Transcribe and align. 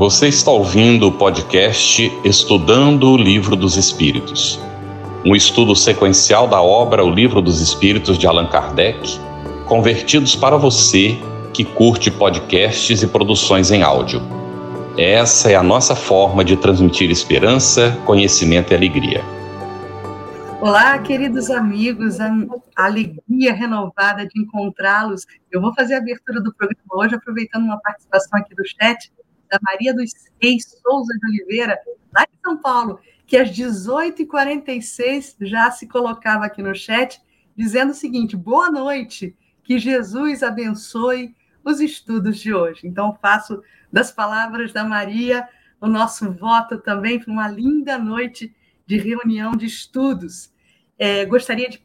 Você 0.00 0.28
está 0.28 0.50
ouvindo 0.50 1.08
o 1.08 1.12
podcast 1.12 2.10
Estudando 2.24 3.10
o 3.10 3.18
Livro 3.18 3.54
dos 3.54 3.76
Espíritos, 3.76 4.58
um 5.26 5.36
estudo 5.36 5.76
sequencial 5.76 6.48
da 6.48 6.62
obra 6.62 7.04
O 7.04 7.10
Livro 7.10 7.42
dos 7.42 7.60
Espíritos 7.60 8.16
de 8.16 8.26
Allan 8.26 8.46
Kardec, 8.46 9.20
convertidos 9.66 10.34
para 10.34 10.56
você 10.56 11.18
que 11.52 11.66
curte 11.66 12.10
podcasts 12.10 13.02
e 13.02 13.06
produções 13.06 13.70
em 13.70 13.82
áudio. 13.82 14.22
Essa 14.96 15.50
é 15.50 15.54
a 15.54 15.62
nossa 15.62 15.94
forma 15.94 16.42
de 16.42 16.56
transmitir 16.56 17.10
esperança, 17.10 17.94
conhecimento 18.06 18.72
e 18.72 18.76
alegria. 18.76 19.22
Olá, 20.62 20.98
queridos 20.98 21.50
amigos, 21.50 22.20
a 22.20 22.32
alegria 22.74 23.52
renovada 23.52 24.26
de 24.26 24.40
encontrá-los. 24.40 25.26
Eu 25.52 25.60
vou 25.60 25.74
fazer 25.74 25.92
a 25.92 25.98
abertura 25.98 26.40
do 26.40 26.54
programa 26.54 26.88
hoje, 26.90 27.16
aproveitando 27.16 27.64
uma 27.64 27.78
participação 27.78 28.38
aqui 28.38 28.54
do 28.54 28.62
chat 28.66 29.10
da 29.50 29.58
Maria 29.62 29.92
dos 29.92 30.12
Reis 30.40 30.64
Souza 30.82 31.12
de 31.18 31.26
Oliveira, 31.26 31.78
lá 32.14 32.24
de 32.24 32.38
São 32.42 32.56
Paulo, 32.56 33.00
que 33.26 33.36
às 33.36 33.50
18h46 33.50 35.36
já 35.42 35.70
se 35.70 35.86
colocava 35.86 36.46
aqui 36.46 36.62
no 36.62 36.74
chat, 36.74 37.20
dizendo 37.56 37.90
o 37.90 37.94
seguinte: 37.94 38.36
boa 38.36 38.70
noite, 38.70 39.36
que 39.62 39.78
Jesus 39.78 40.42
abençoe 40.42 41.34
os 41.64 41.80
estudos 41.80 42.38
de 42.38 42.54
hoje. 42.54 42.86
Então, 42.86 43.18
faço 43.20 43.62
das 43.92 44.10
palavras 44.10 44.72
da 44.72 44.84
Maria 44.84 45.48
o 45.80 45.86
nosso 45.86 46.30
voto 46.32 46.78
também 46.78 47.18
para 47.18 47.32
uma 47.32 47.48
linda 47.48 47.98
noite 47.98 48.54
de 48.86 48.98
reunião 48.98 49.52
de 49.52 49.66
estudos. 49.66 50.52
É, 50.98 51.24
gostaria 51.24 51.68
de 51.68 51.82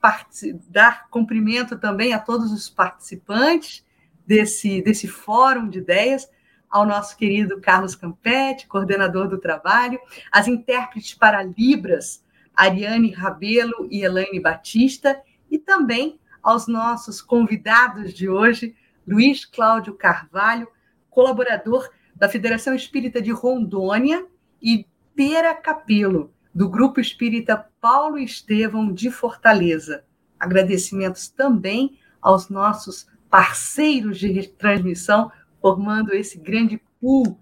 dar 0.70 1.08
cumprimento 1.10 1.78
também 1.78 2.14
a 2.14 2.20
todos 2.20 2.52
os 2.52 2.70
participantes 2.70 3.86
desse, 4.28 4.82
desse 4.82 5.08
fórum 5.08 5.70
de 5.70 5.80
ideias, 5.80 6.30
ao 6.76 6.86
nosso 6.86 7.16
querido 7.16 7.62
Carlos 7.62 7.96
Campetti, 7.96 8.68
coordenador 8.68 9.30
do 9.30 9.38
trabalho, 9.38 9.98
as 10.30 10.46
intérpretes 10.46 11.14
para 11.14 11.42
Libras, 11.42 12.22
Ariane 12.54 13.14
Rabelo 13.14 13.88
e 13.90 14.04
Elaine 14.04 14.42
Batista, 14.42 15.22
e 15.50 15.58
também 15.58 16.20
aos 16.44 16.68
nossos 16.68 17.22
convidados 17.22 18.14
de 18.14 18.28
hoje, 18.28 18.76
Luiz 19.08 19.46
Cláudio 19.46 19.94
Carvalho, 19.94 20.68
colaborador 21.10 21.90
da 22.14 22.28
Federação 22.28 22.76
Espírita 22.76 23.22
de 23.22 23.32
Rondônia, 23.32 24.26
e 24.62 24.86
Pera 25.16 25.54
Capelo, 25.54 26.34
do 26.54 26.68
Grupo 26.68 27.00
Espírita 27.00 27.70
Paulo 27.80 28.18
Estevão 28.18 28.92
de 28.92 29.10
Fortaleza. 29.10 30.04
Agradecimentos 30.38 31.30
também 31.30 31.98
aos 32.22 32.50
nossos 32.50 33.08
parceiros 33.30 34.20
de 34.20 34.48
transmissão, 34.50 35.32
formando 35.66 36.14
esse 36.14 36.38
grande 36.38 36.80
pool 37.02 37.40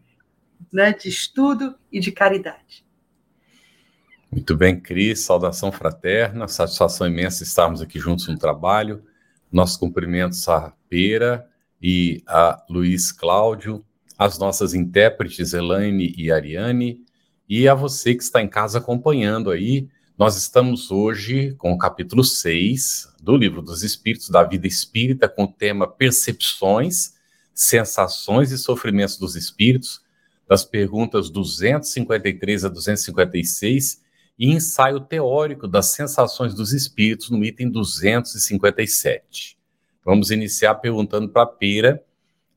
né, 0.72 0.94
de 0.94 1.10
estudo 1.10 1.76
e 1.92 2.00
de 2.00 2.10
caridade. 2.10 2.86
Muito 4.32 4.56
bem, 4.56 4.80
Cris, 4.80 5.20
saudação 5.20 5.74
fraterna, 5.74 6.48
satisfação 6.48 7.06
imensa 7.06 7.44
estarmos 7.44 7.82
aqui 7.82 8.00
juntos 8.00 8.30
no 8.30 8.38
trabalho. 8.38 9.04
Nossos 9.52 9.76
cumprimentos 9.76 10.48
a 10.48 10.72
Pera 10.88 11.46
e 11.82 12.24
a 12.26 12.64
Luiz 12.70 13.12
Cláudio, 13.12 13.84
as 14.18 14.40
nossas 14.40 14.74
intérpretes 14.74 15.52
Elaine 15.52 16.16
e 16.18 16.32
Ariane, 16.32 17.04
e 17.50 17.68
a 17.68 17.76
você 17.76 18.16
que 18.16 18.24
está 18.24 18.42
em 18.42 18.48
casa 18.48 18.78
acompanhando 18.78 19.52
aí. 19.52 19.90
Nós 20.18 20.38
estamos 20.38 20.92
hoje 20.92 21.56
com 21.56 21.74
o 21.74 21.78
capítulo 21.78 22.24
6 22.24 23.16
do 23.22 23.36
Livro 23.36 23.62
dos 23.62 23.84
Espíritos, 23.84 24.30
da 24.30 24.46
Vida 24.46 24.66
Espírita, 24.66 25.28
com 25.28 25.44
o 25.44 25.52
tema 25.52 25.86
Percepções 25.86 27.22
Sensações 27.54 28.52
e 28.52 28.58
Sofrimentos 28.58 29.18
dos 29.18 29.36
Espíritos, 29.36 30.02
das 30.48 30.66
perguntas 30.66 31.30
253 31.30 32.66
a 32.66 32.70
256, 32.70 34.02
e 34.38 34.52
ensaio 34.52 35.00
teórico 35.00 35.68
das 35.68 35.88
sensações 35.88 36.54
dos 36.54 36.74
espíritos 36.74 37.30
no 37.30 37.44
item 37.46 37.70
257. 37.70 39.58
Vamos 40.04 40.32
iniciar 40.32 40.76
perguntando 40.76 41.30
para 41.30 41.46
Pera, 41.46 42.04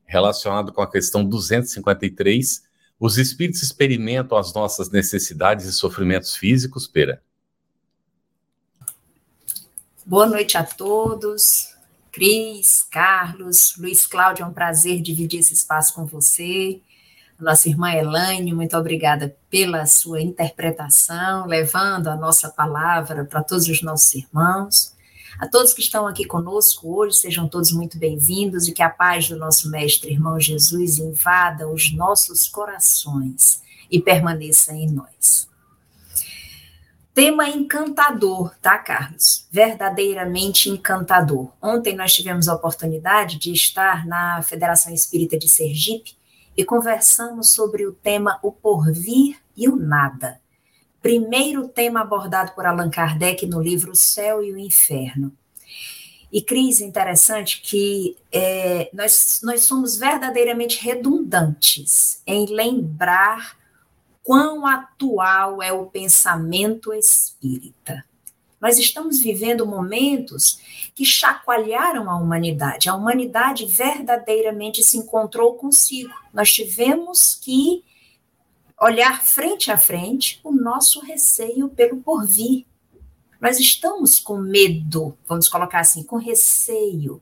relacionado 0.05 0.73
com 0.73 0.81
a 0.81 0.89
questão 0.89 1.23
253, 1.23 2.63
os 2.99 3.17
espíritos 3.17 3.61
experimentam 3.61 4.37
as 4.37 4.53
nossas 4.53 4.89
necessidades 4.89 5.65
e 5.65 5.73
sofrimentos 5.73 6.35
físicos, 6.35 6.87
Pera? 6.87 7.21
Boa 10.05 10.25
noite 10.25 10.57
a 10.57 10.63
todos. 10.63 11.76
Cris, 12.17 12.81
Carlos, 12.89 13.75
Luiz 13.77 14.07
Cláudio, 14.07 14.41
é 14.41 14.47
um 14.47 14.51
prazer 14.51 15.03
dividir 15.03 15.39
esse 15.39 15.53
espaço 15.53 15.93
com 15.93 16.03
você. 16.03 16.81
Nossa 17.39 17.69
irmã 17.69 17.91
Elaine, 17.91 18.55
muito 18.55 18.75
obrigada 18.75 19.37
pela 19.51 19.85
sua 19.85 20.19
interpretação, 20.19 21.45
levando 21.45 22.07
a 22.07 22.15
nossa 22.15 22.49
palavra 22.49 23.23
para 23.23 23.43
todos 23.43 23.67
os 23.67 23.83
nossos 23.83 24.15
irmãos. 24.15 24.95
A 25.37 25.47
todos 25.47 25.73
que 25.73 25.81
estão 25.81 26.07
aqui 26.07 26.25
conosco 26.25 26.91
hoje, 26.91 27.17
sejam 27.17 27.47
todos 27.47 27.71
muito 27.71 27.99
bem-vindos 27.99 28.67
e 28.67 28.71
que 28.71 28.81
a 28.81 28.89
paz 28.89 29.29
do 29.29 29.37
nosso 29.37 29.69
Mestre 29.69 30.11
Irmão 30.11 30.39
Jesus 30.39 30.97
invada 30.97 31.69
os 31.69 31.93
nossos 31.93 32.47
corações 32.47 33.61
e 33.91 34.01
permaneça 34.01 34.73
em 34.73 34.89
nós. 34.89 35.47
Tema 37.17 37.49
encantador, 37.49 38.53
tá, 38.61 38.77
Carlos? 38.77 39.47
Verdadeiramente 39.49 40.69
encantador. 40.69 41.51
Ontem 41.59 41.95
nós 41.95 42.13
tivemos 42.13 42.47
a 42.47 42.53
oportunidade 42.53 43.39
de 43.39 43.51
estar 43.51 44.05
na 44.05 44.43
Federação 44.43 44.93
Espírita 44.93 45.35
de 45.35 45.49
Sergipe 45.49 46.15
e 46.55 46.63
conversamos 46.63 47.55
sobre 47.55 47.87
o 47.87 47.91
tema 47.91 48.37
o 48.43 48.51
porvir 48.51 49.35
e 49.55 49.67
o 49.67 49.75
nada. 49.75 50.39
Primeiro 51.01 51.67
tema 51.67 52.01
abordado 52.01 52.51
por 52.51 52.67
Allan 52.67 52.91
Kardec 52.91 53.47
no 53.47 53.59
livro 53.59 53.93
O 53.93 53.95
Céu 53.95 54.43
e 54.43 54.53
o 54.53 54.57
Inferno. 54.59 55.35
E, 56.31 56.39
Cris, 56.39 56.81
interessante 56.81 57.63
que 57.63 58.15
é, 58.31 58.91
nós, 58.93 59.39
nós 59.41 59.63
somos 59.63 59.97
verdadeiramente 59.97 60.85
redundantes 60.85 62.21
em 62.27 62.45
lembrar 62.45 63.57
quão 64.27 64.67
atual 64.67 65.63
é 65.63 65.71
o 65.71 65.85
pensamento 65.85 66.93
espírita. 66.93 68.03
Nós 68.59 68.77
estamos 68.77 69.19
vivendo 69.19 69.65
momentos 69.65 70.59
que 70.93 71.05
chacoalharam 71.05 72.09
a 72.09 72.17
humanidade. 72.17 72.89
A 72.89 72.93
humanidade 72.93 73.65
verdadeiramente 73.65 74.83
se 74.83 74.97
encontrou 74.97 75.53
consigo. 75.53 76.13
Nós 76.33 76.51
tivemos 76.51 77.35
que 77.35 77.85
olhar 78.77 79.23
frente 79.23 79.71
a 79.71 79.77
frente 79.77 80.41
o 80.43 80.51
nosso 80.51 80.99
receio 80.99 81.69
pelo 81.69 82.01
porvir. 82.01 82.65
Nós 83.39 83.61
estamos 83.61 84.19
com 84.19 84.37
medo, 84.39 85.17
vamos 85.25 85.47
colocar 85.47 85.79
assim, 85.79 86.03
com 86.03 86.17
receio. 86.17 87.21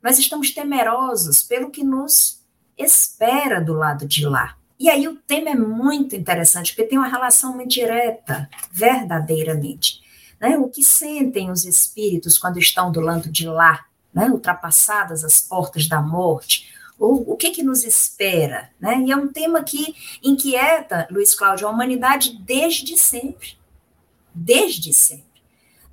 Nós 0.00 0.16
estamos 0.16 0.52
temerosos 0.52 1.42
pelo 1.42 1.72
que 1.72 1.82
nos 1.82 2.40
espera 2.78 3.60
do 3.60 3.72
lado 3.72 4.06
de 4.06 4.24
lá. 4.24 4.56
E 4.78 4.90
aí 4.90 5.08
o 5.08 5.16
tema 5.16 5.50
é 5.50 5.54
muito 5.54 6.14
interessante, 6.14 6.74
porque 6.74 6.88
tem 6.88 6.98
uma 6.98 7.08
relação 7.08 7.54
muito 7.54 7.70
direta, 7.70 8.48
verdadeiramente. 8.70 10.02
Né? 10.40 10.56
O 10.58 10.68
que 10.68 10.82
sentem 10.82 11.50
os 11.50 11.64
espíritos 11.64 12.36
quando 12.38 12.58
estão 12.58 12.92
do 12.92 13.00
lado 13.00 13.30
de 13.30 13.46
lá, 13.46 13.86
né? 14.12 14.28
ultrapassadas 14.28 15.24
as 15.24 15.40
portas 15.40 15.88
da 15.88 16.02
morte, 16.02 16.70
o, 16.98 17.32
o 17.32 17.36
que, 17.36 17.50
que 17.50 17.62
nos 17.62 17.84
espera? 17.84 18.70
Né? 18.80 19.02
E 19.06 19.12
é 19.12 19.16
um 19.16 19.28
tema 19.28 19.62
que 19.62 19.94
inquieta, 20.22 21.06
Luiz 21.10 21.34
Cláudio, 21.34 21.66
a 21.66 21.70
humanidade 21.70 22.38
desde 22.38 22.98
sempre. 22.98 23.56
Desde 24.34 24.92
sempre. 24.92 25.24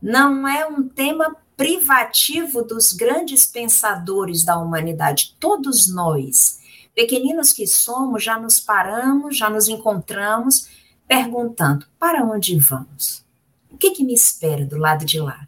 Não 0.01 0.47
é 0.47 0.65
um 0.65 0.87
tema 0.87 1.35
privativo 1.55 2.63
dos 2.63 2.91
grandes 2.91 3.45
pensadores 3.45 4.43
da 4.43 4.57
humanidade. 4.57 5.35
Todos 5.39 5.93
nós 5.93 6.59
Pequeninos 6.95 7.51
que 7.51 7.65
somos, 7.65 8.23
já 8.23 8.39
nos 8.39 8.59
paramos, 8.59 9.37
já 9.37 9.49
nos 9.49 9.67
encontramos, 9.67 10.67
perguntando: 11.07 11.85
para 11.99 12.23
onde 12.23 12.57
vamos? 12.59 13.23
O 13.71 13.77
que, 13.77 13.91
que 13.91 14.03
me 14.03 14.13
espera 14.13 14.65
do 14.65 14.77
lado 14.77 15.05
de 15.05 15.19
lá? 15.19 15.47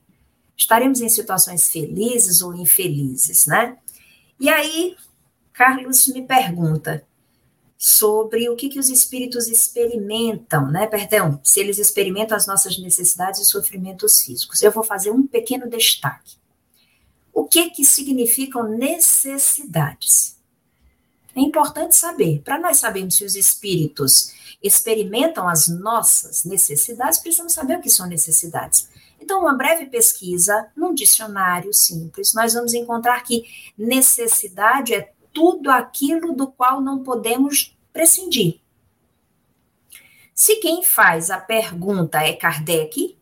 Estaremos 0.57 1.01
em 1.01 1.09
situações 1.09 1.69
felizes 1.69 2.41
ou 2.41 2.55
infelizes, 2.55 3.45
né? 3.45 3.77
E 4.39 4.49
aí, 4.49 4.95
Carlos 5.53 6.07
me 6.07 6.21
pergunta 6.23 7.05
sobre 7.77 8.49
o 8.49 8.55
que, 8.55 8.69
que 8.69 8.79
os 8.79 8.89
espíritos 8.89 9.47
experimentam, 9.47 10.71
né? 10.71 10.87
Perdão, 10.87 11.39
se 11.43 11.59
eles 11.59 11.77
experimentam 11.77 12.35
as 12.35 12.47
nossas 12.47 12.77
necessidades 12.79 13.41
e 13.41 13.45
sofrimentos 13.45 14.21
físicos. 14.21 14.63
Eu 14.63 14.71
vou 14.71 14.83
fazer 14.83 15.11
um 15.11 15.27
pequeno 15.27 15.69
destaque. 15.69 16.37
O 17.33 17.45
que 17.45 17.69
que 17.69 17.85
significam 17.85 18.63
necessidades? 18.63 20.34
É 21.35 21.41
importante 21.41 21.95
saber. 21.95 22.41
Para 22.41 22.59
nós 22.59 22.77
sabermos 22.77 23.15
se 23.15 23.25
os 23.25 23.35
espíritos 23.35 24.33
experimentam 24.63 25.47
as 25.47 25.67
nossas 25.67 26.45
necessidades, 26.45 27.19
precisamos 27.19 27.53
saber 27.53 27.77
o 27.77 27.81
que 27.81 27.89
são 27.89 28.07
necessidades. 28.07 28.89
Então, 29.19 29.41
uma 29.41 29.53
breve 29.53 29.87
pesquisa 29.87 30.67
num 30.75 30.93
dicionário 30.93 31.73
simples, 31.73 32.33
nós 32.33 32.53
vamos 32.53 32.73
encontrar 32.73 33.21
que 33.23 33.43
necessidade 33.77 34.93
é 34.93 35.11
tudo 35.33 35.69
aquilo 35.69 36.33
do 36.33 36.47
qual 36.47 36.79
não 36.79 37.03
podemos 37.03 37.75
prescindir. 37.91 38.61
Se 40.33 40.57
quem 40.57 40.83
faz 40.83 41.29
a 41.29 41.39
pergunta 41.39 42.19
é 42.19 42.33
Kardec, 42.33 43.17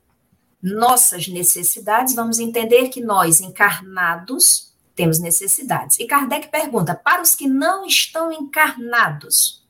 nossas 0.61 1.27
necessidades, 1.27 2.15
vamos 2.15 2.39
entender 2.39 2.89
que 2.89 3.01
nós, 3.01 3.41
encarnados, 3.41 4.72
temos 4.95 5.19
necessidades. 5.19 5.99
E 5.99 6.05
Kardec 6.05 6.49
pergunta: 6.49 6.95
para 6.95 7.21
os 7.21 7.35
que 7.35 7.47
não 7.47 7.85
estão 7.85 8.31
encarnados, 8.31 9.63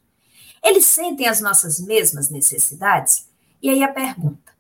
eles 0.64 0.86
sentem 0.86 1.28
as 1.28 1.42
nossas 1.42 1.80
mesmas 1.80 2.30
necessidades? 2.30 3.28
E 3.62 3.70
aí 3.70 3.84
a 3.84 3.92
pergunta: 3.92 4.54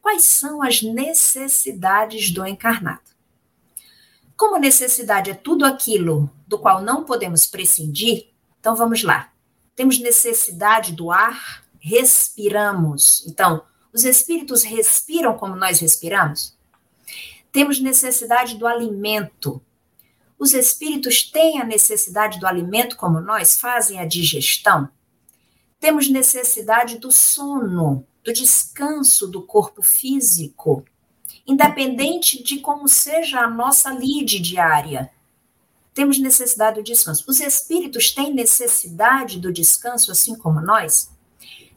quais 0.00 0.24
são 0.24 0.62
as 0.62 0.82
necessidades 0.82 2.30
do 2.30 2.46
encarnado? 2.46 3.14
Como 4.36 4.58
necessidade 4.58 5.30
é 5.30 5.34
tudo 5.34 5.64
aquilo 5.64 6.30
do 6.46 6.58
qual 6.58 6.82
não 6.82 7.04
podemos 7.04 7.46
prescindir, 7.46 8.28
então 8.58 8.74
vamos 8.74 9.02
lá. 9.02 9.32
Temos 9.76 9.98
necessidade 9.98 10.92
do 10.92 11.10
ar, 11.10 11.64
respiramos. 11.78 13.24
Então, 13.26 13.64
os 13.92 14.04
espíritos 14.04 14.64
respiram 14.64 15.36
como 15.36 15.54
nós 15.54 15.78
respiramos? 15.80 16.56
Temos 17.52 17.78
necessidade 17.78 18.56
do 18.56 18.66
alimento. 18.66 19.62
Os 20.38 20.54
espíritos 20.54 21.22
têm 21.22 21.60
a 21.60 21.64
necessidade 21.64 22.38
do 22.38 22.46
alimento 22.46 22.96
como 22.96 23.20
nós 23.20 23.56
fazem 23.56 24.00
a 24.00 24.06
digestão? 24.06 24.88
Temos 25.80 26.08
necessidade 26.08 26.98
do 26.98 27.10
sono, 27.10 28.06
do 28.24 28.32
descanso 28.32 29.26
do 29.26 29.42
corpo 29.42 29.82
físico, 29.82 30.84
independente 31.46 32.42
de 32.42 32.58
como 32.58 32.88
seja 32.88 33.40
a 33.40 33.50
nossa 33.50 33.90
lide 33.90 34.40
diária 34.40 35.10
temos 35.94 36.18
necessidade 36.18 36.80
do 36.80 36.82
descanso. 36.82 37.24
Os 37.28 37.40
espíritos 37.40 38.10
têm 38.10 38.34
necessidade 38.34 39.38
do 39.38 39.52
descanso, 39.52 40.10
assim 40.10 40.34
como 40.34 40.60
nós? 40.60 41.08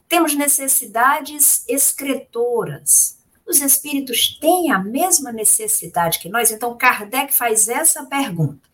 Temos 0.09 0.33
necessidades 0.33 1.63
excretoras. 1.67 3.16
Os 3.47 3.61
espíritos 3.61 4.37
têm 4.39 4.71
a 4.71 4.79
mesma 4.79 5.31
necessidade 5.31 6.19
que 6.19 6.29
nós? 6.29 6.51
Então, 6.51 6.77
Kardec 6.77 7.33
faz 7.33 7.67
essa 7.67 8.05
pergunta. 8.05 8.67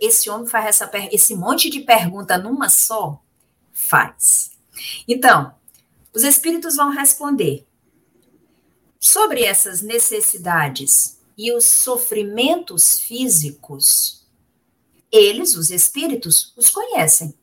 Esse 0.00 0.30
homem 0.30 0.46
faz 0.46 0.66
essa, 0.66 0.90
esse 1.12 1.34
monte 1.34 1.68
de 1.68 1.80
pergunta 1.80 2.38
numa 2.38 2.68
só? 2.68 3.20
Faz. 3.72 4.52
Então, 5.06 5.54
os 6.14 6.22
espíritos 6.22 6.76
vão 6.76 6.90
responder 6.90 7.66
sobre 8.98 9.44
essas 9.44 9.82
necessidades 9.82 11.20
e 11.36 11.52
os 11.52 11.66
sofrimentos 11.66 13.00
físicos 13.00 14.26
eles, 15.10 15.54
os 15.56 15.70
espíritos, 15.70 16.52
os 16.56 16.70
conhecem. 16.70 17.34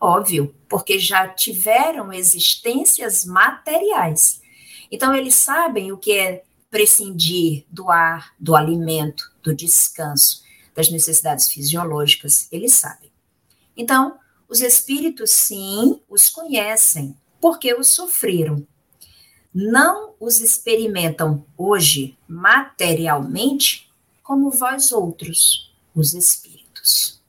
Óbvio, 0.00 0.54
porque 0.68 0.98
já 0.98 1.28
tiveram 1.28 2.12
existências 2.12 3.24
materiais. 3.24 4.42
Então, 4.90 5.14
eles 5.14 5.34
sabem 5.34 5.92
o 5.92 5.98
que 5.98 6.12
é 6.12 6.44
prescindir 6.70 7.64
do 7.70 7.90
ar, 7.90 8.34
do 8.38 8.54
alimento, 8.54 9.32
do 9.42 9.54
descanso, 9.54 10.42
das 10.74 10.90
necessidades 10.90 11.48
fisiológicas, 11.48 12.48
eles 12.52 12.74
sabem. 12.74 13.10
Então, 13.76 14.18
os 14.48 14.60
espíritos, 14.60 15.30
sim, 15.30 16.00
os 16.08 16.28
conhecem, 16.28 17.16
porque 17.40 17.74
os 17.74 17.88
sofreram. 17.88 18.66
Não 19.52 20.14
os 20.20 20.40
experimentam 20.40 21.44
hoje 21.56 22.16
materialmente 22.28 23.90
como 24.22 24.50
vós 24.50 24.92
outros, 24.92 25.72
os 25.94 26.12
espíritos. 26.12 27.22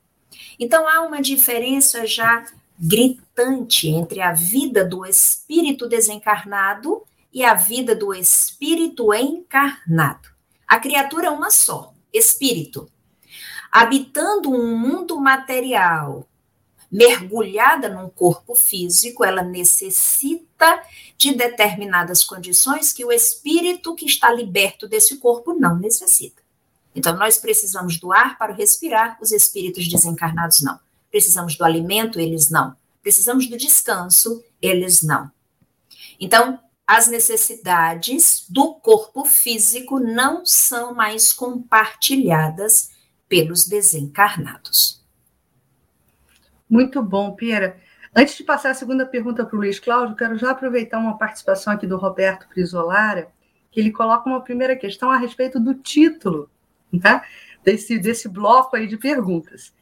Então 0.60 0.88
há 0.88 1.02
uma 1.02 1.22
diferença 1.22 2.06
já 2.06 2.46
gritante 2.78 3.88
entre 3.88 4.20
a 4.20 4.34
vida 4.34 4.84
do 4.84 5.06
espírito 5.06 5.88
desencarnado 5.88 7.04
e 7.38 7.44
a 7.44 7.54
vida 7.54 7.96
do 7.96 8.16
espírito 8.16 9.14
encarnado. 9.14 10.28
A 10.68 10.80
criatura 10.80 11.28
é 11.28 11.30
uma 11.30 11.52
só, 11.52 11.94
espírito. 12.12 12.90
Habitando 13.72 14.50
um 14.50 14.76
mundo 14.76 15.22
material, 15.22 16.28
mergulhada 16.92 17.90
num 17.90 18.10
corpo 18.10 18.56
físico, 18.56 19.24
ela 19.24 19.44
necessita 19.44 20.82
de 21.16 21.36
determinadas 21.36 22.24
condições 22.24 22.92
que 22.92 23.06
o 23.06 23.12
espírito 23.12 23.94
que 23.94 24.08
está 24.08 24.32
liberto 24.34 24.88
desse 24.88 25.18
corpo 25.18 25.54
não 25.54 25.78
necessita. 25.78 26.42
Então, 26.96 27.16
nós 27.16 27.38
precisamos 27.38 28.00
do 28.00 28.12
ar 28.12 28.36
para 28.40 28.52
respirar, 28.52 29.16
os 29.22 29.32
espíritos 29.32 29.88
desencarnados 29.88 30.64
não. 30.64 30.80
Precisamos 31.12 31.56
do 31.56 31.64
alimento, 31.64 32.20
eles 32.20 32.50
não. 32.50 32.76
Precisamos 33.04 33.46
do 33.46 33.56
descanso, 33.56 34.44
eles 34.60 35.04
não. 35.04 35.32
Então, 36.20 36.60
as 36.88 37.10
necessidades 37.10 38.46
do 38.50 38.76
corpo 38.76 39.26
físico 39.26 40.00
não 40.00 40.46
são 40.46 40.96
mais 40.96 41.34
compartilhadas 41.34 42.92
pelos 43.28 43.68
desencarnados. 43.68 45.06
Muito 46.70 47.04
bom, 47.04 47.36
Pira. 47.36 47.78
Antes 48.16 48.38
de 48.38 48.44
passar 48.44 48.72
a 48.72 48.74
segunda 48.74 49.06
pergunta 49.06 49.46
para 49.46 49.56
o 49.56 49.60
Luiz 49.60 49.80
Cláudio, 49.80 50.16
quero 50.16 50.38
já 50.38 50.52
aproveitar 50.52 50.98
uma 50.98 51.18
participação 51.18 51.74
aqui 51.74 51.86
do 51.86 51.98
Roberto 51.98 52.48
Prisolara, 52.48 53.30
que 53.70 53.82
ele 53.82 53.92
coloca 53.92 54.30
uma 54.30 54.42
primeira 54.42 54.76
questão 54.76 55.12
a 55.12 55.18
respeito 55.18 55.60
do 55.60 55.74
título 55.76 56.50
né, 56.92 57.22
desse, 57.64 58.00
desse 58.00 58.30
bloco 58.30 58.78
aí 58.78 58.88
de 58.88 58.98
perguntas. 58.98 59.74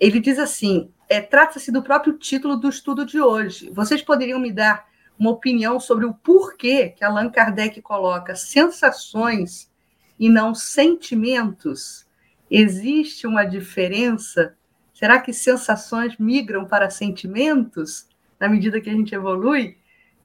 Ele 0.00 0.18
diz 0.18 0.38
assim: 0.38 0.90
é, 1.08 1.20
trata-se 1.20 1.70
do 1.70 1.82
próprio 1.82 2.14
título 2.14 2.56
do 2.56 2.70
estudo 2.70 3.04
de 3.04 3.20
hoje. 3.20 3.70
Vocês 3.70 4.02
poderiam 4.02 4.40
me 4.40 4.50
dar 4.50 4.86
uma 5.18 5.30
opinião 5.30 5.78
sobre 5.78 6.04
o 6.04 6.14
porquê 6.14 6.90
que 6.90 7.04
Allan 7.04 7.30
Kardec 7.30 7.80
coloca 7.82 8.34
sensações 8.34 9.70
e 10.18 10.28
não 10.28 10.54
sentimentos? 10.54 12.06
Existe 12.50 13.26
uma 13.26 13.44
diferença? 13.44 14.56
Será 14.92 15.20
que 15.20 15.32
sensações 15.32 16.16
migram 16.18 16.66
para 16.66 16.90
sentimentos 16.90 18.06
na 18.38 18.48
medida 18.48 18.80
que 18.80 18.90
a 18.90 18.92
gente 18.92 19.14
evolui? 19.14 19.76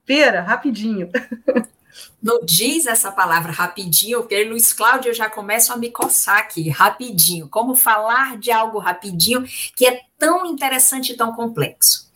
Pera, 0.06 0.42
rapidinho. 0.42 1.10
Não 2.22 2.40
diz 2.44 2.86
essa 2.86 3.12
palavra 3.12 3.52
rapidinho, 3.52 4.20
porque 4.20 4.44
Luiz 4.44 4.74
Cláudio 4.74 5.14
já 5.14 5.30
começo 5.30 5.74
a 5.74 5.78
me 5.78 5.90
coçar 5.90 6.38
aqui, 6.38 6.70
rapidinho. 6.70 7.48
Como 7.50 7.76
falar 7.76 8.38
de 8.38 8.52
algo 8.52 8.78
rapidinho 8.78 9.44
que 9.76 9.86
é 9.86 10.02
tão 10.18 10.46
interessante 10.46 11.14
e 11.14 11.18
tão 11.18 11.34
complexo. 11.34 12.09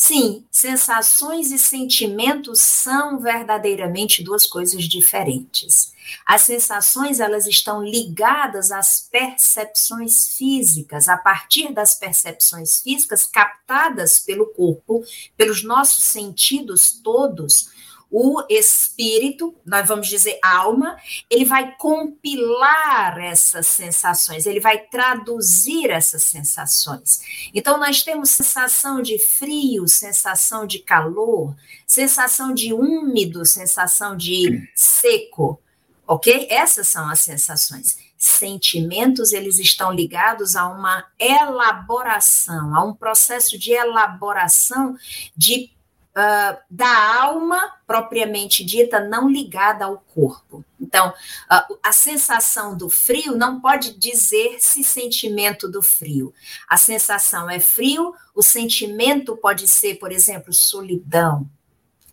Sim, 0.00 0.46
sensações 0.48 1.50
e 1.50 1.58
sentimentos 1.58 2.60
são 2.60 3.18
verdadeiramente 3.18 4.22
duas 4.22 4.46
coisas 4.46 4.84
diferentes. 4.84 5.92
As 6.24 6.42
sensações, 6.42 7.18
elas 7.18 7.48
estão 7.48 7.82
ligadas 7.82 8.70
às 8.70 9.08
percepções 9.10 10.28
físicas, 10.36 11.08
a 11.08 11.16
partir 11.16 11.72
das 11.72 11.96
percepções 11.96 12.80
físicas 12.80 13.26
captadas 13.26 14.20
pelo 14.20 14.46
corpo, 14.46 15.02
pelos 15.36 15.64
nossos 15.64 16.04
sentidos 16.04 16.92
todos, 17.02 17.68
o 18.10 18.42
espírito, 18.48 19.54
nós 19.64 19.86
vamos 19.86 20.08
dizer 20.08 20.38
alma, 20.42 20.96
ele 21.28 21.44
vai 21.44 21.76
compilar 21.76 23.18
essas 23.18 23.66
sensações, 23.66 24.46
ele 24.46 24.60
vai 24.60 24.78
traduzir 24.78 25.90
essas 25.90 26.24
sensações. 26.24 27.20
Então, 27.52 27.78
nós 27.78 28.02
temos 28.02 28.30
sensação 28.30 29.02
de 29.02 29.18
frio, 29.18 29.86
sensação 29.86 30.66
de 30.66 30.78
calor, 30.78 31.54
sensação 31.86 32.54
de 32.54 32.72
úmido, 32.72 33.44
sensação 33.44 34.16
de 34.16 34.68
seco, 34.74 35.60
ok? 36.06 36.46
Essas 36.50 36.88
são 36.88 37.08
as 37.10 37.20
sensações. 37.20 37.98
Sentimentos, 38.16 39.32
eles 39.32 39.58
estão 39.58 39.92
ligados 39.92 40.56
a 40.56 40.66
uma 40.66 41.04
elaboração, 41.18 42.74
a 42.74 42.82
um 42.82 42.94
processo 42.94 43.58
de 43.58 43.72
elaboração 43.72 44.96
de 45.36 45.70
uh, 46.18 46.58
da 46.68 47.20
alma 47.20 47.76
propriamente 47.86 48.64
dita, 48.64 49.00
não 49.00 49.30
ligada 49.30 49.84
ao 49.84 49.98
corpo. 49.98 50.64
Então, 50.80 51.10
uh, 51.10 51.78
a 51.82 51.92
sensação 51.92 52.76
do 52.76 52.90
frio 52.90 53.36
não 53.36 53.60
pode 53.60 53.96
dizer-se 53.96 54.82
sentimento 54.82 55.68
do 55.68 55.80
frio. 55.80 56.34
A 56.68 56.76
sensação 56.76 57.48
é 57.48 57.60
frio, 57.60 58.12
o 58.34 58.42
sentimento 58.42 59.36
pode 59.36 59.68
ser, 59.68 59.94
por 59.94 60.10
exemplo, 60.10 60.52
solidão, 60.52 61.48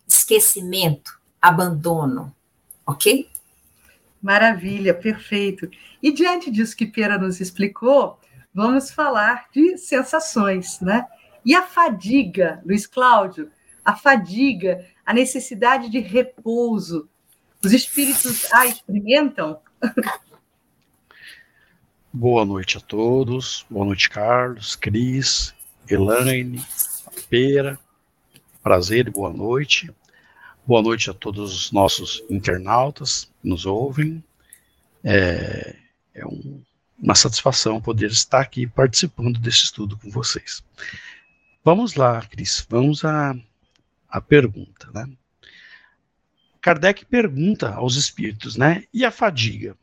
esquecimento, 0.06 1.18
abandono, 1.42 2.34
ok? 2.86 3.28
Maravilha, 4.22 4.94
perfeito. 4.94 5.68
E 6.02 6.12
diante 6.12 6.50
disso 6.50 6.76
que 6.76 6.86
Pera 6.86 7.18
nos 7.18 7.40
explicou, 7.40 8.18
vamos 8.54 8.90
falar 8.90 9.48
de 9.52 9.76
sensações, 9.76 10.80
né? 10.80 11.06
E 11.44 11.54
a 11.54 11.62
fadiga, 11.62 12.60
Luiz 12.64 12.86
Cláudio, 12.86 13.50
a 13.86 13.94
fadiga, 13.94 14.84
a 15.06 15.14
necessidade 15.14 15.88
de 15.88 16.00
repouso. 16.00 17.08
Os 17.64 17.72
espíritos 17.72 18.52
a 18.52 18.66
experimentam? 18.66 19.60
Boa 22.12 22.44
noite 22.44 22.78
a 22.78 22.80
todos. 22.80 23.64
Boa 23.70 23.86
noite, 23.86 24.10
Carlos, 24.10 24.74
Cris, 24.74 25.54
Elaine, 25.88 26.60
Pera, 27.30 27.78
prazer 28.62 29.06
e 29.06 29.10
boa 29.10 29.32
noite. 29.32 29.88
Boa 30.66 30.82
noite 30.82 31.10
a 31.10 31.14
todos 31.14 31.54
os 31.54 31.70
nossos 31.72 32.24
internautas 32.28 33.30
que 33.40 33.48
nos 33.48 33.66
ouvem. 33.66 34.24
É, 35.04 35.76
é 36.14 36.26
um, 36.26 36.62
uma 36.98 37.14
satisfação 37.14 37.80
poder 37.80 38.10
estar 38.10 38.40
aqui 38.40 38.66
participando 38.66 39.38
desse 39.38 39.64
estudo 39.64 39.96
com 39.98 40.10
vocês. 40.10 40.64
Vamos 41.62 41.94
lá, 41.94 42.22
Cris, 42.22 42.66
vamos 42.68 43.04
à, 43.04 43.36
à 44.16 44.20
pergunta. 44.20 44.90
Né? 44.92 45.06
Kardec 46.60 47.04
pergunta 47.04 47.74
aos 47.74 47.96
espíritos, 47.96 48.56
né? 48.56 48.84
E 48.92 49.04
a 49.04 49.10
fadiga? 49.10 49.76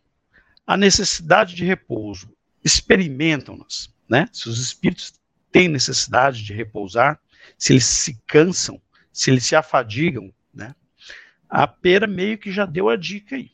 A 0.66 0.76
necessidade 0.76 1.56
de 1.56 1.64
repouso, 1.64 2.34
experimentam-nas, 2.64 3.94
né? 4.10 4.28
Se 4.32 4.50
os 4.50 4.60
espíritos 4.60 5.14
têm 5.52 5.68
necessidade 5.68 6.44
de 6.44 6.54
repousar, 6.54 7.20
se 7.58 7.74
eles 7.74 7.86
se 7.86 8.20
cansam, 8.26 8.82
se 9.12 9.30
eles 9.30 9.46
se 9.46 9.56
afadigam, 9.56 10.34
né? 10.54 10.74
A 11.50 11.68
pera 11.68 12.08
meio 12.08 12.38
que 12.38 12.52
já 12.52 12.66
deu 12.66 12.90
a 12.90 12.96
dica 12.96 13.36
aí. 13.36 13.52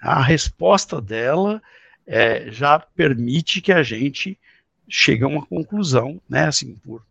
A 0.00 0.22
resposta 0.22 1.00
dela 1.00 1.62
é, 2.06 2.50
já 2.50 2.78
permite 2.78 3.62
que 3.62 3.72
a 3.72 3.82
gente 3.82 4.38
chegue 4.88 5.24
a 5.24 5.28
uma 5.28 5.46
conclusão, 5.46 6.20
né? 6.28 6.46
Assim, 6.46 6.74
por, 6.76 7.06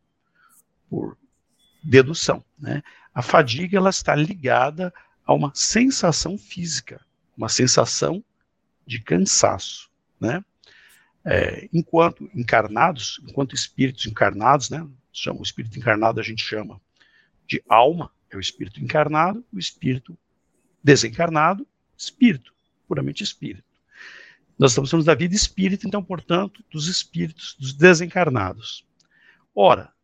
por 0.89 1.17
dedução, 1.85 2.43
né? 2.57 2.81
A 3.13 3.21
fadiga 3.21 3.77
ela 3.77 3.89
está 3.89 4.15
ligada 4.15 4.93
a 5.25 5.33
uma 5.33 5.51
sensação 5.53 6.37
física, 6.37 6.99
uma 7.37 7.47
sensação 7.47 8.23
de 8.85 8.99
cansaço, 8.99 9.89
né? 10.19 10.43
É, 11.23 11.69
enquanto 11.73 12.29
encarnados, 12.35 13.19
enquanto 13.23 13.55
espíritos 13.55 14.05
encarnados, 14.05 14.69
né? 14.69 14.85
O 15.33 15.43
espírito 15.43 15.77
encarnado 15.79 16.19
a 16.19 16.23
gente 16.23 16.43
chama 16.43 16.81
de 17.47 17.63
alma, 17.69 18.11
é 18.29 18.35
o 18.35 18.39
espírito 18.39 18.83
encarnado, 18.83 19.45
o 19.53 19.57
espírito 19.57 20.17
desencarnado, 20.83 21.65
espírito, 21.97 22.53
puramente 22.87 23.23
espírito. 23.23 23.63
Nós 24.57 24.71
estamos 24.71 24.89
falando 24.89 25.05
da 25.05 25.15
vida 25.15 25.35
espírita, 25.35 25.87
então, 25.87 26.03
portanto, 26.03 26.63
dos 26.69 26.87
espíritos, 26.87 27.55
dos 27.59 27.73
desencarnados. 27.73 28.85
Ora, 29.53 29.94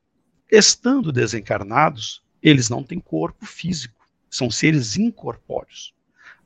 estando 0.52 1.12
desencarnados, 1.12 2.22
eles 2.44 2.70
não 2.70 2.84
têm 2.84 3.00
corpo 3.00 3.46
físico 3.46 4.02
são 4.32 4.50
seres 4.50 4.96
incorpóreos. 4.96 5.94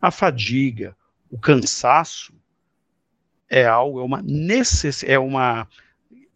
A 0.02 0.10
fadiga, 0.10 0.98
o 1.30 1.38
cansaço 1.38 2.34
é 3.48 3.66
algo, 3.66 4.02
é 4.02 4.04
uma 4.04 4.22
necessidade, 4.24 5.14
é 5.14 5.20
uma, 5.20 5.68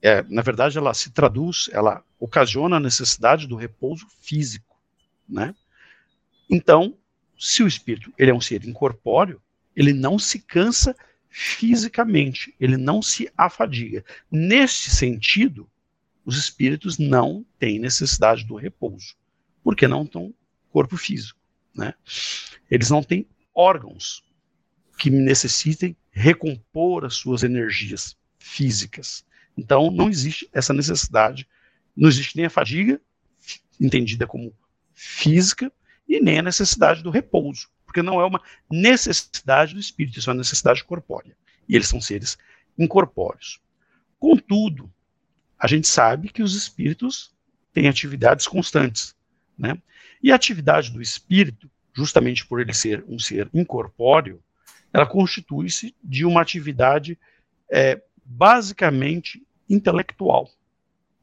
é, 0.01 0.21
na 0.29 0.43
verdade, 0.43 0.77
ela 0.77 0.93
se 0.93 1.09
traduz, 1.09 1.67
ela 1.73 2.03
ocasiona 2.19 2.77
a 2.77 2.79
necessidade 2.79 3.47
do 3.47 3.55
repouso 3.55 4.07
físico, 4.21 4.79
né? 5.27 5.55
Então, 6.49 6.95
se 7.37 7.63
o 7.63 7.67
espírito 7.67 8.13
ele 8.17 8.29
é 8.29 8.33
um 8.33 8.41
ser 8.41 8.63
incorpóreo, 8.65 9.41
ele 9.75 9.93
não 9.93 10.19
se 10.19 10.39
cansa 10.39 10.95
fisicamente, 11.29 12.53
ele 12.59 12.77
não 12.77 13.01
se 13.01 13.31
afadiga. 13.35 14.03
Neste 14.31 14.89
sentido, 14.91 15.69
os 16.29 16.37
espíritos 16.37 16.99
não 16.99 17.43
têm 17.57 17.79
necessidade 17.79 18.45
do 18.45 18.55
repouso, 18.55 19.15
porque 19.63 19.87
não 19.87 20.03
estão 20.03 20.31
corpo 20.69 20.95
físico. 20.95 21.39
Né? 21.75 21.91
Eles 22.69 22.91
não 22.91 23.01
têm 23.01 23.27
órgãos 23.53 24.23
que 24.99 25.09
necessitem 25.09 25.97
recompor 26.11 27.03
as 27.03 27.15
suas 27.15 27.41
energias 27.41 28.15
físicas. 28.37 29.25
Então, 29.57 29.89
não 29.89 30.07
existe 30.07 30.47
essa 30.53 30.71
necessidade, 30.71 31.47
não 31.97 32.07
existe 32.07 32.37
nem 32.37 32.45
a 32.45 32.49
fadiga, 32.49 33.01
entendida 33.81 34.27
como 34.27 34.53
física, 34.93 35.71
e 36.07 36.19
nem 36.19 36.37
a 36.37 36.43
necessidade 36.43 37.01
do 37.01 37.09
repouso, 37.09 37.69
porque 37.87 38.03
não 38.03 38.21
é 38.21 38.25
uma 38.25 38.41
necessidade 38.69 39.73
do 39.73 39.79
espírito, 39.79 40.19
isso 40.19 40.29
é 40.29 40.33
uma 40.33 40.37
necessidade 40.37 40.83
corpórea. 40.83 41.35
E 41.67 41.75
eles 41.75 41.87
são 41.87 41.99
seres 41.99 42.37
incorpóreos. 42.77 43.59
Contudo, 44.19 44.91
a 45.59 45.67
gente 45.67 45.87
sabe 45.87 46.29
que 46.29 46.41
os 46.41 46.55
espíritos 46.55 47.35
têm 47.73 47.87
atividades 47.87 48.47
constantes. 48.47 49.15
Né? 49.57 49.77
E 50.23 50.31
a 50.31 50.35
atividade 50.35 50.91
do 50.91 51.01
espírito, 51.01 51.69
justamente 51.93 52.45
por 52.45 52.61
ele 52.61 52.73
ser 52.73 53.03
um 53.07 53.19
ser 53.19 53.49
incorpóreo, 53.53 54.41
ela 54.93 55.05
constitui-se 55.05 55.93
de 56.03 56.25
uma 56.25 56.41
atividade 56.41 57.19
é, 57.69 58.01
basicamente 58.23 59.45
intelectual. 59.69 60.49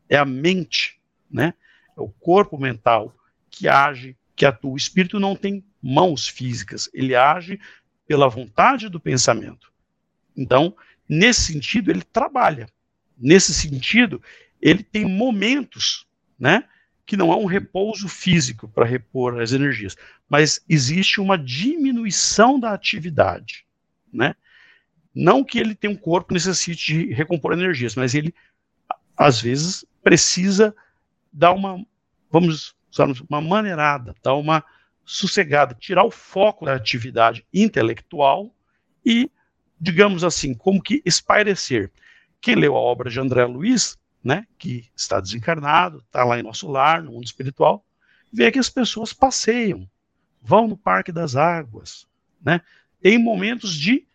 É 0.08 0.16
a 0.16 0.24
mente, 0.24 1.00
né? 1.30 1.54
é 1.96 2.00
o 2.00 2.08
corpo 2.08 2.58
mental 2.58 3.16
que 3.50 3.66
age, 3.66 4.16
que 4.36 4.44
atua. 4.44 4.72
O 4.72 4.76
espírito 4.76 5.18
não 5.18 5.34
tem 5.34 5.64
mãos 5.82 6.28
físicas, 6.28 6.90
ele 6.92 7.14
age 7.14 7.58
pela 8.06 8.28
vontade 8.28 8.88
do 8.88 9.00
pensamento. 9.00 9.72
Então, 10.36 10.76
nesse 11.08 11.52
sentido, 11.52 11.90
ele 11.90 12.02
trabalha. 12.02 12.68
Nesse 13.16 13.54
sentido, 13.54 14.22
ele 14.60 14.82
tem 14.82 15.04
momentos, 15.04 16.06
né, 16.38 16.64
que 17.06 17.16
não 17.16 17.32
é 17.32 17.36
um 17.36 17.46
repouso 17.46 18.08
físico 18.08 18.68
para 18.68 18.84
repor 18.84 19.40
as 19.40 19.52
energias, 19.52 19.96
mas 20.28 20.60
existe 20.68 21.20
uma 21.20 21.38
diminuição 21.38 22.58
da 22.58 22.72
atividade, 22.72 23.64
né? 24.12 24.34
Não 25.14 25.44
que 25.44 25.58
ele 25.58 25.74
tenha 25.74 25.92
um 25.92 25.96
corpo 25.96 26.34
necessite 26.34 26.84
de 26.84 27.14
recompor 27.14 27.52
energias, 27.52 27.94
mas 27.94 28.14
ele 28.14 28.34
às 29.16 29.40
vezes 29.40 29.84
precisa 30.02 30.74
dar 31.32 31.52
uma, 31.52 31.82
vamos 32.30 32.76
usar 32.92 33.08
uma 33.28 33.40
maneirada, 33.40 34.14
dar 34.22 34.34
uma 34.34 34.62
sossegada, 35.04 35.74
tirar 35.74 36.04
o 36.04 36.10
foco 36.10 36.66
da 36.66 36.74
atividade 36.74 37.46
intelectual 37.54 38.54
e, 39.04 39.30
digamos 39.80 40.24
assim, 40.24 40.52
como 40.52 40.82
que 40.82 41.00
espairecer. 41.04 41.90
Quem 42.46 42.54
leu 42.54 42.76
a 42.76 42.78
obra 42.78 43.10
de 43.10 43.18
André 43.18 43.44
Luiz 43.44 43.98
né, 44.22 44.46
que 44.56 44.88
está 44.94 45.18
desencarnado, 45.18 45.98
está 45.98 46.22
lá 46.22 46.38
em 46.38 46.44
nosso 46.44 46.70
lar, 46.70 47.02
no 47.02 47.10
mundo 47.10 47.24
espiritual, 47.24 47.84
vê 48.32 48.52
que 48.52 48.58
as 48.60 48.70
pessoas 48.70 49.12
passeiam, 49.12 49.90
vão 50.40 50.68
no 50.68 50.76
Parque 50.76 51.10
das 51.10 51.34
Águas, 51.34 52.06
né, 52.40 52.60
tem 53.02 53.18
momentos 53.18 53.74
de 53.74 54.06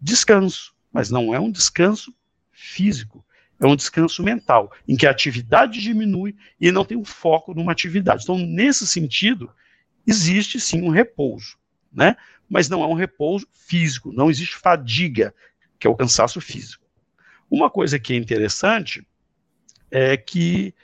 descanso, 0.00 0.74
mas 0.90 1.10
não 1.10 1.34
é 1.34 1.38
um 1.38 1.50
descanso 1.50 2.10
físico, 2.50 3.22
é 3.60 3.66
um 3.66 3.76
descanso 3.76 4.22
mental, 4.22 4.72
em 4.88 4.96
que 4.96 5.06
a 5.06 5.10
atividade 5.10 5.82
diminui 5.82 6.34
e 6.58 6.72
não 6.72 6.86
tem 6.86 6.96
um 6.96 7.04
foco 7.04 7.52
numa 7.52 7.72
atividade. 7.72 8.22
Então, 8.22 8.38
nesse 8.38 8.86
sentido, 8.86 9.50
existe 10.06 10.58
sim 10.58 10.80
um 10.80 10.88
repouso, 10.88 11.58
né? 11.92 12.16
Mas 12.48 12.66
não 12.66 12.82
é 12.82 12.86
um 12.86 12.94
repouso 12.94 13.46
físico, 13.52 14.10
não 14.10 14.30
existe 14.30 14.56
fadiga, 14.56 15.34
que 15.78 15.86
é 15.86 15.90
o 15.90 15.94
cansaço 15.94 16.40
físico. 16.40 16.83
Uma 17.54 17.70
coisa 17.70 18.00
que 18.00 18.12
é 18.12 18.16
interessante 18.16 19.06
é 19.88 20.16
que 20.16 20.74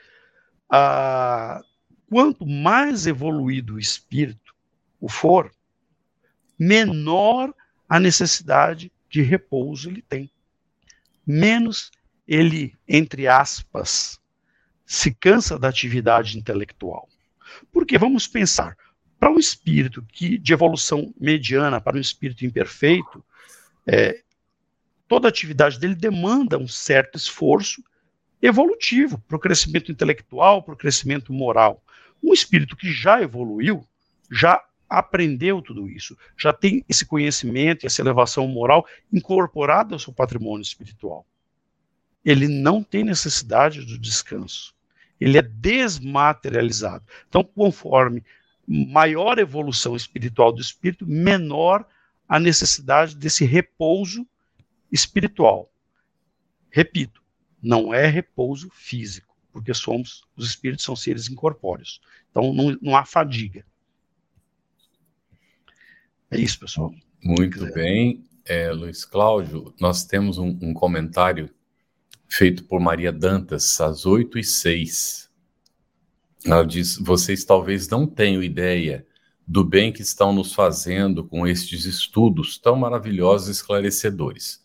ah, 0.71 1.61
quanto 2.09 2.47
mais 2.47 3.09
evoluído 3.09 3.75
o 3.75 3.79
espírito 3.81 4.55
o 5.01 5.09
for, 5.09 5.51
menor 6.57 7.53
a 7.89 7.99
necessidade 7.99 8.93
de 9.09 9.21
repouso 9.21 9.91
ele 9.91 10.01
tem. 10.01 10.31
Menos 11.27 11.91
ele, 12.25 12.77
entre 12.87 13.27
aspas, 13.27 14.21
se 14.87 15.13
cansa 15.13 15.59
da 15.59 15.69
atividade 15.69 16.39
intelectual. 16.39 17.09
Porque 17.73 17.99
vamos 17.99 18.29
pensar, 18.29 18.77
para 19.19 19.33
um 19.33 19.41
espírito 19.41 20.07
que 20.13 20.39
de 20.39 20.53
evolução 20.53 21.13
mediana, 21.19 21.81
para 21.81 21.97
um 21.97 22.01
espírito 22.01 22.47
imperfeito, 22.47 23.25
é, 23.85 24.23
toda 25.11 25.27
atividade 25.27 25.77
dele 25.77 25.97
demanda 25.97 26.57
um 26.57 26.69
certo 26.69 27.19
esforço 27.19 27.83
evolutivo, 28.41 29.19
para 29.27 29.37
o 29.37 29.41
crescimento 29.41 29.91
intelectual, 29.91 30.63
para 30.63 30.73
o 30.73 30.77
crescimento 30.77 31.33
moral. 31.33 31.83
Um 32.23 32.33
espírito 32.33 32.77
que 32.77 32.93
já 32.93 33.21
evoluiu, 33.21 33.85
já 34.31 34.63
aprendeu 34.89 35.61
tudo 35.61 35.89
isso, 35.89 36.17
já 36.39 36.53
tem 36.53 36.85
esse 36.89 37.05
conhecimento, 37.05 37.85
essa 37.85 38.01
elevação 38.01 38.47
moral 38.47 38.87
incorporada 39.13 39.97
ao 39.97 39.99
seu 39.99 40.13
patrimônio 40.13 40.63
espiritual. 40.63 41.27
Ele 42.25 42.47
não 42.47 42.81
tem 42.81 43.03
necessidade 43.03 43.85
do 43.85 43.99
descanso. 43.99 44.73
Ele 45.21 45.37
é 45.37 45.43
desmaterializado. 45.43 47.05
Então, 47.29 47.43
conforme 47.43 48.23
maior 48.65 49.41
evolução 49.41 49.97
espiritual 49.97 50.53
do 50.53 50.61
espírito, 50.61 51.05
menor 51.05 51.85
a 52.29 52.39
necessidade 52.39 53.17
desse 53.17 53.45
repouso 53.45 54.25
espiritual. 54.91 55.73
Repito, 56.71 57.23
não 57.63 57.93
é 57.93 58.07
repouso 58.07 58.71
físico, 58.73 59.37
porque 59.53 59.75
somos, 59.75 60.23
os 60.37 60.47
espíritos 60.47 60.85
são 60.85 60.97
seres 60.97 61.29
incorpóreos. 61.29 62.01
Então 62.31 62.53
não, 62.53 62.77
não 62.81 62.97
há 62.97 63.05
fadiga. 63.05 63.65
É 66.31 66.39
isso, 66.39 66.59
pessoal. 66.61 66.95
Muito 67.23 67.73
bem. 67.73 68.25
É, 68.45 68.71
Luiz 68.71 69.05
Cláudio, 69.05 69.75
nós 69.81 70.05
temos 70.05 70.39
um, 70.39 70.59
um, 70.63 70.73
comentário 70.73 71.51
feito 72.29 72.65
por 72.65 72.81
Maria 72.81 73.13
Dantas, 73.13 73.81
às 73.81 74.07
8 74.07 74.39
e 74.39 74.45
6. 74.45 75.31
Ela 76.47 76.65
diz: 76.65 76.97
vocês 76.97 77.45
talvez 77.45 77.89
não 77.89 78.07
tenham 78.07 78.43
ideia 78.43 79.07
do 79.47 79.65
bem 79.65 79.93
que 79.93 80.03
estão 80.03 80.33
nos 80.33 80.55
fazendo 80.55 81.25
com 81.25 81.47
estes 81.47 81.85
estudos 81.85 82.57
tão 82.57 82.77
maravilhosos 82.77 83.49
e 83.49 83.53
esclarecedores. 83.53 84.60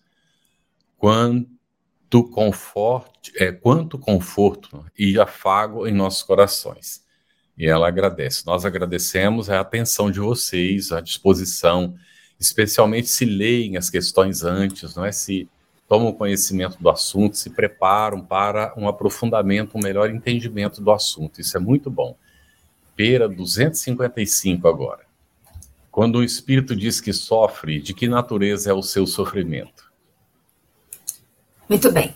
Quanto 0.97 2.23
conforto, 2.31 3.31
é, 3.35 3.51
quanto 3.51 3.97
conforto 3.97 4.85
e 4.97 5.19
afago 5.19 5.87
em 5.87 5.93
nossos 5.93 6.23
corações. 6.23 7.03
E 7.57 7.67
ela 7.67 7.87
agradece. 7.87 8.45
Nós 8.45 8.65
agradecemos 8.65 9.49
a 9.49 9.59
atenção 9.59 10.11
de 10.11 10.19
vocês, 10.19 10.91
a 10.91 10.99
disposição, 10.99 11.95
especialmente 12.39 13.07
se 13.07 13.25
leem 13.25 13.77
as 13.77 13.89
questões 13.89 14.43
antes, 14.43 14.95
não 14.95 15.05
é? 15.05 15.11
Se 15.11 15.49
tomam 15.87 16.11
conhecimento 16.11 16.77
do 16.81 16.89
assunto, 16.89 17.37
se 17.37 17.49
preparam 17.49 18.21
para 18.21 18.73
um 18.75 18.87
aprofundamento, 18.87 19.77
um 19.77 19.81
melhor 19.81 20.09
entendimento 20.09 20.81
do 20.81 20.91
assunto. 20.91 21.39
Isso 21.39 21.55
é 21.55 21.59
muito 21.59 21.89
bom. 21.89 22.17
Pera 22.95 23.27
255 23.27 24.67
agora. 24.67 25.05
Quando 25.91 26.17
o 26.17 26.23
espírito 26.23 26.75
diz 26.75 26.99
que 26.99 27.13
sofre, 27.13 27.81
de 27.81 27.93
que 27.93 28.07
natureza 28.07 28.71
é 28.71 28.73
o 28.73 28.83
seu 28.83 29.05
sofrimento? 29.07 29.85
Muito 31.67 31.91
bem. 31.91 32.15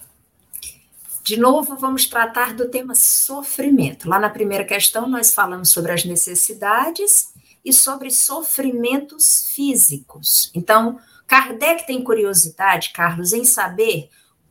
De 1.23 1.37
novo, 1.37 1.75
vamos 1.75 2.05
tratar 2.05 2.53
do 2.53 2.69
tema 2.69 2.93
sofrimento. 2.93 4.07
Lá 4.07 4.19
na 4.19 4.29
primeira 4.29 4.63
questão, 4.63 5.07
nós 5.07 5.33
falamos 5.33 5.69
sobre 5.71 5.91
as 5.91 6.05
necessidades 6.05 7.33
e 7.65 7.73
sobre 7.73 8.11
sofrimentos 8.11 9.49
físicos. 9.53 10.51
Então, 10.53 10.99
Kardec 11.27 11.85
tem 11.85 12.03
curiosidade, 12.03 12.91
Carlos, 12.93 13.33
em 13.33 13.43
saber 13.43 14.09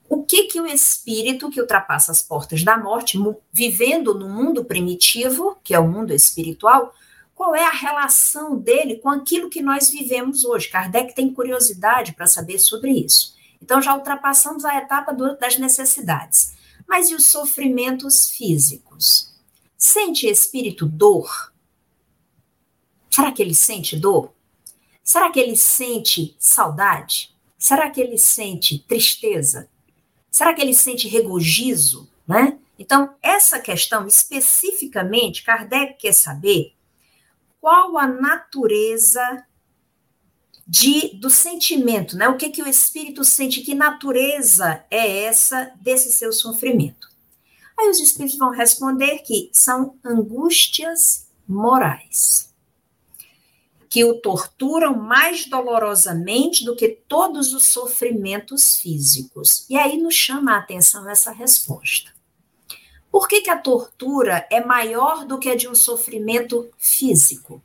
o 0.08 0.24
que 0.24 0.44
que 0.44 0.60
o 0.60 0.66
espírito 0.66 1.50
que 1.50 1.60
ultrapassa 1.60 2.10
as 2.10 2.22
portas 2.22 2.64
da 2.64 2.76
morte, 2.76 3.18
vivendo 3.52 4.14
no 4.14 4.28
mundo 4.28 4.64
primitivo, 4.64 5.58
que 5.62 5.74
é 5.74 5.78
o 5.78 5.88
mundo 5.88 6.12
espiritual, 6.12 6.92
qual 7.34 7.54
é 7.54 7.64
a 7.64 7.70
relação 7.70 8.56
dele 8.56 8.96
com 8.96 9.08
aquilo 9.08 9.50
que 9.50 9.62
nós 9.62 9.90
vivemos 9.90 10.44
hoje? 10.44 10.68
Kardec 10.68 11.14
tem 11.14 11.32
curiosidade 11.32 12.14
para 12.14 12.26
saber 12.26 12.58
sobre 12.58 12.90
isso. 12.90 13.37
Então 13.62 13.82
já 13.82 13.94
ultrapassamos 13.94 14.64
a 14.64 14.76
etapa 14.76 15.12
do, 15.12 15.36
das 15.36 15.58
necessidades. 15.58 16.54
Mas 16.86 17.10
e 17.10 17.14
os 17.14 17.26
sofrimentos 17.26 18.30
físicos? 18.30 19.34
Sente 19.76 20.26
espírito 20.26 20.86
dor? 20.86 21.52
Será 23.10 23.32
que 23.32 23.42
ele 23.42 23.54
sente 23.54 23.96
dor? 23.96 24.32
Será 25.02 25.30
que 25.30 25.40
ele 25.40 25.56
sente 25.56 26.36
saudade? 26.38 27.34
Será 27.58 27.90
que 27.90 28.00
ele 28.00 28.18
sente 28.18 28.78
tristeza? 28.80 29.68
Será 30.30 30.54
que 30.54 30.60
ele 30.60 30.74
sente 30.74 31.08
regozijo? 31.08 32.08
Né? 32.26 32.58
Então, 32.78 33.14
essa 33.20 33.58
questão 33.58 34.06
especificamente, 34.06 35.42
Kardec 35.42 35.98
quer 35.98 36.12
saber 36.12 36.74
qual 37.60 37.98
a 37.98 38.06
natureza 38.06 39.44
de, 40.68 41.16
do 41.16 41.30
sentimento, 41.30 42.16
né? 42.16 42.28
O 42.28 42.36
que, 42.36 42.50
que 42.50 42.62
o 42.62 42.68
espírito 42.68 43.24
sente, 43.24 43.62
que 43.62 43.74
natureza 43.74 44.84
é 44.90 45.24
essa 45.24 45.72
desse 45.80 46.12
seu 46.12 46.30
sofrimento? 46.30 47.08
Aí 47.78 47.88
os 47.88 47.98
espíritos 47.98 48.38
vão 48.38 48.50
responder 48.50 49.20
que 49.20 49.48
são 49.52 49.96
angústias 50.04 51.26
morais 51.48 52.48
que 53.88 54.04
o 54.04 54.20
torturam 54.20 54.94
mais 54.94 55.46
dolorosamente 55.46 56.64
do 56.64 56.76
que 56.76 56.88
todos 57.08 57.54
os 57.54 57.68
sofrimentos 57.68 58.76
físicos. 58.76 59.64
E 59.68 59.76
aí 59.76 59.96
nos 59.96 60.14
chama 60.14 60.52
a 60.52 60.58
atenção 60.58 61.08
essa 61.08 61.32
resposta. 61.32 62.12
Por 63.10 63.26
que, 63.26 63.40
que 63.40 63.50
a 63.50 63.56
tortura 63.56 64.46
é 64.50 64.62
maior 64.62 65.24
do 65.24 65.38
que 65.38 65.48
a 65.48 65.56
de 65.56 65.66
um 65.66 65.74
sofrimento 65.74 66.68
físico? 66.76 67.62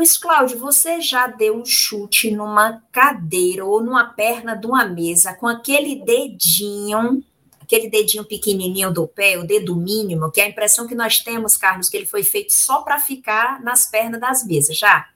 Luiz 0.00 0.16
Cláudio, 0.16 0.58
você 0.58 0.98
já 0.98 1.26
deu 1.26 1.58
um 1.58 1.66
chute 1.66 2.30
numa 2.30 2.82
cadeira 2.90 3.66
ou 3.66 3.82
numa 3.82 4.06
perna 4.06 4.54
de 4.54 4.66
uma 4.66 4.86
mesa 4.86 5.34
com 5.34 5.46
aquele 5.46 6.02
dedinho 6.02 7.22
aquele 7.60 7.90
dedinho 7.90 8.24
pequenininho 8.24 8.90
do 8.90 9.06
pé, 9.06 9.36
o 9.36 9.46
dedo 9.46 9.76
mínimo, 9.76 10.32
que 10.32 10.40
é 10.40 10.44
a 10.44 10.48
impressão 10.48 10.88
que 10.88 10.94
nós 10.94 11.18
temos, 11.18 11.54
Carlos, 11.54 11.90
que 11.90 11.98
ele 11.98 12.06
foi 12.06 12.22
feito 12.22 12.50
só 12.54 12.80
para 12.80 12.98
ficar 12.98 13.62
nas 13.62 13.84
pernas 13.84 14.18
das 14.18 14.42
mesas, 14.42 14.78
já. 14.78 15.10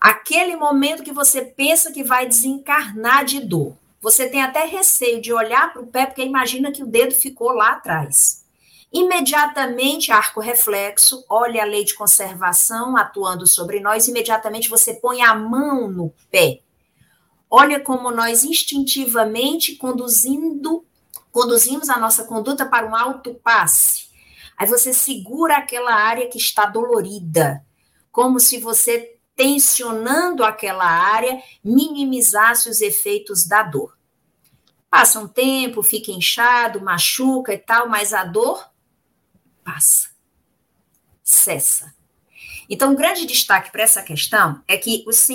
Aquele 0.00 0.56
momento 0.56 1.04
que 1.04 1.12
você 1.12 1.42
pensa 1.42 1.92
que 1.92 2.02
vai 2.02 2.26
desencarnar 2.26 3.26
de 3.26 3.38
dor. 3.38 3.76
Você 4.00 4.30
tem 4.30 4.42
até 4.42 4.64
receio 4.64 5.20
de 5.20 5.30
olhar 5.30 5.74
para 5.74 5.82
o 5.82 5.86
pé, 5.86 6.06
porque 6.06 6.24
imagina 6.24 6.72
que 6.72 6.82
o 6.82 6.86
dedo 6.86 7.14
ficou 7.14 7.52
lá 7.52 7.72
atrás. 7.72 8.43
Imediatamente, 8.94 10.12
arco 10.12 10.40
reflexo, 10.40 11.24
olha 11.28 11.62
a 11.62 11.66
lei 11.66 11.84
de 11.84 11.94
conservação 11.94 12.96
atuando 12.96 13.46
sobre 13.46 13.80
nós, 13.80 14.06
imediatamente 14.06 14.68
você 14.68 14.94
põe 14.94 15.20
a 15.20 15.34
mão 15.34 15.90
no 15.90 16.14
pé 16.30 16.60
Olha 17.56 17.78
como 17.78 18.10
nós 18.10 18.42
instintivamente 18.42 19.76
conduzindo, 19.76 20.84
conduzimos 21.30 21.88
a 21.88 22.00
nossa 22.00 22.24
conduta 22.24 22.66
para 22.66 22.84
um 22.84 22.96
alto 22.96 23.32
passe. 23.32 24.08
Aí 24.58 24.66
você 24.66 24.92
segura 24.92 25.58
aquela 25.58 25.94
área 25.94 26.28
que 26.28 26.36
está 26.36 26.66
dolorida, 26.66 27.64
como 28.10 28.40
se 28.40 28.58
você 28.58 29.16
tensionando 29.36 30.42
aquela 30.42 30.84
área 30.84 31.40
minimizasse 31.62 32.68
os 32.68 32.80
efeitos 32.80 33.46
da 33.46 33.62
dor. 33.62 33.96
Passa 34.90 35.20
um 35.20 35.28
tempo, 35.28 35.80
fica 35.80 36.10
inchado, 36.10 36.80
machuca 36.80 37.54
e 37.54 37.58
tal, 37.58 37.88
mas 37.88 38.12
a 38.12 38.24
dor 38.24 38.68
passa, 39.64 40.10
cessa. 41.22 41.94
Então, 42.68 42.92
um 42.92 42.96
grande 42.96 43.26
destaque 43.26 43.70
para 43.70 43.82
essa 43.82 44.02
questão 44.02 44.62
é 44.66 44.76
que 44.76 45.04
os, 45.06 45.26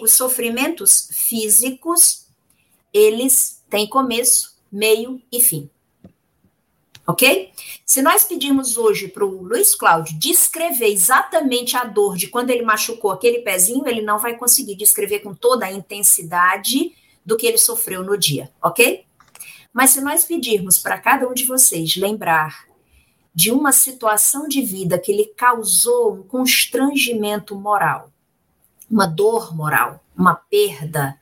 os 0.00 0.12
sofrimentos 0.12 1.08
físicos, 1.12 2.26
eles 2.92 3.62
têm 3.68 3.86
começo, 3.86 4.56
meio 4.70 5.20
e 5.32 5.40
fim. 5.40 5.70
Ok? 7.06 7.52
Se 7.86 8.02
nós 8.02 8.24
pedirmos 8.24 8.76
hoje 8.76 9.08
para 9.08 9.24
o 9.24 9.42
Luiz 9.42 9.74
Cláudio 9.74 10.18
descrever 10.18 10.88
exatamente 10.88 11.74
a 11.74 11.84
dor 11.84 12.16
de 12.18 12.28
quando 12.28 12.50
ele 12.50 12.62
machucou 12.62 13.10
aquele 13.10 13.38
pezinho, 13.38 13.88
ele 13.88 14.02
não 14.02 14.18
vai 14.18 14.36
conseguir 14.36 14.74
descrever 14.74 15.20
com 15.20 15.34
toda 15.34 15.64
a 15.64 15.72
intensidade 15.72 16.94
do 17.24 17.36
que 17.36 17.46
ele 17.46 17.56
sofreu 17.56 18.04
no 18.04 18.16
dia, 18.16 18.52
ok? 18.62 19.06
Mas 19.72 19.90
se 19.90 20.02
nós 20.02 20.26
pedirmos 20.26 20.78
para 20.78 20.98
cada 20.98 21.26
um 21.26 21.32
de 21.32 21.46
vocês 21.46 21.96
lembrar 21.96 22.67
de 23.38 23.52
uma 23.52 23.70
situação 23.70 24.48
de 24.48 24.60
vida 24.60 24.98
que 24.98 25.12
lhe 25.12 25.26
causou 25.26 26.12
um 26.12 26.22
constrangimento 26.24 27.54
moral, 27.54 28.12
uma 28.90 29.06
dor 29.06 29.54
moral, 29.54 30.04
uma 30.16 30.34
perda, 30.34 31.16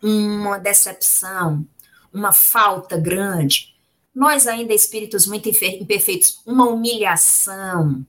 uma 0.00 0.60
decepção, 0.60 1.66
uma 2.14 2.32
falta 2.32 2.96
grande. 2.96 3.74
Nós, 4.14 4.46
ainda 4.46 4.72
espíritos 4.72 5.26
muito 5.26 5.48
imperfeitos, 5.48 6.40
uma 6.46 6.68
humilhação, 6.68 8.06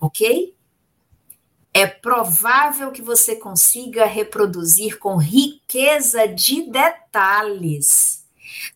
ok? 0.00 0.54
É 1.74 1.88
provável 1.88 2.92
que 2.92 3.02
você 3.02 3.34
consiga 3.34 4.04
reproduzir 4.06 5.00
com 5.00 5.16
riqueza 5.16 6.28
de 6.28 6.70
detalhes 6.70 8.19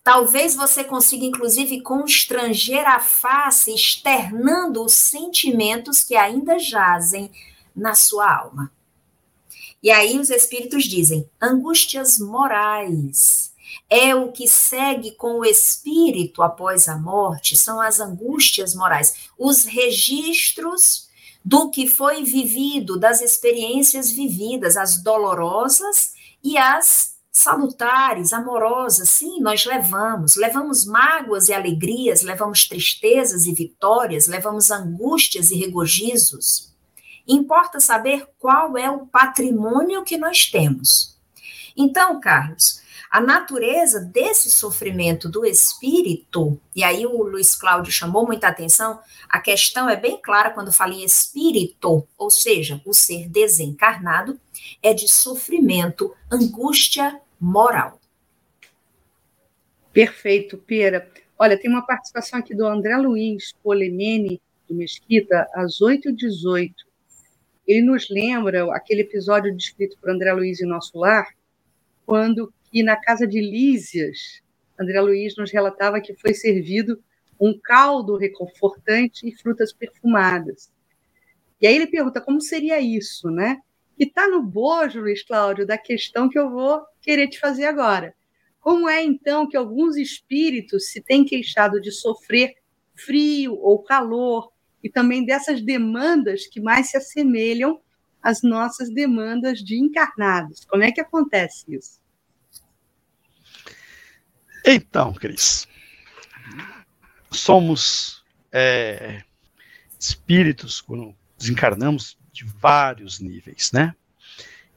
Talvez 0.02 0.54
você 0.54 0.84
consiga, 0.84 1.24
inclusive, 1.24 1.80
constranger 1.80 2.86
a 2.86 3.00
face, 3.00 3.74
externando 3.74 4.84
os 4.84 4.92
sentimentos 4.92 6.02
que 6.02 6.16
ainda 6.16 6.58
jazem 6.58 7.30
na 7.74 7.94
sua 7.94 8.32
alma. 8.32 8.72
E 9.82 9.90
aí 9.90 10.18
os 10.18 10.30
espíritos 10.30 10.84
dizem: 10.84 11.28
angústias 11.40 12.18
morais. 12.18 13.52
É 13.90 14.14
o 14.14 14.30
que 14.30 14.46
segue 14.46 15.12
com 15.12 15.40
o 15.40 15.44
espírito 15.44 16.42
após 16.42 16.88
a 16.88 16.96
morte, 16.96 17.56
são 17.56 17.80
as 17.80 17.98
angústias 17.98 18.74
morais, 18.74 19.28
os 19.36 19.64
registros 19.64 21.08
do 21.44 21.70
que 21.70 21.86
foi 21.86 22.22
vivido, 22.22 22.98
das 22.98 23.20
experiências 23.20 24.10
vividas, 24.10 24.76
as 24.76 25.02
dolorosas 25.02 26.14
e 26.42 26.56
as 26.56 27.13
salutares, 27.34 28.32
amorosas, 28.32 29.10
sim, 29.10 29.40
nós 29.40 29.66
levamos. 29.66 30.36
Levamos 30.36 30.86
mágoas 30.86 31.48
e 31.48 31.52
alegrias, 31.52 32.22
levamos 32.22 32.68
tristezas 32.68 33.44
e 33.46 33.52
vitórias, 33.52 34.28
levamos 34.28 34.70
angústias 34.70 35.50
e 35.50 35.56
regozijos. 35.56 36.72
Importa 37.26 37.80
saber 37.80 38.28
qual 38.38 38.78
é 38.78 38.88
o 38.88 39.06
patrimônio 39.06 40.04
que 40.04 40.16
nós 40.16 40.46
temos. 40.46 41.18
Então, 41.76 42.20
Carlos, 42.20 42.80
a 43.10 43.20
natureza 43.20 43.98
desse 44.00 44.48
sofrimento 44.48 45.28
do 45.28 45.44
espírito, 45.44 46.60
e 46.74 46.84
aí 46.84 47.04
o 47.04 47.24
Luiz 47.24 47.56
Cláudio 47.56 47.92
chamou 47.92 48.24
muita 48.24 48.46
atenção, 48.46 49.00
a 49.28 49.40
questão 49.40 49.88
é 49.88 49.96
bem 49.96 50.20
clara 50.22 50.50
quando 50.50 50.72
fala 50.72 50.94
em 50.94 51.04
espírito, 51.04 52.06
ou 52.16 52.30
seja, 52.30 52.80
o 52.86 52.94
ser 52.94 53.28
desencarnado, 53.28 54.38
é 54.80 54.94
de 54.94 55.08
sofrimento, 55.08 56.14
angústia 56.30 57.20
moral. 57.44 58.00
Perfeito, 59.92 60.56
Pera. 60.56 61.06
Olha, 61.38 61.58
tem 61.58 61.70
uma 61.70 61.84
participação 61.84 62.38
aqui 62.38 62.54
do 62.54 62.66
André 62.66 62.96
Luiz 62.96 63.52
Polemene, 63.62 64.40
do 64.66 64.74
Mesquita, 64.74 65.46
às 65.52 65.78
8h18. 65.78 66.72
Ele 67.66 67.82
nos 67.82 68.08
lembra 68.08 68.74
aquele 68.74 69.02
episódio 69.02 69.54
descrito 69.54 69.96
por 70.00 70.10
André 70.10 70.32
Luiz 70.32 70.60
em 70.60 70.66
Nosso 70.66 70.96
Lar, 70.98 71.28
quando 72.06 72.52
que 72.72 72.82
na 72.82 72.96
casa 72.96 73.26
de 73.26 73.40
Lísias, 73.40 74.42
André 74.80 75.00
Luiz 75.00 75.36
nos 75.36 75.52
relatava 75.52 76.00
que 76.00 76.14
foi 76.14 76.32
servido 76.32 76.98
um 77.38 77.58
caldo 77.62 78.16
reconfortante 78.16 79.28
e 79.28 79.36
frutas 79.36 79.72
perfumadas. 79.72 80.72
E 81.60 81.66
aí 81.66 81.76
ele 81.76 81.86
pergunta 81.86 82.22
como 82.22 82.40
seria 82.40 82.80
isso, 82.80 83.30
né? 83.30 83.60
Que 83.96 84.04
está 84.04 84.28
no 84.28 84.42
bojo, 84.42 85.00
Luiz 85.00 85.22
Cláudio, 85.22 85.66
da 85.66 85.78
questão 85.78 86.28
que 86.28 86.38
eu 86.38 86.50
vou 86.50 86.82
querer 87.00 87.28
te 87.28 87.38
fazer 87.38 87.66
agora. 87.66 88.14
Como 88.60 88.88
é 88.88 89.04
então 89.04 89.46
que 89.48 89.56
alguns 89.56 89.96
espíritos 89.96 90.90
se 90.90 91.00
têm 91.00 91.24
queixado 91.24 91.80
de 91.80 91.92
sofrer 91.92 92.54
frio 92.94 93.54
ou 93.54 93.82
calor 93.82 94.50
e 94.82 94.88
também 94.88 95.24
dessas 95.24 95.60
demandas 95.60 96.46
que 96.46 96.60
mais 96.60 96.90
se 96.90 96.96
assemelham 96.96 97.80
às 98.22 98.42
nossas 98.42 98.88
demandas 98.90 99.58
de 99.58 99.78
encarnados? 99.78 100.64
Como 100.64 100.82
é 100.82 100.90
que 100.90 101.00
acontece 101.00 101.64
isso? 101.68 102.00
Então, 104.64 105.12
Cris, 105.12 105.68
somos 107.30 108.24
é, 108.50 109.22
espíritos, 109.98 110.80
quando 110.80 111.14
desencarnamos, 111.36 112.18
de 112.34 112.44
vários 112.44 113.20
níveis, 113.20 113.70
né? 113.72 113.94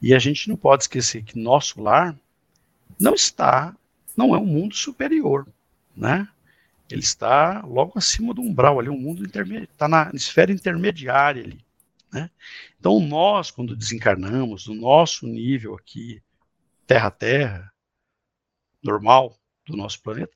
E 0.01 0.13
a 0.13 0.19
gente 0.19 0.47
não 0.47 0.55
pode 0.55 0.83
esquecer 0.83 1.23
que 1.23 1.39
nosso 1.39 1.81
lar 1.81 2.17
não 2.99 3.15
está, 3.15 3.75
não 4.15 4.35
é 4.35 4.37
um 4.37 4.45
mundo 4.45 4.75
superior, 4.75 5.47
né? 5.95 6.27
Ele 6.89 7.01
está 7.01 7.61
logo 7.65 7.93
acima 7.97 8.33
do 8.33 8.41
umbral, 8.41 8.79
ali 8.79 8.89
um 8.89 8.99
mundo 8.99 9.25
intermediário, 9.25 9.69
está 9.71 9.87
na 9.87 10.11
esfera 10.13 10.51
intermediária 10.51 11.43
ali, 11.43 11.59
né? 12.13 12.29
Então 12.79 12.99
nós, 12.99 13.49
quando 13.49 13.75
desencarnamos, 13.75 14.67
no 14.67 14.75
nosso 14.75 15.25
nível 15.25 15.75
aqui, 15.75 16.21
terra-terra, 16.85 17.73
normal, 18.83 19.37
do 19.65 19.75
nosso 19.75 20.01
planeta, 20.01 20.31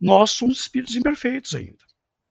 nós 0.00 0.32
somos 0.32 0.60
espíritos 0.60 0.96
imperfeitos 0.96 1.54
ainda. 1.54 1.84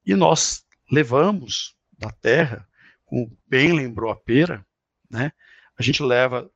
E 0.06 0.16
nós 0.16 0.66
levamos 0.92 1.76
da 1.98 2.12
Terra, 2.12 2.68
como 3.14 3.38
bem 3.48 3.72
lembrou 3.74 4.10
a 4.10 4.16
pera, 4.16 4.66
né, 5.08 5.32
a 5.78 5.84
gente 5.84 6.02
leva 6.02 6.50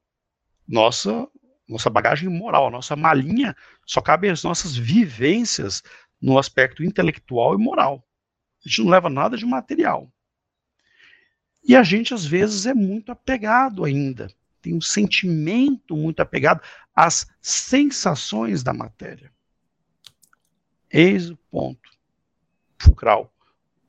nossa 0.68 1.28
nossa 1.70 1.88
bagagem 1.88 2.30
moral, 2.30 2.68
a 2.68 2.72
nossa 2.72 2.96
malinha, 2.96 3.56
só 3.86 4.02
cabe 4.02 4.30
as 4.30 4.42
nossas 4.42 4.76
vivências 4.76 5.84
no 6.20 6.40
aspecto 6.40 6.82
intelectual 6.82 7.54
e 7.54 7.62
moral. 7.62 8.08
A 8.66 8.70
gente 8.70 8.82
não 8.82 8.90
leva 8.90 9.10
nada 9.10 9.36
de 9.36 9.46
material. 9.46 10.10
E 11.62 11.76
a 11.76 11.84
gente, 11.84 12.14
às 12.14 12.26
vezes, 12.26 12.66
é 12.66 12.74
muito 12.74 13.12
apegado 13.12 13.84
ainda, 13.84 14.30
tem 14.62 14.74
um 14.74 14.80
sentimento 14.80 15.96
muito 15.96 16.22
apegado 16.22 16.62
às 16.96 17.30
sensações 17.42 18.64
da 18.64 18.74
matéria. 18.74 19.30
Eis 20.90 21.30
o 21.30 21.36
ponto 21.52 21.92
fulcral, 22.80 23.32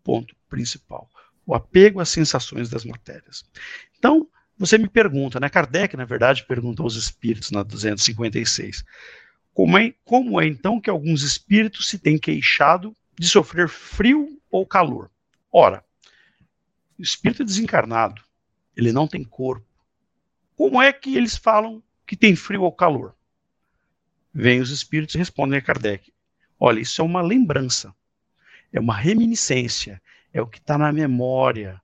ponto 0.03 0.35
principal. 0.49 1.09
O 1.49 1.55
apego 1.55 1.99
às 1.99 2.11
sensações 2.11 2.69
das 2.69 2.85
matérias. 2.85 3.43
Então, 3.99 4.29
você 4.59 4.77
me 4.77 4.87
pergunta, 4.87 5.41
né? 5.41 5.49
Kardec, 5.49 5.97
na 5.97 6.05
verdade, 6.05 6.45
perguntou 6.45 6.85
aos 6.85 6.95
espíritos 6.95 7.51
na 7.51 7.63
256. 7.63 8.85
Como 9.55 9.79
é, 9.79 9.95
como 10.05 10.39
é 10.39 10.47
então 10.47 10.79
que 10.79 10.91
alguns 10.91 11.23
espíritos 11.23 11.89
se 11.89 11.99
têm 11.99 12.19
queixado 12.19 12.95
de 13.19 13.27
sofrer 13.27 13.67
frio 13.67 14.39
ou 14.51 14.67
calor? 14.67 15.11
Ora, 15.51 15.83
o 16.99 17.03
espírito 17.03 17.41
é 17.41 17.47
desencarnado, 17.47 18.23
ele 18.77 18.93
não 18.93 19.09
tem 19.09 19.25
corpo. 19.25 19.67
Como 20.55 20.83
é 20.83 20.93
que 20.93 21.17
eles 21.17 21.35
falam 21.35 21.83
que 22.07 22.15
tem 22.15 22.37
frio 22.37 22.61
ou 22.61 22.73
calor? 22.73 23.17
Vêm 24.35 24.61
os 24.61 24.71
espíritos 24.71 25.15
e 25.15 25.19
respondem 25.19 25.59
a 25.59 25.63
Kardec: 25.63 26.13
Olha, 26.61 26.81
isso 26.81 27.01
é 27.01 27.05
uma 27.05 27.23
lembrança, 27.23 27.95
é 28.71 28.79
uma 28.79 28.95
reminiscência, 28.95 29.99
é 30.33 30.41
o 30.41 30.47
que 30.47 30.59
está 30.59 30.77
na 30.77 30.93
memória, 30.93 31.81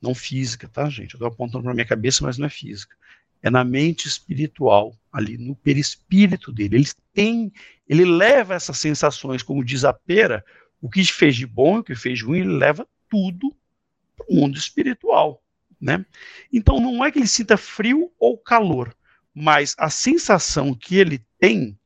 não 0.00 0.14
física, 0.14 0.68
tá, 0.68 0.88
gente? 0.88 1.14
Eu 1.14 1.18
estou 1.18 1.28
apontando 1.28 1.64
para 1.64 1.74
minha 1.74 1.86
cabeça, 1.86 2.24
mas 2.24 2.38
não 2.38 2.46
é 2.46 2.50
física. 2.50 2.96
É 3.42 3.50
na 3.50 3.64
mente 3.64 4.06
espiritual, 4.06 4.96
ali 5.12 5.36
no 5.36 5.54
perispírito 5.54 6.52
dele. 6.52 6.76
Ele 6.76 6.88
tem, 7.12 7.52
ele 7.88 8.04
leva 8.04 8.54
essas 8.54 8.78
sensações, 8.78 9.42
como 9.42 9.64
diz 9.64 9.84
a 9.84 9.92
pera, 9.92 10.44
o 10.80 10.88
que 10.88 11.04
fez 11.04 11.36
de 11.36 11.46
bom 11.46 11.76
e 11.76 11.80
o 11.80 11.84
que 11.84 11.94
fez 11.94 12.18
de 12.18 12.24
ruim, 12.24 12.40
ele 12.40 12.56
leva 12.56 12.86
tudo 13.08 13.54
para 14.16 14.26
o 14.28 14.34
mundo 14.34 14.58
espiritual, 14.58 15.42
né? 15.80 16.04
Então 16.52 16.80
não 16.80 17.04
é 17.04 17.10
que 17.10 17.18
ele 17.18 17.28
sinta 17.28 17.56
frio 17.56 18.12
ou 18.18 18.36
calor, 18.36 18.94
mas 19.34 19.74
a 19.78 19.88
sensação 19.88 20.74
que 20.74 20.96
ele 20.96 21.24
tem, 21.38 21.78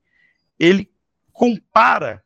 ele 0.59 0.91
compara 1.33 2.25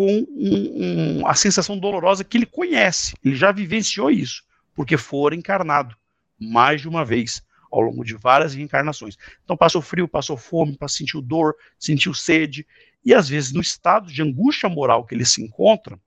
com 0.00 0.26
um, 0.30 1.18
um, 1.20 1.26
a 1.26 1.34
sensação 1.34 1.78
dolorosa 1.78 2.24
que 2.24 2.38
ele 2.38 2.46
conhece. 2.46 3.14
Ele 3.22 3.36
já 3.36 3.52
vivenciou 3.52 4.10
isso, 4.10 4.42
porque 4.74 4.96
for 4.96 5.34
encarnado 5.34 5.94
mais 6.40 6.80
de 6.80 6.88
uma 6.88 7.04
vez 7.04 7.42
ao 7.70 7.82
longo 7.82 8.02
de 8.02 8.14
várias 8.14 8.54
reencarnações. 8.54 9.18
Então 9.44 9.58
passou 9.58 9.82
frio, 9.82 10.08
passou 10.08 10.38
fome, 10.38 10.74
sentiu 10.88 11.20
dor, 11.20 11.54
sentiu 11.78 12.14
sede, 12.14 12.66
e 13.04 13.12
às 13.12 13.28
vezes 13.28 13.52
no 13.52 13.60
estado 13.60 14.10
de 14.10 14.22
angústia 14.22 14.70
moral 14.70 15.04
que 15.04 15.14
ele 15.14 15.26
se 15.26 15.42
encontra, 15.42 16.00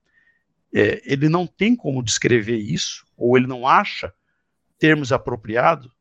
é, 0.73 0.99
ele 1.05 1.29
não 1.29 1.45
tem 1.45 1.75
como 1.75 2.01
descrever 2.01 2.57
isso, 2.57 3.05
ou 3.15 3.37
ele 3.37 3.45
não 3.45 3.67
acha 3.67 4.11
termos 4.79 5.11
apropriados. 5.11 5.91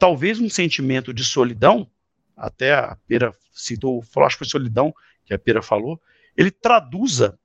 Talvez 0.00 0.40
um 0.40 0.50
sentimento 0.50 1.14
de 1.14 1.22
solidão, 1.22 1.88
até 2.36 2.74
a 2.74 2.98
Pera 3.06 3.32
citou, 3.52 4.02
acho 4.16 4.36
que 4.36 4.38
foi 4.38 4.48
solidão, 4.48 4.92
que 5.24 5.32
a 5.32 5.38
Pera 5.38 5.62
falou, 5.62 6.00
ele 6.36 6.50
traduza 6.50 7.38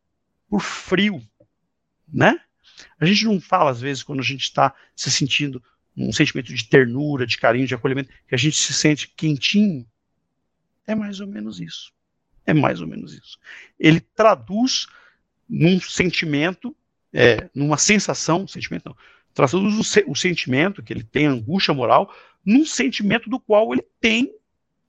por 0.50 0.62
frio, 0.62 1.22
né? 2.08 2.40
A 3.00 3.06
gente 3.06 3.26
não 3.26 3.40
fala, 3.40 3.72
às 3.72 3.82
vezes, 3.82 4.04
quando 4.04 4.20
a 4.20 4.24
gente 4.24 4.42
está 4.42 4.74
se 4.96 5.12
sentindo 5.12 5.62
um 5.96 6.14
sentimento 6.14 6.54
de 6.54 6.64
ternura, 6.68 7.28
de 7.28 7.38
carinho, 7.38 7.68
de 7.68 7.76
acolhimento, 7.76 8.10
que 8.28 8.34
a 8.34 8.38
gente 8.38 8.56
se 8.56 8.74
sente 8.74 9.10
quentinho. 9.10 9.86
É 10.88 10.96
mais 10.96 11.20
ou 11.20 11.28
menos 11.28 11.60
isso. 11.60 11.92
É 12.46 12.54
mais 12.54 12.80
ou 12.80 12.88
menos 12.88 13.14
isso. 13.14 13.38
Ele 13.78 14.00
traduz 14.00 14.88
num 15.48 15.80
sentimento, 15.82 16.76
é, 17.12 17.50
numa 17.54 17.78
sensação, 17.78 18.48
sentimento 18.48 18.86
não, 18.86 18.98
traduz 19.34 19.96
o, 19.98 20.12
o 20.12 20.16
sentimento 20.16 20.82
que 20.82 20.94
ele 20.94 21.04
tem, 21.04 21.26
angústia 21.26 21.74
moral, 21.74 22.14
num 22.46 22.66
sentimento 22.66 23.30
do 23.30 23.40
qual 23.40 23.74
ele 23.74 23.86
tem 24.00 24.34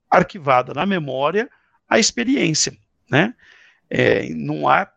arquivada 0.09 0.73
na 0.73 0.87
memória 0.87 1.51
a 1.89 1.99
experiência 1.99 2.77
né? 3.11 3.35
É, 3.91 4.29
não 4.31 4.69
há 4.69 4.91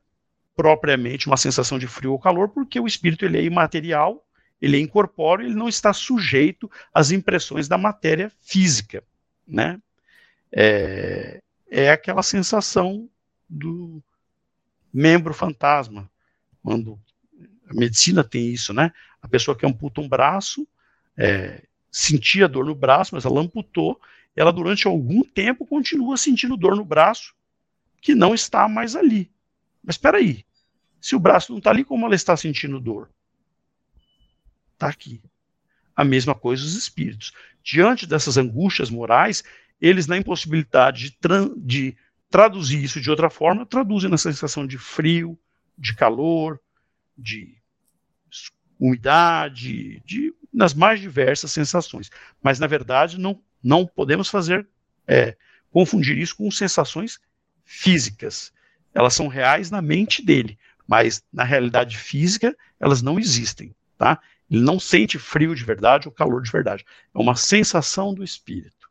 propriamente 0.56 1.28
uma 1.28 1.38
sensação 1.38 1.80
de 1.80 1.88
frio 1.88 2.12
ou 2.12 2.20
calor, 2.20 2.50
porque 2.50 2.80
o 2.80 2.88
espírito 2.88 3.26
ele 3.26 3.40
é 3.40 3.44
imaterial, 3.44 4.24
ele 4.62 4.78
é 4.78 4.80
incorpóreo, 4.80 5.48
ele 5.48 5.56
não 5.56 5.68
está 5.68 5.92
sujeito 5.92 6.70
às 6.94 7.12
impressões 7.12 7.68
da 7.68 7.78
matéria 7.78 8.32
física, 8.40 9.04
né? 9.48 9.82
É, 10.52 11.42
é 11.70 11.90
aquela 11.90 12.22
sensação 12.22 13.10
do 13.50 14.02
membro 14.94 15.34
fantasma, 15.34 16.10
quando 16.62 17.00
a 17.68 17.74
medicina 17.74 18.24
tem 18.24 18.50
isso, 18.50 18.74
né? 18.74 18.92
A 19.22 19.28
pessoa 19.28 19.58
que 19.58 19.66
amputa 19.66 20.00
um 20.00 20.08
braço, 20.08 20.68
é, 21.18 21.64
sentia 21.92 22.48
dor 22.48 22.66
no 22.66 22.76
braço, 22.76 23.16
mas 23.16 23.26
ela 23.26 23.42
amputou, 23.42 24.00
ela 24.36 24.54
durante 24.54 24.88
algum 24.88 25.24
tempo 25.24 25.66
continua 25.66 26.16
sentindo 26.16 26.56
dor 26.56 26.76
no 26.76 26.86
braço, 26.86 27.34
que 28.04 28.14
não 28.14 28.36
está 28.36 28.68
mais 28.68 28.96
ali. 28.98 29.32
Mas 29.82 29.96
espera 29.96 30.18
aí, 30.18 30.46
se 31.00 31.16
o 31.16 31.20
braço 31.20 31.54
não 31.54 31.60
está 31.60 31.70
ali, 31.70 31.86
como 31.86 32.06
ela 32.06 32.14
está 32.14 32.36
sentindo 32.36 32.80
dor? 32.80 33.10
Está 34.74 34.90
aqui. 34.90 35.24
A 35.96 36.04
mesma 36.04 36.36
coisa 36.36 36.66
os 36.66 36.76
espíritos. 36.76 37.32
Diante 37.64 38.06
dessas 38.06 38.38
angústias 38.38 38.90
morais, 38.90 39.42
eles, 39.80 40.06
na 40.06 40.18
impossibilidade 40.18 41.04
de, 41.04 41.12
tra 41.14 41.50
de 41.56 41.96
traduzir 42.30 42.84
isso 42.84 43.00
de 43.00 43.10
outra 43.10 43.30
forma, 43.30 43.66
traduzem 43.66 44.10
na 44.10 44.18
sensação 44.18 44.68
de 44.68 44.78
frio, 44.78 45.40
de 45.78 45.96
calor, 45.96 46.60
de 47.18 47.56
umidade, 48.78 50.02
de, 50.02 50.34
nas 50.52 50.74
mais 50.74 51.00
diversas 51.00 51.52
sensações. 51.52 52.12
Mas, 52.42 52.60
na 52.60 52.68
verdade, 52.68 53.18
não, 53.18 53.42
não 53.64 53.86
podemos 53.86 54.28
fazer 54.28 54.68
é, 55.08 55.38
confundir 55.72 56.18
isso 56.18 56.36
com 56.36 56.52
sensações 56.52 57.20
físicas. 57.64 58.52
Elas 58.94 59.14
são 59.14 59.28
reais 59.28 59.72
na 59.72 59.82
mente 59.82 60.24
dele, 60.24 60.58
mas 60.88 61.24
na 61.32 61.44
realidade 61.44 61.98
física 61.98 62.56
elas 62.80 63.02
não 63.02 63.20
existem, 63.20 63.74
tá? 63.98 64.20
Ele 64.50 64.62
não 64.62 64.80
sente 64.80 65.18
frio 65.18 65.56
de 65.56 65.64
verdade 65.64 66.08
ou 66.08 66.14
calor 66.14 66.42
de 66.42 66.52
verdade. 66.52 66.86
É 67.14 67.18
uma 67.18 67.36
sensação 67.36 68.14
do 68.14 68.24
espírito. 68.24 68.90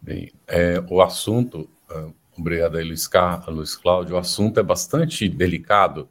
Bem, 0.00 0.32
é, 0.46 0.82
o 0.88 1.02
assunto, 1.02 1.68
uh, 1.90 2.14
Obrigado 2.36 2.76
aí, 2.76 2.84
Luiz. 2.84 3.08
Luiz 3.46 3.76
Cláudio. 3.76 4.16
O 4.16 4.18
assunto 4.18 4.58
é 4.58 4.62
bastante 4.62 5.28
delicado 5.28 6.08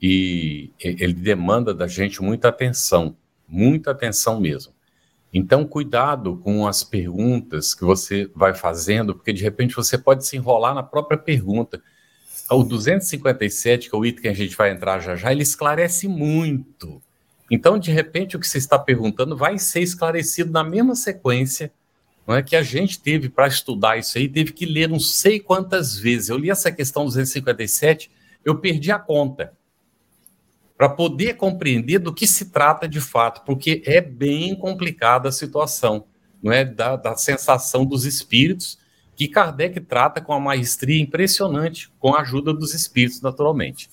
e 0.00 0.70
ele 0.78 1.12
demanda 1.12 1.74
da 1.74 1.86
gente 1.88 2.22
muita 2.22 2.48
atenção, 2.48 3.16
muita 3.48 3.90
atenção 3.90 4.40
mesmo. 4.40 4.72
Então, 5.38 5.66
cuidado 5.66 6.38
com 6.38 6.66
as 6.66 6.82
perguntas 6.82 7.74
que 7.74 7.84
você 7.84 8.30
vai 8.34 8.54
fazendo, 8.54 9.14
porque 9.14 9.34
de 9.34 9.42
repente 9.42 9.76
você 9.76 9.98
pode 9.98 10.26
se 10.26 10.34
enrolar 10.34 10.74
na 10.74 10.82
própria 10.82 11.18
pergunta. 11.18 11.82
O 12.50 12.62
257, 12.62 13.90
que 13.90 13.94
é 13.94 13.98
o 13.98 14.06
item 14.06 14.22
que 14.22 14.28
a 14.28 14.32
gente 14.32 14.56
vai 14.56 14.70
entrar 14.70 14.98
já 14.98 15.14
já, 15.14 15.30
ele 15.30 15.42
esclarece 15.42 16.08
muito. 16.08 17.02
Então, 17.50 17.78
de 17.78 17.90
repente, 17.90 18.34
o 18.34 18.40
que 18.40 18.48
você 18.48 18.56
está 18.56 18.78
perguntando 18.78 19.36
vai 19.36 19.58
ser 19.58 19.80
esclarecido 19.80 20.50
na 20.50 20.64
mesma 20.64 20.94
sequência 20.94 21.70
não 22.26 22.34
é 22.34 22.42
que 22.42 22.56
a 22.56 22.62
gente 22.62 22.98
teve 22.98 23.28
para 23.28 23.46
estudar 23.46 23.98
isso 23.98 24.16
aí, 24.16 24.30
teve 24.30 24.54
que 24.54 24.64
ler 24.64 24.88
não 24.88 24.98
sei 24.98 25.38
quantas 25.38 25.98
vezes. 25.98 26.30
Eu 26.30 26.38
li 26.38 26.50
essa 26.50 26.72
questão 26.72 27.04
257, 27.04 28.10
eu 28.42 28.58
perdi 28.58 28.90
a 28.90 28.98
conta 28.98 29.52
para 30.76 30.88
poder 30.88 31.34
compreender 31.34 31.98
do 31.98 32.12
que 32.12 32.26
se 32.26 32.50
trata 32.50 32.86
de 32.88 33.00
fato, 33.00 33.42
porque 33.44 33.82
é 33.86 34.00
bem 34.00 34.54
complicada 34.54 35.28
a 35.28 35.32
situação, 35.32 36.04
não 36.42 36.52
é 36.52 36.64
da, 36.64 36.96
da 36.96 37.16
sensação 37.16 37.84
dos 37.84 38.04
espíritos 38.04 38.78
que 39.16 39.26
Kardec 39.26 39.80
trata 39.80 40.20
com 40.20 40.32
uma 40.32 40.40
maestria 40.40 41.00
impressionante, 41.00 41.90
com 41.98 42.14
a 42.14 42.20
ajuda 42.20 42.52
dos 42.52 42.74
espíritos, 42.74 43.22
naturalmente. 43.22 43.88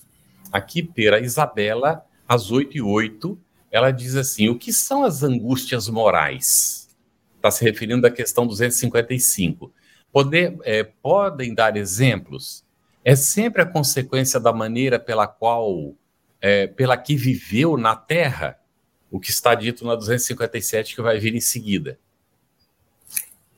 Aqui, 0.52 0.84
Pera 0.84 1.22
Isabela, 1.22 2.06
às 2.28 2.52
8 2.52 2.78
e 2.78 2.82
8, 2.82 3.40
ela 3.72 3.90
diz 3.90 4.16
assim: 4.16 4.50
o 4.50 4.58
que 4.58 4.74
são 4.74 5.04
as 5.04 5.24
angústias 5.24 5.88
morais? 5.88 6.90
Está 7.38 7.50
se 7.50 7.64
referindo 7.64 8.06
à 8.06 8.12
questão 8.12 8.46
255. 8.46 9.72
Poder, 10.12 10.58
é, 10.64 10.84
podem 10.84 11.54
dar 11.56 11.78
exemplos? 11.78 12.64
É 13.04 13.16
sempre 13.16 13.62
a 13.62 13.66
consequência 13.66 14.40
da 14.40 14.54
maneira 14.54 15.00
pela 15.00 15.26
qual 15.26 15.96
é, 16.44 16.68
pela 16.68 16.98
que 16.98 17.16
viveu 17.16 17.78
na 17.78 17.96
Terra, 17.96 18.60
o 19.10 19.18
que 19.18 19.30
está 19.30 19.56
dito 19.56 19.86
na 19.86 19.96
257 19.96 20.94
que 20.94 21.02
vai 21.02 21.18
vir 21.18 21.34
em 21.34 21.40
seguida. 21.40 21.98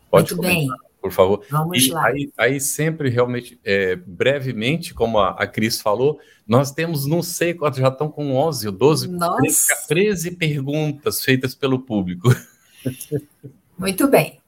Pode 0.08 0.36
Muito 0.36 0.48
comentar, 0.48 0.78
bem. 0.78 0.88
por 1.02 1.12
favor. 1.12 1.44
Vamos 1.50 1.84
e 1.84 1.90
lá. 1.90 2.06
Aí, 2.06 2.32
aí 2.38 2.62
sempre, 2.62 3.10
realmente, 3.10 3.60
é, 3.66 3.96
brevemente, 3.96 4.94
como 4.94 5.18
a, 5.18 5.32
a 5.32 5.48
Cris 5.48 5.82
falou, 5.82 6.20
nós 6.48 6.72
temos, 6.72 7.08
não 7.08 7.24
sei 7.24 7.56
quantos, 7.56 7.80
já 7.80 7.88
estão 7.88 8.08
com 8.08 8.36
11 8.36 8.68
ou 8.68 8.74
12, 8.74 9.18
13, 9.18 9.88
13 9.88 10.32
perguntas 10.36 11.24
feitas 11.24 11.56
pelo 11.56 11.80
público. 11.80 12.30
Muito 13.80 14.08
bem. 14.08 14.40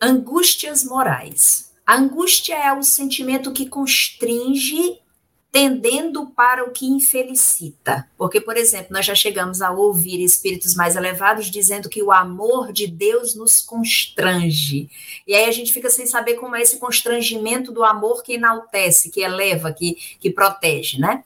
Angústias 0.00 0.82
morais. 0.82 1.70
A 1.86 1.96
angústia 1.96 2.54
é 2.54 2.72
o 2.72 2.82
sentimento 2.82 3.52
que 3.52 3.68
constringe 3.68 5.01
tendendo 5.52 6.28
para 6.28 6.64
o 6.64 6.70
que 6.70 6.86
infelicita. 6.86 8.08
Porque, 8.16 8.40
por 8.40 8.56
exemplo, 8.56 8.88
nós 8.90 9.04
já 9.04 9.14
chegamos 9.14 9.60
a 9.60 9.70
ouvir 9.70 10.24
espíritos 10.24 10.74
mais 10.74 10.96
elevados 10.96 11.50
dizendo 11.50 11.90
que 11.90 12.02
o 12.02 12.10
amor 12.10 12.72
de 12.72 12.86
Deus 12.86 13.34
nos 13.34 13.60
constrange. 13.60 14.88
E 15.26 15.34
aí 15.34 15.44
a 15.44 15.52
gente 15.52 15.70
fica 15.70 15.90
sem 15.90 16.06
saber 16.06 16.36
como 16.36 16.56
é 16.56 16.62
esse 16.62 16.78
constrangimento 16.78 17.70
do 17.70 17.84
amor 17.84 18.22
que 18.22 18.32
enaltece, 18.32 19.10
que 19.10 19.20
eleva, 19.20 19.70
que, 19.74 19.94
que 20.18 20.30
protege, 20.30 20.98
né? 20.98 21.22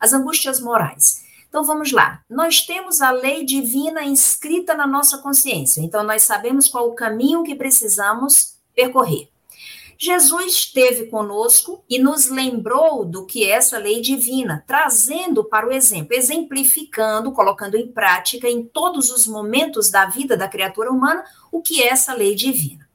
As 0.00 0.12
angústias 0.12 0.60
morais. 0.60 1.24
Então 1.48 1.62
vamos 1.62 1.92
lá. 1.92 2.20
Nós 2.28 2.62
temos 2.62 3.00
a 3.00 3.12
lei 3.12 3.44
divina 3.44 4.02
inscrita 4.02 4.74
na 4.74 4.88
nossa 4.88 5.18
consciência. 5.18 5.80
Então 5.80 6.02
nós 6.02 6.24
sabemos 6.24 6.66
qual 6.66 6.88
o 6.88 6.94
caminho 6.94 7.44
que 7.44 7.54
precisamos 7.54 8.56
percorrer. 8.74 9.28
Jesus 10.00 10.54
esteve 10.54 11.06
conosco 11.06 11.84
e 11.90 11.98
nos 11.98 12.30
lembrou 12.30 13.04
do 13.04 13.26
que 13.26 13.42
é 13.42 13.50
essa 13.50 13.76
lei 13.78 14.00
divina, 14.00 14.62
trazendo 14.64 15.42
para 15.42 15.66
o 15.66 15.72
exemplo, 15.72 16.14
exemplificando, 16.14 17.32
colocando 17.32 17.76
em 17.76 17.88
prática 17.88 18.48
em 18.48 18.64
todos 18.64 19.10
os 19.10 19.26
momentos 19.26 19.90
da 19.90 20.06
vida 20.06 20.36
da 20.36 20.46
criatura 20.46 20.92
humana 20.92 21.24
o 21.50 21.60
que 21.60 21.82
é 21.82 21.88
essa 21.88 22.14
lei 22.14 22.36
divina. 22.36 22.88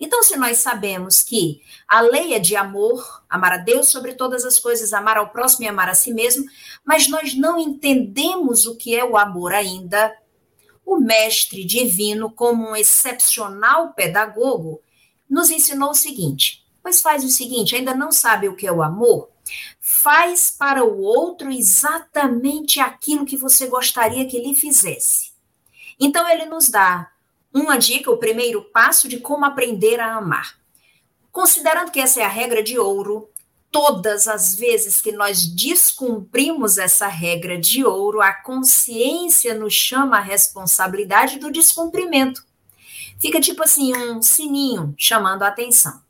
Então, 0.00 0.20
se 0.24 0.36
nós 0.36 0.58
sabemos 0.58 1.22
que 1.22 1.62
a 1.86 2.00
lei 2.00 2.34
é 2.34 2.40
de 2.40 2.56
amor, 2.56 3.22
amar 3.30 3.52
a 3.52 3.58
Deus 3.58 3.88
sobre 3.88 4.14
todas 4.14 4.44
as 4.44 4.58
coisas, 4.58 4.92
amar 4.92 5.16
ao 5.16 5.30
próximo 5.30 5.64
e 5.64 5.68
amar 5.68 5.88
a 5.88 5.94
si 5.94 6.12
mesmo, 6.12 6.44
mas 6.84 7.08
nós 7.08 7.34
não 7.34 7.56
entendemos 7.56 8.66
o 8.66 8.76
que 8.76 8.96
é 8.96 9.04
o 9.04 9.16
amor 9.16 9.52
ainda, 9.52 10.12
o 10.84 10.98
Mestre 10.98 11.64
Divino, 11.64 12.32
como 12.32 12.70
um 12.70 12.76
excepcional 12.76 13.92
pedagogo, 13.92 14.80
nos 15.28 15.50
ensinou 15.50 15.90
o 15.90 15.94
seguinte: 15.94 16.64
pois 16.82 17.00
faz 17.00 17.24
o 17.24 17.28
seguinte, 17.28 17.76
ainda 17.76 17.94
não 17.94 18.10
sabe 18.10 18.48
o 18.48 18.56
que 18.56 18.66
é 18.66 18.72
o 18.72 18.82
amor? 18.82 19.28
Faz 19.80 20.50
para 20.50 20.84
o 20.84 21.02
outro 21.02 21.50
exatamente 21.50 22.80
aquilo 22.80 23.26
que 23.26 23.36
você 23.36 23.66
gostaria 23.66 24.26
que 24.26 24.36
ele 24.36 24.54
fizesse. 24.54 25.32
Então 25.98 26.28
ele 26.28 26.46
nos 26.46 26.68
dá 26.68 27.10
uma 27.52 27.76
dica, 27.76 28.10
o 28.10 28.18
primeiro 28.18 28.62
passo 28.72 29.08
de 29.08 29.18
como 29.20 29.44
aprender 29.44 30.00
a 30.00 30.14
amar. 30.14 30.58
Considerando 31.32 31.90
que 31.90 32.00
essa 32.00 32.20
é 32.20 32.24
a 32.24 32.28
regra 32.28 32.62
de 32.62 32.78
ouro, 32.78 33.28
todas 33.70 34.26
as 34.26 34.54
vezes 34.54 35.00
que 35.00 35.12
nós 35.12 35.46
descumprimos 35.46 36.78
essa 36.78 37.06
regra 37.06 37.58
de 37.58 37.84
ouro, 37.84 38.20
a 38.20 38.32
consciência 38.32 39.54
nos 39.54 39.74
chama 39.74 40.18
a 40.18 40.22
responsabilidade 40.22 41.38
do 41.38 41.50
descumprimento 41.50 42.47
fica 43.18 43.40
tipo 43.40 43.62
assim, 43.62 43.94
um 43.96 44.22
sininho 44.22 44.94
chamando 44.96 45.42
a 45.42 45.48
atenção. 45.48 46.00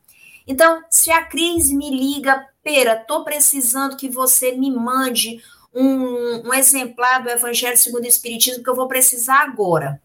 Então, 0.47 0.83
se 0.91 1.11
a 1.11 1.23
Cris 1.25 1.71
me 1.71 1.91
liga, 1.91 2.47
Pera, 2.63 2.97
tô 2.97 3.25
precisando 3.25 3.97
que 3.97 4.09
você 4.09 4.53
me 4.53 4.71
mande 4.71 5.43
um, 5.75 6.49
um 6.49 6.55
exemplar 6.55 7.23
do 7.23 7.31
Evangelho 7.31 7.77
segundo 7.77 8.05
o 8.05 8.09
Espiritismo 8.09 8.63
que 8.63 8.69
eu 8.69 8.75
vou 8.75 8.89
precisar 8.89 9.43
agora. 9.43 10.01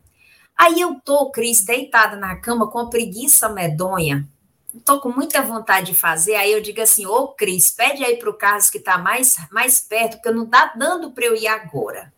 Aí 0.58 0.80
eu 0.80 0.96
tô, 1.04 1.32
Cris, 1.32 1.64
deitada 1.64 2.16
na 2.16 2.36
cama 2.36 2.70
com 2.70 2.90
preguiça 2.90 3.50
medonha. 3.50 4.28
Tô 4.86 5.00
com 5.00 5.10
muita 5.10 5.42
vontade 5.42 5.92
de 5.92 5.98
fazer. 5.98 6.36
Aí 6.36 6.52
eu 6.52 6.62
digo 6.62 6.82
assim: 6.82 7.06
Ô, 7.06 7.28
Cris, 7.30 7.72
pede 7.72 8.04
aí 8.04 8.18
para 8.18 8.30
o 8.30 8.34
Carlos 8.34 8.70
que 8.70 8.78
está 8.78 8.98
mais, 8.98 9.36
mais 9.52 9.82
perto, 9.82 10.18
porque 10.18 10.32
não 10.32 10.46
tá 10.46 10.74
dando 10.76 11.12
para 11.12 11.26
eu 11.26 11.36
ir 11.36 11.48
agora. 11.48 12.13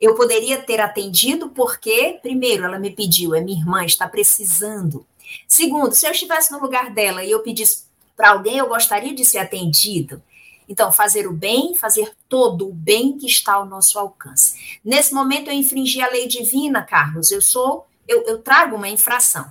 Eu 0.00 0.14
poderia 0.14 0.62
ter 0.62 0.80
atendido 0.80 1.48
porque, 1.48 2.18
primeiro, 2.22 2.64
ela 2.64 2.78
me 2.78 2.90
pediu, 2.90 3.34
é 3.34 3.40
minha 3.40 3.58
irmã, 3.58 3.84
está 3.84 4.06
precisando. 4.08 5.04
Segundo, 5.46 5.92
se 5.94 6.06
eu 6.06 6.12
estivesse 6.12 6.52
no 6.52 6.60
lugar 6.60 6.90
dela 6.90 7.24
e 7.24 7.30
eu 7.30 7.40
pedisse 7.40 7.84
para 8.16 8.30
alguém, 8.30 8.58
eu 8.58 8.68
gostaria 8.68 9.14
de 9.14 9.24
ser 9.24 9.38
atendido. 9.38 10.22
Então, 10.68 10.92
fazer 10.92 11.26
o 11.26 11.32
bem, 11.32 11.74
fazer 11.74 12.12
todo 12.28 12.68
o 12.68 12.72
bem 12.72 13.16
que 13.16 13.26
está 13.26 13.54
ao 13.54 13.64
nosso 13.64 13.98
alcance. 13.98 14.78
Nesse 14.84 15.14
momento, 15.14 15.48
eu 15.48 15.54
infringi 15.54 16.00
a 16.02 16.10
lei 16.10 16.28
divina, 16.28 16.82
Carlos. 16.82 17.30
Eu 17.30 17.40
sou, 17.40 17.86
eu, 18.06 18.22
eu 18.26 18.38
trago 18.42 18.76
uma 18.76 18.88
infração. 18.88 19.50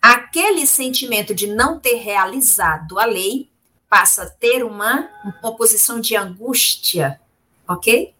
Aquele 0.00 0.66
sentimento 0.66 1.34
de 1.34 1.46
não 1.46 1.78
ter 1.78 1.96
realizado 1.96 2.98
a 2.98 3.04
lei 3.04 3.50
passa 3.88 4.22
a 4.22 4.30
ter 4.30 4.64
uma, 4.64 5.10
uma 5.42 5.54
posição 5.54 6.00
de 6.00 6.16
angústia, 6.16 7.20
ok? 7.68 8.14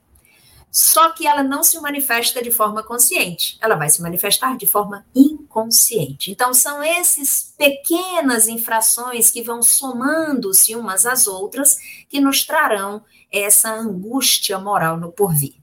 Só 0.70 1.10
que 1.10 1.26
ela 1.26 1.42
não 1.42 1.64
se 1.64 1.80
manifesta 1.80 2.40
de 2.40 2.50
forma 2.50 2.82
consciente, 2.82 3.58
ela 3.60 3.74
vai 3.74 3.88
se 3.88 4.00
manifestar 4.00 4.56
de 4.56 4.66
forma 4.66 5.04
inconsciente. 5.14 6.30
Então, 6.30 6.54
são 6.54 6.80
essas 6.80 7.54
pequenas 7.58 8.46
infrações 8.46 9.30
que 9.30 9.42
vão 9.42 9.62
somando-se 9.62 10.76
umas 10.76 11.06
às 11.06 11.26
outras 11.26 11.76
que 12.08 12.20
nos 12.20 12.46
trarão 12.46 13.02
essa 13.32 13.72
angústia 13.72 14.58
moral 14.58 14.96
no 14.96 15.10
porvir. 15.10 15.54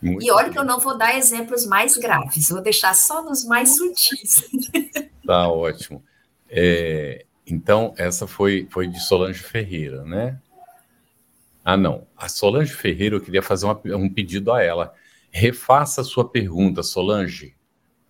Muito 0.00 0.24
e 0.24 0.30
olha 0.30 0.50
que 0.50 0.58
eu 0.58 0.64
não 0.64 0.78
vou 0.78 0.96
dar 0.96 1.16
exemplos 1.16 1.66
mais 1.66 1.96
graves, 1.96 2.48
vou 2.48 2.62
deixar 2.62 2.94
só 2.94 3.22
nos 3.22 3.44
mais 3.44 3.76
sutis. 3.76 4.48
Tá 5.26 5.46
ótimo. 5.48 6.02
É, 6.48 7.26
então, 7.46 7.92
essa 7.98 8.26
foi, 8.26 8.66
foi 8.70 8.86
de 8.86 8.98
Solange 8.98 9.42
Ferreira, 9.42 10.02
né? 10.04 10.40
Ah, 11.70 11.76
não. 11.76 12.06
A 12.16 12.30
Solange 12.30 12.72
Ferreira, 12.72 13.16
eu 13.16 13.20
queria 13.20 13.42
fazer 13.42 13.66
uma, 13.66 13.78
um 13.94 14.08
pedido 14.08 14.54
a 14.54 14.62
ela. 14.62 14.94
Refaça 15.30 16.00
a 16.00 16.04
sua 16.04 16.26
pergunta, 16.26 16.82
Solange. 16.82 17.54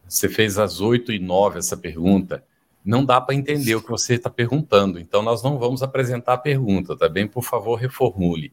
Você 0.06 0.28
fez 0.28 0.60
às 0.60 0.80
8 0.80 1.10
e 1.10 1.18
9 1.18 1.58
essa 1.58 1.76
pergunta. 1.76 2.44
Não 2.84 3.04
dá 3.04 3.20
para 3.20 3.34
entender 3.34 3.74
o 3.74 3.82
que 3.82 3.90
você 3.90 4.14
está 4.14 4.30
perguntando. 4.30 5.00
Então, 5.00 5.22
nós 5.22 5.42
não 5.42 5.58
vamos 5.58 5.82
apresentar 5.82 6.34
a 6.34 6.38
pergunta, 6.38 6.96
tá 6.96 7.08
bem? 7.08 7.26
Por 7.26 7.42
favor, 7.42 7.74
reformule. 7.74 8.52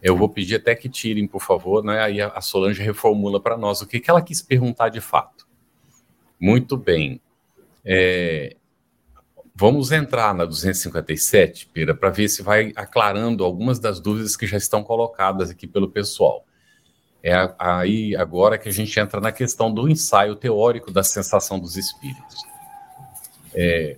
Eu 0.00 0.16
vou 0.16 0.28
pedir 0.28 0.54
até 0.54 0.76
que 0.76 0.88
tirem, 0.88 1.26
por 1.26 1.42
favor, 1.42 1.82
né? 1.82 1.98
aí 1.98 2.20
a 2.20 2.40
Solange 2.40 2.80
reformula 2.80 3.40
para 3.40 3.56
nós 3.56 3.82
o 3.82 3.86
que, 3.86 3.98
que 3.98 4.08
ela 4.08 4.22
quis 4.22 4.40
perguntar 4.40 4.90
de 4.90 5.00
fato. 5.00 5.44
Muito 6.38 6.76
bem. 6.76 7.20
É, 7.84 8.54
Vamos 9.58 9.90
entrar 9.90 10.34
na 10.34 10.44
257, 10.44 11.68
Pira, 11.72 11.94
para 11.94 12.10
ver 12.10 12.28
se 12.28 12.42
vai 12.42 12.74
aclarando 12.76 13.42
algumas 13.42 13.78
das 13.78 13.98
dúvidas 13.98 14.36
que 14.36 14.46
já 14.46 14.58
estão 14.58 14.84
colocadas 14.84 15.48
aqui 15.48 15.66
pelo 15.66 15.88
pessoal. 15.88 16.44
É 17.22 17.32
aí 17.58 18.14
agora 18.14 18.58
que 18.58 18.68
a 18.68 18.72
gente 18.72 19.00
entra 19.00 19.18
na 19.18 19.32
questão 19.32 19.72
do 19.72 19.88
ensaio 19.88 20.36
teórico 20.36 20.92
da 20.92 21.02
sensação 21.02 21.58
dos 21.58 21.74
espíritos. 21.78 22.36
É, 23.54 23.96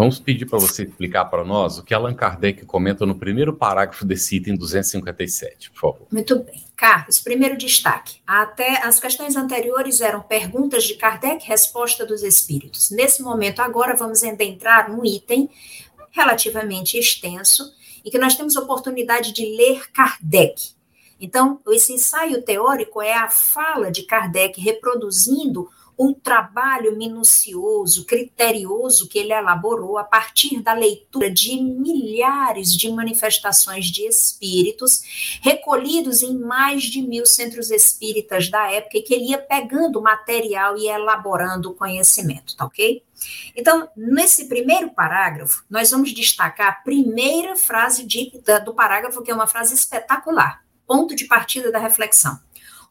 Vamos 0.00 0.18
pedir 0.18 0.46
para 0.46 0.58
você 0.58 0.84
explicar 0.84 1.26
para 1.26 1.44
nós 1.44 1.76
o 1.76 1.84
que 1.84 1.92
Allan 1.92 2.14
Kardec 2.14 2.64
comenta 2.64 3.04
no 3.04 3.14
primeiro 3.14 3.52
parágrafo 3.52 4.02
desse 4.06 4.36
item 4.36 4.56
257, 4.56 5.70
por 5.72 5.78
favor. 5.78 6.06
Muito 6.10 6.38
bem. 6.38 6.64
Carlos, 6.74 7.18
primeiro 7.18 7.58
destaque. 7.58 8.16
Até 8.26 8.82
as 8.82 8.98
questões 8.98 9.36
anteriores 9.36 10.00
eram 10.00 10.22
perguntas 10.22 10.84
de 10.84 10.94
Kardec, 10.94 11.46
resposta 11.46 12.06
dos 12.06 12.22
espíritos. 12.22 12.90
Nesse 12.90 13.22
momento, 13.22 13.60
agora, 13.60 13.94
vamos 13.94 14.22
entrar 14.22 14.88
num 14.88 15.04
item 15.04 15.50
relativamente 16.12 16.96
extenso 16.96 17.70
e 18.02 18.10
que 18.10 18.16
nós 18.16 18.34
temos 18.34 18.56
oportunidade 18.56 19.34
de 19.34 19.44
ler 19.54 19.92
Kardec. 19.92 20.70
Então, 21.20 21.60
esse 21.68 21.92
ensaio 21.92 22.40
teórico 22.40 23.02
é 23.02 23.12
a 23.12 23.28
fala 23.28 23.90
de 23.90 24.04
Kardec 24.04 24.58
reproduzindo 24.58 25.68
um 26.02 26.14
trabalho 26.14 26.96
minucioso, 26.96 28.06
criterioso 28.06 29.06
que 29.06 29.18
ele 29.18 29.34
elaborou 29.34 29.98
a 29.98 30.04
partir 30.04 30.62
da 30.62 30.72
leitura 30.72 31.30
de 31.30 31.60
milhares 31.60 32.72
de 32.72 32.90
manifestações 32.90 33.84
de 33.84 34.06
espíritos 34.06 35.02
recolhidos 35.42 36.22
em 36.22 36.38
mais 36.38 36.84
de 36.84 37.02
mil 37.02 37.26
centros 37.26 37.70
espíritas 37.70 38.48
da 38.48 38.72
época 38.72 38.96
e 38.96 39.02
que 39.02 39.12
ele 39.12 39.26
ia 39.26 39.38
pegando 39.38 40.00
material 40.00 40.74
e 40.78 40.88
elaborando 40.88 41.68
o 41.68 41.74
conhecimento, 41.74 42.56
tá 42.56 42.64
ok? 42.64 43.04
Então, 43.54 43.86
nesse 43.94 44.48
primeiro 44.48 44.88
parágrafo, 44.94 45.62
nós 45.68 45.90
vamos 45.90 46.14
destacar 46.14 46.68
a 46.68 46.82
primeira 46.82 47.56
frase 47.56 48.06
de, 48.06 48.32
do 48.64 48.72
parágrafo, 48.72 49.22
que 49.22 49.30
é 49.30 49.34
uma 49.34 49.46
frase 49.46 49.74
espetacular, 49.74 50.64
ponto 50.86 51.14
de 51.14 51.26
partida 51.26 51.70
da 51.70 51.78
reflexão. 51.78 52.40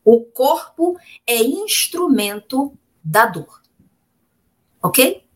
O 0.05 0.21
corpo 0.21 0.95
é 1.25 1.37
instrumento 1.37 2.77
da 3.09 3.25
dor. 3.25 3.61
Ok? 4.81 5.27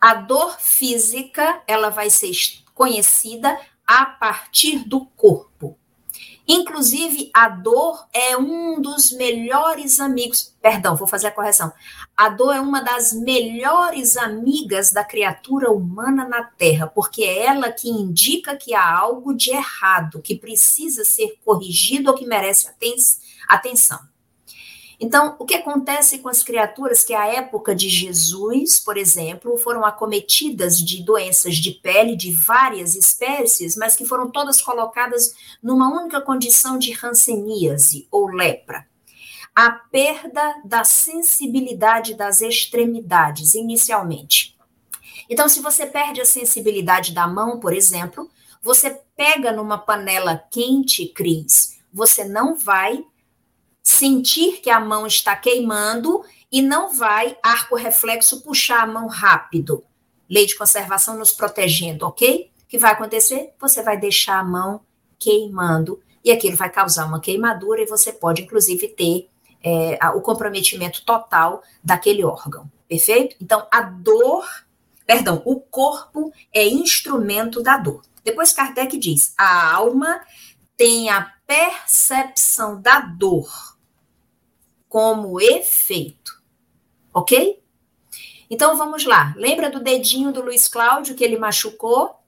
A 0.00 0.14
dor 0.14 0.58
física, 0.58 1.62
ela 1.66 1.90
vai 1.90 2.08
ser 2.08 2.32
conhecida 2.74 3.60
a 3.86 4.06
partir 4.06 4.88
do 4.88 5.04
corpo. 5.04 5.78
Inclusive, 6.48 7.30
a 7.32 7.48
dor 7.48 8.08
é 8.12 8.36
um 8.36 8.80
dos 8.80 9.12
melhores 9.12 10.00
amigos. 10.00 10.56
Perdão, 10.60 10.96
vou 10.96 11.06
fazer 11.06 11.28
a 11.28 11.32
correção. 11.32 11.72
A 12.16 12.30
dor 12.30 12.54
é 12.54 12.60
uma 12.60 12.80
das 12.80 13.12
melhores 13.12 14.16
amigas 14.16 14.90
da 14.90 15.04
criatura 15.04 15.70
humana 15.70 16.26
na 16.26 16.42
Terra, 16.42 16.86
porque 16.86 17.22
é 17.22 17.46
ela 17.46 17.70
que 17.70 17.88
indica 17.88 18.56
que 18.56 18.74
há 18.74 18.98
algo 18.98 19.34
de 19.34 19.50
errado, 19.50 20.22
que 20.22 20.34
precisa 20.34 21.04
ser 21.04 21.38
corrigido 21.44 22.10
ou 22.10 22.16
que 22.16 22.26
merece 22.26 22.68
atenção. 23.48 24.11
Então, 25.02 25.34
o 25.36 25.44
que 25.44 25.56
acontece 25.56 26.18
com 26.18 26.28
as 26.28 26.44
criaturas 26.44 27.02
que, 27.02 27.12
à 27.12 27.26
época 27.26 27.74
de 27.74 27.88
Jesus, 27.88 28.78
por 28.78 28.96
exemplo, 28.96 29.58
foram 29.58 29.84
acometidas 29.84 30.78
de 30.78 31.02
doenças 31.02 31.56
de 31.56 31.72
pele 31.72 32.14
de 32.14 32.30
várias 32.30 32.94
espécies, 32.94 33.74
mas 33.74 33.96
que 33.96 34.06
foram 34.06 34.30
todas 34.30 34.62
colocadas 34.62 35.34
numa 35.60 35.92
única 35.92 36.20
condição 36.20 36.78
de 36.78 36.92
ranceníase 36.92 38.06
ou 38.12 38.28
lepra? 38.28 38.86
A 39.52 39.72
perda 39.72 40.62
da 40.64 40.84
sensibilidade 40.84 42.14
das 42.14 42.40
extremidades, 42.40 43.54
inicialmente. 43.54 44.56
Então, 45.28 45.48
se 45.48 45.58
você 45.58 45.84
perde 45.84 46.20
a 46.20 46.24
sensibilidade 46.24 47.12
da 47.12 47.26
mão, 47.26 47.58
por 47.58 47.74
exemplo, 47.74 48.30
você 48.62 49.00
pega 49.16 49.50
numa 49.50 49.78
panela 49.78 50.40
quente, 50.48 51.08
Cris, 51.08 51.80
você 51.92 52.22
não 52.22 52.54
vai 52.54 53.04
sentir 53.82 54.60
que 54.60 54.70
a 54.70 54.78
mão 54.78 55.06
está 55.06 55.34
queimando 55.34 56.22
e 56.50 56.62
não 56.62 56.94
vai, 56.94 57.36
arco 57.42 57.74
reflexo, 57.74 58.42
puxar 58.42 58.82
a 58.82 58.86
mão 58.86 59.08
rápido. 59.08 59.82
Lei 60.28 60.46
de 60.46 60.56
conservação 60.56 61.18
nos 61.18 61.32
protegendo, 61.32 62.06
ok? 62.06 62.50
O 62.62 62.66
que 62.68 62.78
vai 62.78 62.92
acontecer? 62.92 63.52
Você 63.58 63.82
vai 63.82 63.98
deixar 63.98 64.38
a 64.38 64.44
mão 64.44 64.82
queimando 65.18 66.00
e 66.24 66.30
aquilo 66.30 66.56
vai 66.56 66.70
causar 66.70 67.06
uma 67.06 67.20
queimadura 67.20 67.82
e 67.82 67.86
você 67.86 68.12
pode, 68.12 68.42
inclusive, 68.42 68.88
ter 68.88 69.28
é, 69.62 69.98
o 70.14 70.20
comprometimento 70.20 71.04
total 71.04 71.62
daquele 71.82 72.24
órgão, 72.24 72.70
perfeito? 72.88 73.36
Então, 73.40 73.66
a 73.70 73.82
dor, 73.82 74.46
perdão, 75.06 75.42
o 75.44 75.60
corpo 75.60 76.32
é 76.52 76.66
instrumento 76.66 77.62
da 77.62 77.76
dor. 77.76 78.02
Depois 78.24 78.52
Kardec 78.52 78.96
diz: 78.98 79.34
a 79.36 79.74
alma 79.74 80.20
tem 80.76 81.10
a 81.10 81.32
percepção 81.46 82.80
da 82.80 83.00
dor 83.00 83.71
como 84.92 85.40
efeito. 85.40 86.38
Ok? 87.14 87.62
Então 88.50 88.76
vamos 88.76 89.06
lá. 89.06 89.32
Lembra 89.38 89.70
do 89.70 89.80
dedinho 89.80 90.30
do 90.30 90.42
Luiz 90.42 90.68
Cláudio 90.68 91.14
que 91.14 91.24
ele 91.24 91.38
machucou? 91.38 92.21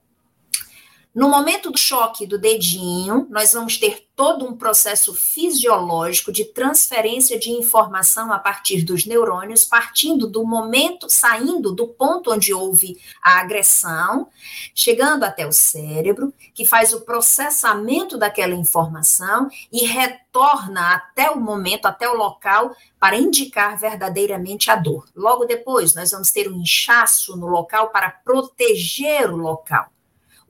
No 1.14 1.28
momento 1.28 1.70
do 1.70 1.78
choque 1.78 2.26
do 2.26 2.36
dedinho, 2.36 3.28
nós 3.30 3.52
vamos 3.52 3.78
ter 3.78 4.08
todo 4.16 4.44
um 4.44 4.56
processo 4.56 5.14
fisiológico 5.14 6.32
de 6.32 6.44
transferência 6.44 7.38
de 7.38 7.52
informação 7.52 8.32
a 8.32 8.38
partir 8.40 8.82
dos 8.82 9.06
neurônios, 9.06 9.64
partindo 9.64 10.26
do 10.26 10.44
momento, 10.44 11.08
saindo 11.08 11.70
do 11.70 11.86
ponto 11.86 12.32
onde 12.32 12.52
houve 12.52 13.00
a 13.22 13.38
agressão, 13.38 14.26
chegando 14.74 15.22
até 15.22 15.46
o 15.46 15.52
cérebro, 15.52 16.34
que 16.52 16.66
faz 16.66 16.92
o 16.92 17.02
processamento 17.02 18.18
daquela 18.18 18.54
informação 18.54 19.48
e 19.72 19.86
retorna 19.86 20.96
até 20.96 21.30
o 21.30 21.40
momento, 21.40 21.86
até 21.86 22.08
o 22.08 22.16
local, 22.16 22.74
para 22.98 23.16
indicar 23.16 23.78
verdadeiramente 23.78 24.68
a 24.68 24.74
dor. 24.74 25.06
Logo 25.14 25.44
depois, 25.44 25.94
nós 25.94 26.10
vamos 26.10 26.32
ter 26.32 26.50
um 26.50 26.60
inchaço 26.60 27.36
no 27.36 27.46
local 27.46 27.90
para 27.90 28.10
proteger 28.10 29.30
o 29.30 29.36
local. 29.36 29.93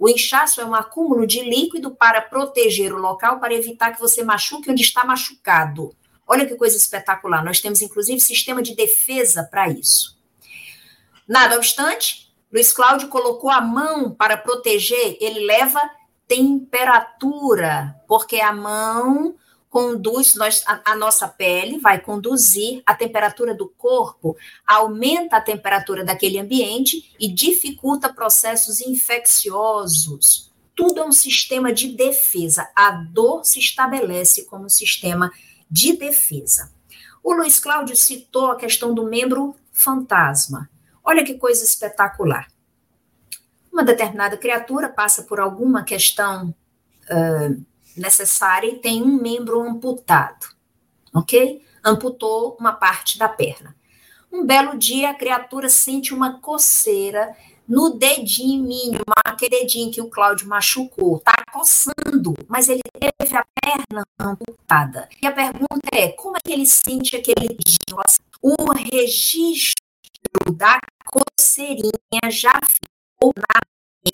O 0.05 0.09
inchaço 0.11 0.61
é 0.61 0.67
um 0.67 0.75
acúmulo 0.75 1.27
de 1.27 1.41
líquido 1.41 1.91
para 1.91 2.21
proteger 2.21 2.93
o 2.93 2.99
local, 2.99 3.41
para 3.41 3.55
evitar 3.55 3.91
que 3.91 3.99
você 3.99 4.23
machuque 4.23 4.71
onde 4.71 4.83
está 4.83 5.03
machucado. 5.03 5.97
Olha 6.27 6.45
que 6.45 6.57
coisa 6.57 6.77
espetacular. 6.77 7.43
Nós 7.43 7.59
temos, 7.59 7.81
inclusive, 7.81 8.21
sistema 8.21 8.63
de 8.63 8.77
defesa 8.77 9.49
para 9.51 9.67
isso. 9.71 10.21
Nada 11.27 11.57
obstante, 11.57 12.31
Luiz 12.53 12.71
Cláudio 12.71 13.09
colocou 13.09 13.49
a 13.49 13.63
mão 13.63 14.11
para 14.11 14.37
proteger, 14.37 15.17
ele 15.23 15.41
leva 15.47 15.81
temperatura, 16.29 17.99
porque 18.07 18.41
a 18.41 18.53
mão 18.53 19.35
conduz, 19.75 20.37
nós, 20.37 20.63
a, 20.69 20.93
a, 20.93 20.95
nossa 20.95 21.27
pele 21.27 21.81
vai 21.81 22.01
conduzir 22.01 22.81
a 22.87 22.95
temperatura 22.95 23.53
do 23.53 23.69
corpo, 23.69 24.37
aumenta 24.65 25.37
a 25.37 25.41
temperatura 25.41 26.05
daquele 26.05 26.39
ambiente 26.39 27.13
e 27.19 27.27
dificulta 27.27 28.15
processos 28.15 28.81
infecciosos. 28.81 30.53
Tudo 30.77 31.01
é 31.01 31.05
um 31.05 31.11
sistema 31.11 31.73
de 31.73 31.89
defesa. 31.89 32.71
A 32.77 32.93
dor 32.93 33.45
se 33.45 33.59
estabelece 33.59 34.45
como 34.45 34.71
sistema 34.71 35.33
de 35.69 35.97
defesa. 35.97 36.73
O 37.21 37.33
Luiz 37.33 37.59
Cláudio 37.59 37.97
citou 37.97 38.53
a 38.53 38.57
questão 38.57 38.95
do 38.95 39.03
membro 39.03 39.57
fantasma. 39.73 40.71
Olha 41.03 41.25
que 41.25 41.35
coisa 41.35 41.65
espetacular. 41.65 42.47
Uma 43.73 43.83
determinada 43.83 44.37
criatura 44.37 44.89
passa 44.89 45.25
por 45.25 45.41
alguma 45.41 45.83
questão 45.83 46.55
uh, 47.11 47.65
necessária 47.97 48.69
e 48.69 48.79
tem 48.79 49.03
um 49.03 49.21
membro 49.21 49.61
amputado, 49.61 50.47
ok? 51.15 51.63
Amputou 51.85 52.57
uma 52.59 52.73
parte 52.73 53.19
da 53.19 53.29
perna. 53.29 53.77
Um 54.33 54.45
belo 54.45 54.77
dia, 54.77 55.11
a 55.11 55.15
criatura 55.15 55.69
sente 55.69 56.13
uma 56.13 56.41
coceira 56.41 57.37
no 57.69 57.91
dedinho 57.91 58.65
mínimo, 58.65 59.05
aquele 59.25 59.61
dedinho 59.61 59.91
que 59.91 60.01
o 60.01 60.11
Cláudio 60.11 60.49
machucou. 60.49 61.21
Tá 61.21 61.35
coçando, 61.53 62.35
mas 62.49 62.69
ele 62.69 62.83
teve 62.99 63.37
a 63.37 63.45
perna 63.63 64.05
amputada. 64.19 65.09
E 65.23 65.27
a 65.27 65.33
pergunta 65.33 65.89
é: 65.93 66.09
como 66.09 66.37
é 66.37 66.41
que 66.45 66.53
ele 66.53 66.67
sente 66.67 67.17
aquele 67.17 67.49
dedinho? 67.49 68.01
O 68.43 68.73
registro 68.73 69.75
da 70.55 70.79
coceirinha 71.07 72.31
já 72.31 72.59
ficou 72.67 73.33
na 73.37 73.61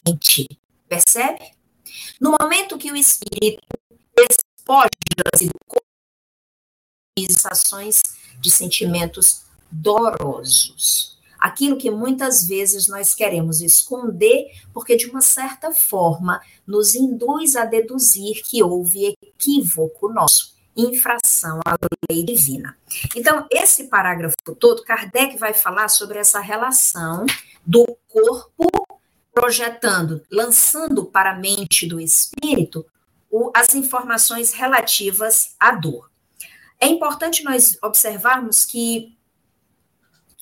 mente. 0.07 0.47
Percebe? 0.89 1.60
No 2.21 2.37
momento 2.39 2.77
que 2.77 2.93
o 2.93 2.97
espírito 2.97 3.63
despoja-se 4.15 5.47
do 5.47 5.81
sensações 7.19 8.03
de 8.39 8.51
sentimentos 8.51 9.43
dolorosos. 9.71 11.19
Aquilo 11.39 11.79
que 11.79 11.91
muitas 11.91 12.47
vezes 12.47 12.87
nós 12.89 13.15
queremos 13.15 13.63
esconder, 13.63 14.51
porque 14.75 14.97
de 14.97 15.07
uma 15.07 15.23
certa 15.23 15.73
forma 15.73 16.41
nos 16.67 16.95
induz 16.95 17.57
a 17.57 17.65
deduzir 17.65 18.43
que 18.43 18.63
houve 18.63 19.17
equívoco 19.23 20.13
nosso, 20.13 20.55
infração 20.77 21.61
à 21.65 21.77
lei 22.11 22.23
divina. 22.23 22.77
Então, 23.17 23.47
esse 23.51 23.85
parágrafo 23.85 24.37
todo, 24.59 24.83
Kardec 24.83 25.39
vai 25.39 25.55
falar 25.55 25.89
sobre 25.89 26.19
essa 26.19 26.41
relação 26.41 27.25
do 27.67 27.87
corpo 28.07 28.80
projetando, 29.33 30.23
lançando 30.31 31.05
para 31.05 31.33
a 31.33 31.39
mente 31.39 31.87
do 31.87 32.01
espírito 32.01 32.85
o, 33.31 33.51
as 33.55 33.75
informações 33.75 34.53
relativas 34.53 35.55
à 35.59 35.73
dor. 35.73 36.11
É 36.81 36.87
importante 36.87 37.45
nós 37.45 37.79
observarmos 37.83 38.65
que 38.65 39.17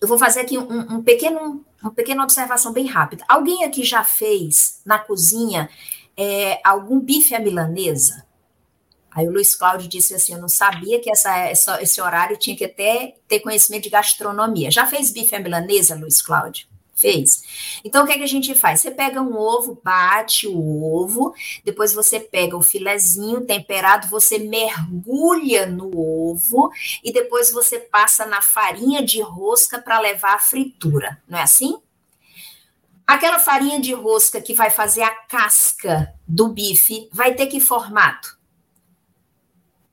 eu 0.00 0.06
vou 0.06 0.16
fazer 0.16 0.40
aqui 0.40 0.56
um, 0.56 0.96
um 0.96 1.02
pequeno 1.02 1.64
Uma 1.82 1.92
pequena 1.92 2.22
observação 2.22 2.72
bem 2.72 2.86
rápida. 2.86 3.24
Alguém 3.28 3.64
aqui 3.64 3.84
já 3.84 4.02
fez 4.02 4.80
na 4.84 4.98
cozinha 4.98 5.68
é, 6.16 6.60
algum 6.64 6.98
bife 7.00 7.34
à 7.34 7.40
milanesa? 7.40 8.26
Aí 9.10 9.26
o 9.26 9.32
Luiz 9.32 9.54
Cláudio 9.54 9.88
disse 9.88 10.14
assim: 10.14 10.34
Eu 10.34 10.40
não 10.40 10.48
sabia 10.48 11.00
que 11.00 11.10
essa, 11.10 11.36
essa, 11.38 11.82
esse 11.82 12.00
horário 12.00 12.36
tinha 12.36 12.56
que 12.56 12.64
até 12.64 13.16
ter 13.26 13.40
conhecimento 13.40 13.84
de 13.84 13.90
gastronomia. 13.90 14.70
Já 14.70 14.86
fez 14.86 15.10
bife 15.10 15.34
à 15.34 15.40
milanesa, 15.40 15.96
Luiz 15.96 16.22
Cláudio? 16.22 16.66
Fez. 16.98 17.44
Então, 17.84 18.02
o 18.02 18.06
que, 18.08 18.12
é 18.12 18.18
que 18.18 18.24
a 18.24 18.28
gente 18.28 18.56
faz? 18.56 18.80
Você 18.80 18.90
pega 18.90 19.22
um 19.22 19.38
ovo, 19.38 19.80
bate 19.84 20.48
o 20.48 20.82
ovo, 20.82 21.32
depois 21.64 21.92
você 21.94 22.18
pega 22.18 22.56
o 22.56 22.62
filezinho 22.62 23.42
temperado, 23.42 24.08
você 24.08 24.36
mergulha 24.36 25.64
no 25.64 25.96
ovo 25.96 26.72
e 27.04 27.12
depois 27.12 27.52
você 27.52 27.78
passa 27.78 28.26
na 28.26 28.42
farinha 28.42 29.00
de 29.00 29.20
rosca 29.20 29.80
para 29.80 30.00
levar 30.00 30.34
à 30.34 30.38
fritura. 30.40 31.22
Não 31.28 31.38
é 31.38 31.42
assim? 31.42 31.80
Aquela 33.06 33.38
farinha 33.38 33.80
de 33.80 33.92
rosca 33.92 34.40
que 34.40 34.52
vai 34.52 34.68
fazer 34.68 35.02
a 35.02 35.14
casca 35.14 36.12
do 36.26 36.48
bife 36.48 37.08
vai 37.12 37.32
ter 37.32 37.46
que 37.46 37.60
formato? 37.60 38.36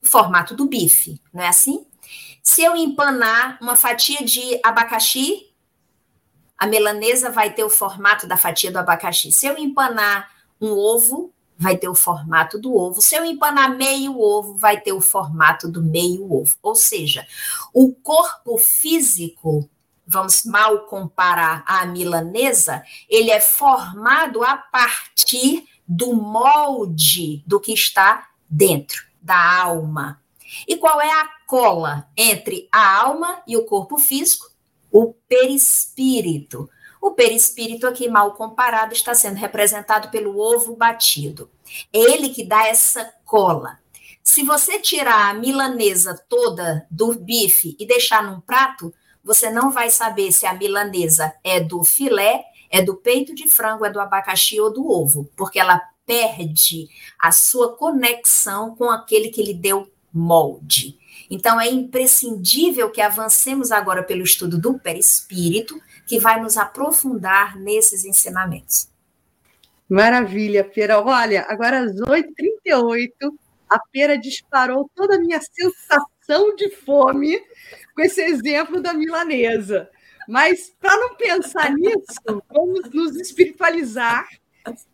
O 0.02 0.06
formato 0.08 0.56
do 0.56 0.66
bife, 0.66 1.22
não 1.32 1.44
é 1.44 1.48
assim? 1.48 1.86
Se 2.42 2.64
eu 2.64 2.74
empanar 2.74 3.58
uma 3.62 3.76
fatia 3.76 4.24
de 4.24 4.60
abacaxi, 4.64 5.52
a 6.58 6.66
melanesa 6.66 7.30
vai 7.30 7.52
ter 7.52 7.64
o 7.64 7.70
formato 7.70 8.26
da 8.26 8.36
fatia 8.36 8.70
do 8.70 8.78
abacaxi. 8.78 9.32
Se 9.32 9.46
eu 9.46 9.58
empanar 9.58 10.30
um 10.60 10.70
ovo, 10.70 11.32
vai 11.58 11.76
ter 11.76 11.88
o 11.88 11.94
formato 11.94 12.58
do 12.58 12.74
ovo. 12.74 13.00
Se 13.00 13.14
eu 13.14 13.24
empanar 13.24 13.76
meio 13.76 14.18
ovo, 14.20 14.56
vai 14.56 14.80
ter 14.80 14.92
o 14.92 15.00
formato 15.00 15.68
do 15.68 15.82
meio 15.82 16.30
ovo. 16.32 16.54
Ou 16.62 16.74
seja, 16.74 17.26
o 17.72 17.92
corpo 17.92 18.58
físico, 18.58 19.68
vamos 20.06 20.44
mal 20.44 20.80
comparar 20.80 21.64
à 21.66 21.84
milanesa, 21.86 22.82
ele 23.08 23.30
é 23.30 23.40
formado 23.40 24.42
a 24.44 24.56
partir 24.56 25.66
do 25.86 26.12
molde 26.14 27.42
do 27.46 27.60
que 27.60 27.72
está 27.72 28.28
dentro 28.48 29.04
da 29.20 29.60
alma. 29.62 30.20
E 30.66 30.76
qual 30.76 31.00
é 31.00 31.10
a 31.10 31.28
cola 31.46 32.08
entre 32.16 32.68
a 32.70 32.98
alma 33.00 33.42
e 33.46 33.56
o 33.56 33.64
corpo 33.64 33.98
físico? 33.98 34.55
O 34.98 35.12
perispírito. 35.28 36.70
O 37.02 37.10
perispírito 37.10 37.86
aqui, 37.86 38.08
mal 38.08 38.32
comparado, 38.32 38.94
está 38.94 39.14
sendo 39.14 39.36
representado 39.36 40.08
pelo 40.08 40.38
ovo 40.38 40.74
batido. 40.74 41.50
É 41.92 41.98
ele 41.98 42.30
que 42.30 42.42
dá 42.42 42.66
essa 42.66 43.12
cola. 43.26 43.78
Se 44.22 44.42
você 44.42 44.80
tirar 44.80 45.28
a 45.28 45.34
milanesa 45.34 46.18
toda 46.30 46.86
do 46.90 47.12
bife 47.14 47.76
e 47.78 47.86
deixar 47.86 48.22
num 48.22 48.40
prato, 48.40 48.92
você 49.22 49.50
não 49.50 49.70
vai 49.70 49.90
saber 49.90 50.32
se 50.32 50.46
a 50.46 50.54
milanesa 50.54 51.34
é 51.44 51.60
do 51.60 51.84
filé, 51.84 52.42
é 52.70 52.80
do 52.80 52.96
peito 52.96 53.34
de 53.34 53.46
frango, 53.48 53.84
é 53.84 53.90
do 53.90 54.00
abacaxi 54.00 54.58
ou 54.58 54.72
do 54.72 54.90
ovo, 54.90 55.30
porque 55.36 55.60
ela 55.60 55.78
perde 56.06 56.88
a 57.20 57.30
sua 57.30 57.76
conexão 57.76 58.74
com 58.74 58.90
aquele 58.90 59.28
que 59.28 59.42
lhe 59.42 59.54
deu 59.54 59.90
molde. 60.12 60.98
Então, 61.30 61.60
é 61.60 61.68
imprescindível 61.68 62.90
que 62.90 63.00
avancemos 63.00 63.72
agora 63.72 64.02
pelo 64.02 64.22
estudo 64.22 64.58
do 64.58 64.78
perispírito, 64.78 65.80
que 66.06 66.20
vai 66.20 66.40
nos 66.40 66.56
aprofundar 66.56 67.58
nesses 67.58 68.04
ensinamentos. 68.04 68.88
Maravilha, 69.88 70.64
Pera. 70.64 71.00
Olha, 71.00 71.46
agora 71.48 71.80
às 71.80 71.92
8h38, 71.96 73.10
a 73.68 73.78
Pera 73.92 74.16
disparou 74.16 74.90
toda 74.94 75.16
a 75.16 75.18
minha 75.18 75.40
sensação 75.40 76.54
de 76.56 76.70
fome 76.70 77.40
com 77.94 78.02
esse 78.02 78.20
exemplo 78.20 78.80
da 78.80 78.92
milanesa. 78.92 79.88
Mas, 80.28 80.74
para 80.80 80.96
não 80.96 81.16
pensar 81.16 81.72
nisso, 81.72 82.42
vamos 82.52 82.90
nos 82.90 83.16
espiritualizar 83.16 84.28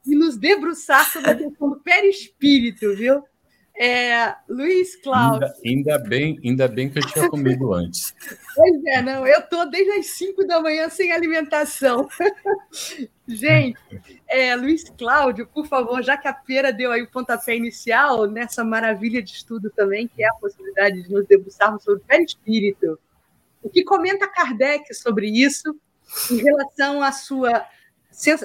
e 0.07 0.15
nos 0.15 0.37
debruçar 0.37 1.11
sobre 1.11 1.31
a 1.31 1.35
questão 1.35 1.71
do 1.71 1.81
perispírito, 1.81 2.95
viu? 2.95 3.25
É, 3.85 4.37
Luiz 4.49 4.95
Cláudio. 4.95 5.49
Ainda, 5.65 5.97
ainda, 5.97 6.09
bem, 6.09 6.39
ainda 6.45 6.69
bem 6.69 6.89
que 6.89 7.01
eu 7.01 7.07
tinha 7.09 7.29
comido 7.29 7.75
antes. 7.75 8.15
Pois 8.55 8.85
é, 8.85 9.03
não, 9.03 9.27
eu 9.27 9.41
estou 9.41 9.69
desde 9.69 9.91
as 9.95 10.07
5 10.07 10.47
da 10.47 10.61
manhã 10.63 10.89
sem 10.89 11.11
alimentação. 11.11 12.09
Gente, 13.27 13.81
é, 14.29 14.55
Luiz 14.55 14.85
Cláudio, 14.97 15.49
por 15.49 15.67
favor, 15.67 16.01
já 16.01 16.17
que 16.17 16.29
a 16.29 16.33
feira 16.33 16.73
deu 16.73 16.93
aí 16.93 17.03
o 17.03 17.11
pontapé 17.11 17.57
inicial 17.57 18.29
nessa 18.29 18.63
maravilha 18.63 19.21
de 19.21 19.33
estudo 19.33 19.69
também, 19.69 20.07
que 20.07 20.23
é 20.23 20.29
a 20.29 20.35
possibilidade 20.35 21.03
de 21.03 21.11
nos 21.11 21.27
debruçarmos 21.27 21.83
sobre 21.83 22.05
o 22.05 22.07
perispírito, 22.07 22.97
o 23.65 23.69
que 23.69 23.83
comenta 23.83 24.29
Kardec 24.29 24.95
sobre 24.95 25.27
isso 25.27 25.77
em 26.31 26.37
relação 26.37 27.03
à 27.03 27.11
sua 27.11 27.67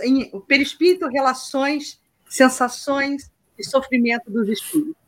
em, 0.02 0.32
perispírito, 0.48 1.08
relações, 1.08 2.02
sensações 2.28 3.30
e 3.56 3.64
sofrimento 3.64 4.32
dos 4.32 4.50
espíritos? 4.50 5.07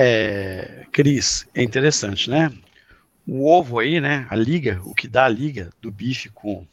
É, 0.00 0.86
Cris, 0.92 1.48
é 1.52 1.60
interessante, 1.60 2.30
né? 2.30 2.56
O 3.26 3.50
ovo 3.50 3.80
aí, 3.80 4.00
né? 4.00 4.28
A 4.30 4.36
liga, 4.36 4.80
o 4.84 4.94
que 4.94 5.08
dá 5.08 5.24
a 5.24 5.28
liga 5.28 5.70
do 5.82 5.90
bife 5.90 6.28
com, 6.28 6.64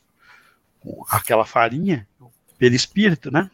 com 0.79 1.03
aquela 1.09 1.43
farinha, 1.43 2.07
perispírito, 2.59 3.31
né? 3.31 3.49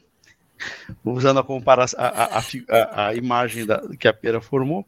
Usando 1.05 1.39
a 1.39 1.43
comparação, 1.43 1.97
a, 2.03 2.38
a, 2.38 3.07
a, 3.07 3.15
imagem 3.15 3.65
da, 3.65 3.82
que 3.95 4.09
a 4.09 4.13
pera 4.13 4.41
formou. 4.41 4.86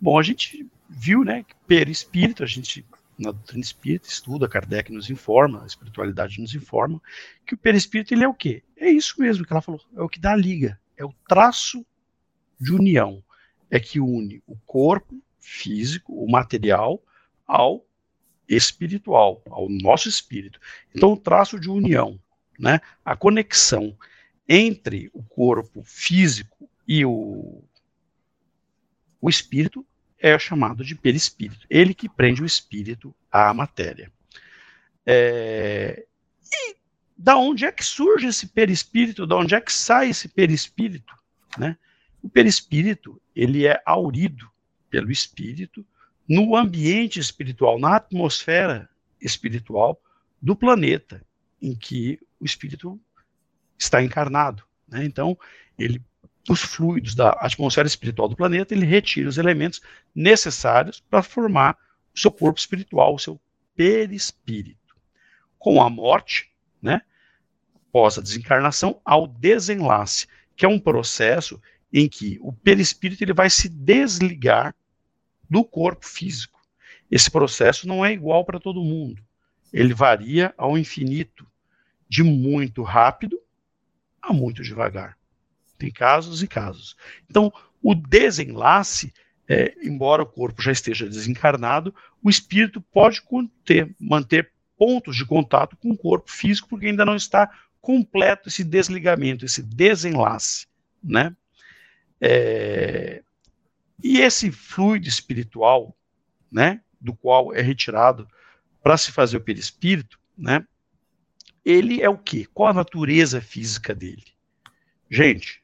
Bom, 0.00 0.18
a 0.18 0.22
gente 0.22 0.66
viu, 0.88 1.22
né? 1.22 1.44
Perispírito, 1.66 2.42
a 2.42 2.46
gente 2.46 2.82
na 3.18 3.30
doutrina 3.30 3.62
espírita 3.62 4.08
estuda, 4.08 4.48
Kardec 4.48 4.90
nos 4.90 5.10
informa, 5.10 5.64
a 5.64 5.66
espiritualidade 5.66 6.40
nos 6.40 6.54
informa, 6.54 6.98
que 7.46 7.52
o 7.52 7.58
perispírito 7.58 8.14
ele 8.14 8.24
é 8.24 8.28
o 8.28 8.32
quê? 8.32 8.62
É 8.74 8.88
isso 8.88 9.16
mesmo 9.18 9.44
que 9.44 9.52
ela 9.52 9.60
falou, 9.60 9.82
é 9.94 10.00
o 10.00 10.08
que 10.08 10.18
dá 10.18 10.32
a 10.32 10.36
liga, 10.36 10.80
é 10.96 11.04
o 11.04 11.14
traço 11.28 11.84
de 12.58 12.72
união 12.72 13.22
é 13.74 13.80
que 13.80 13.98
une 13.98 14.40
o 14.46 14.56
corpo 14.64 15.20
físico, 15.40 16.14
o 16.14 16.30
material, 16.30 17.02
ao 17.44 17.84
espiritual, 18.48 19.42
ao 19.50 19.68
nosso 19.68 20.08
espírito. 20.08 20.60
Então, 20.94 21.12
o 21.12 21.16
traço 21.16 21.58
de 21.58 21.68
união, 21.68 22.20
né, 22.56 22.80
a 23.04 23.16
conexão 23.16 23.98
entre 24.48 25.10
o 25.12 25.24
corpo 25.24 25.82
físico 25.82 26.70
e 26.86 27.04
o, 27.04 27.64
o 29.20 29.28
espírito 29.28 29.84
é 30.20 30.38
chamado 30.38 30.84
de 30.84 30.94
perispírito. 30.94 31.66
Ele 31.68 31.94
que 31.94 32.08
prende 32.08 32.44
o 32.44 32.46
espírito 32.46 33.12
à 33.28 33.52
matéria. 33.52 34.12
É, 35.04 36.06
e 36.44 36.76
da 37.18 37.36
onde 37.36 37.64
é 37.64 37.72
que 37.72 37.84
surge 37.84 38.28
esse 38.28 38.46
perispírito? 38.46 39.26
Da 39.26 39.34
onde 39.34 39.56
é 39.56 39.60
que 39.60 39.72
sai 39.72 40.10
esse 40.10 40.28
perispírito? 40.28 41.12
Né? 41.58 41.76
O 42.24 42.28
perispírito, 42.30 43.20
ele 43.36 43.66
é 43.66 43.82
aurido 43.84 44.50
pelo 44.88 45.12
espírito 45.12 45.84
no 46.26 46.56
ambiente 46.56 47.20
espiritual, 47.20 47.78
na 47.78 47.96
atmosfera 47.96 48.88
espiritual 49.20 50.00
do 50.40 50.56
planeta 50.56 51.22
em 51.60 51.74
que 51.74 52.18
o 52.40 52.46
espírito 52.46 52.98
está 53.78 54.02
encarnado. 54.02 54.64
Né? 54.88 55.04
Então, 55.04 55.38
ele, 55.78 56.02
os 56.48 56.62
fluidos 56.62 57.14
da 57.14 57.28
atmosfera 57.32 57.86
espiritual 57.86 58.26
do 58.26 58.36
planeta, 58.36 58.72
ele 58.72 58.86
retira 58.86 59.28
os 59.28 59.36
elementos 59.36 59.82
necessários 60.14 61.00
para 61.00 61.22
formar 61.22 61.76
o 62.14 62.18
seu 62.18 62.30
corpo 62.30 62.58
espiritual, 62.58 63.14
o 63.14 63.18
seu 63.18 63.38
perispírito. 63.76 64.96
Com 65.58 65.82
a 65.82 65.90
morte, 65.90 66.50
né, 66.80 67.02
após 67.74 68.16
a 68.16 68.22
desencarnação, 68.22 68.98
ao 69.04 69.26
desenlace, 69.26 70.26
que 70.56 70.64
é 70.64 70.68
um 70.68 70.78
processo 70.78 71.60
em 71.94 72.08
que 72.08 72.40
o 72.42 72.52
perispírito 72.52 73.22
ele 73.22 73.32
vai 73.32 73.48
se 73.48 73.68
desligar 73.68 74.74
do 75.48 75.64
corpo 75.64 76.04
físico. 76.04 76.60
Esse 77.08 77.30
processo 77.30 77.86
não 77.86 78.04
é 78.04 78.12
igual 78.12 78.44
para 78.44 78.58
todo 78.58 78.82
mundo. 78.82 79.22
Ele 79.72 79.94
varia 79.94 80.52
ao 80.58 80.76
infinito, 80.76 81.46
de 82.08 82.24
muito 82.24 82.82
rápido 82.82 83.40
a 84.20 84.32
muito 84.32 84.60
devagar. 84.60 85.16
Tem 85.78 85.92
casos 85.92 86.42
e 86.42 86.48
casos. 86.48 86.96
Então, 87.30 87.52
o 87.80 87.94
desenlace, 87.94 89.12
é, 89.46 89.74
embora 89.80 90.24
o 90.24 90.26
corpo 90.26 90.60
já 90.60 90.72
esteja 90.72 91.08
desencarnado, 91.08 91.94
o 92.20 92.28
espírito 92.28 92.80
pode 92.80 93.22
conter, 93.22 93.94
manter 94.00 94.50
pontos 94.76 95.14
de 95.14 95.24
contato 95.24 95.76
com 95.76 95.90
o 95.90 95.96
corpo 95.96 96.30
físico, 96.30 96.68
porque 96.68 96.86
ainda 96.86 97.04
não 97.04 97.14
está 97.14 97.48
completo 97.80 98.48
esse 98.48 98.64
desligamento, 98.64 99.44
esse 99.44 99.62
desenlace, 99.62 100.66
né? 101.02 101.36
É, 102.20 103.22
e 104.02 104.20
esse 104.20 104.50
fluido 104.50 105.08
espiritual, 105.08 105.96
né, 106.50 106.80
do 107.00 107.14
qual 107.14 107.54
é 107.54 107.60
retirado 107.60 108.28
para 108.82 108.96
se 108.96 109.12
fazer 109.12 109.36
o 109.36 109.40
perispírito, 109.40 110.18
né, 110.36 110.66
ele 111.64 112.02
é 112.02 112.08
o 112.08 112.18
quê? 112.18 112.46
Qual 112.52 112.68
a 112.68 112.74
natureza 112.74 113.40
física 113.40 113.94
dele? 113.94 114.24
Gente, 115.10 115.62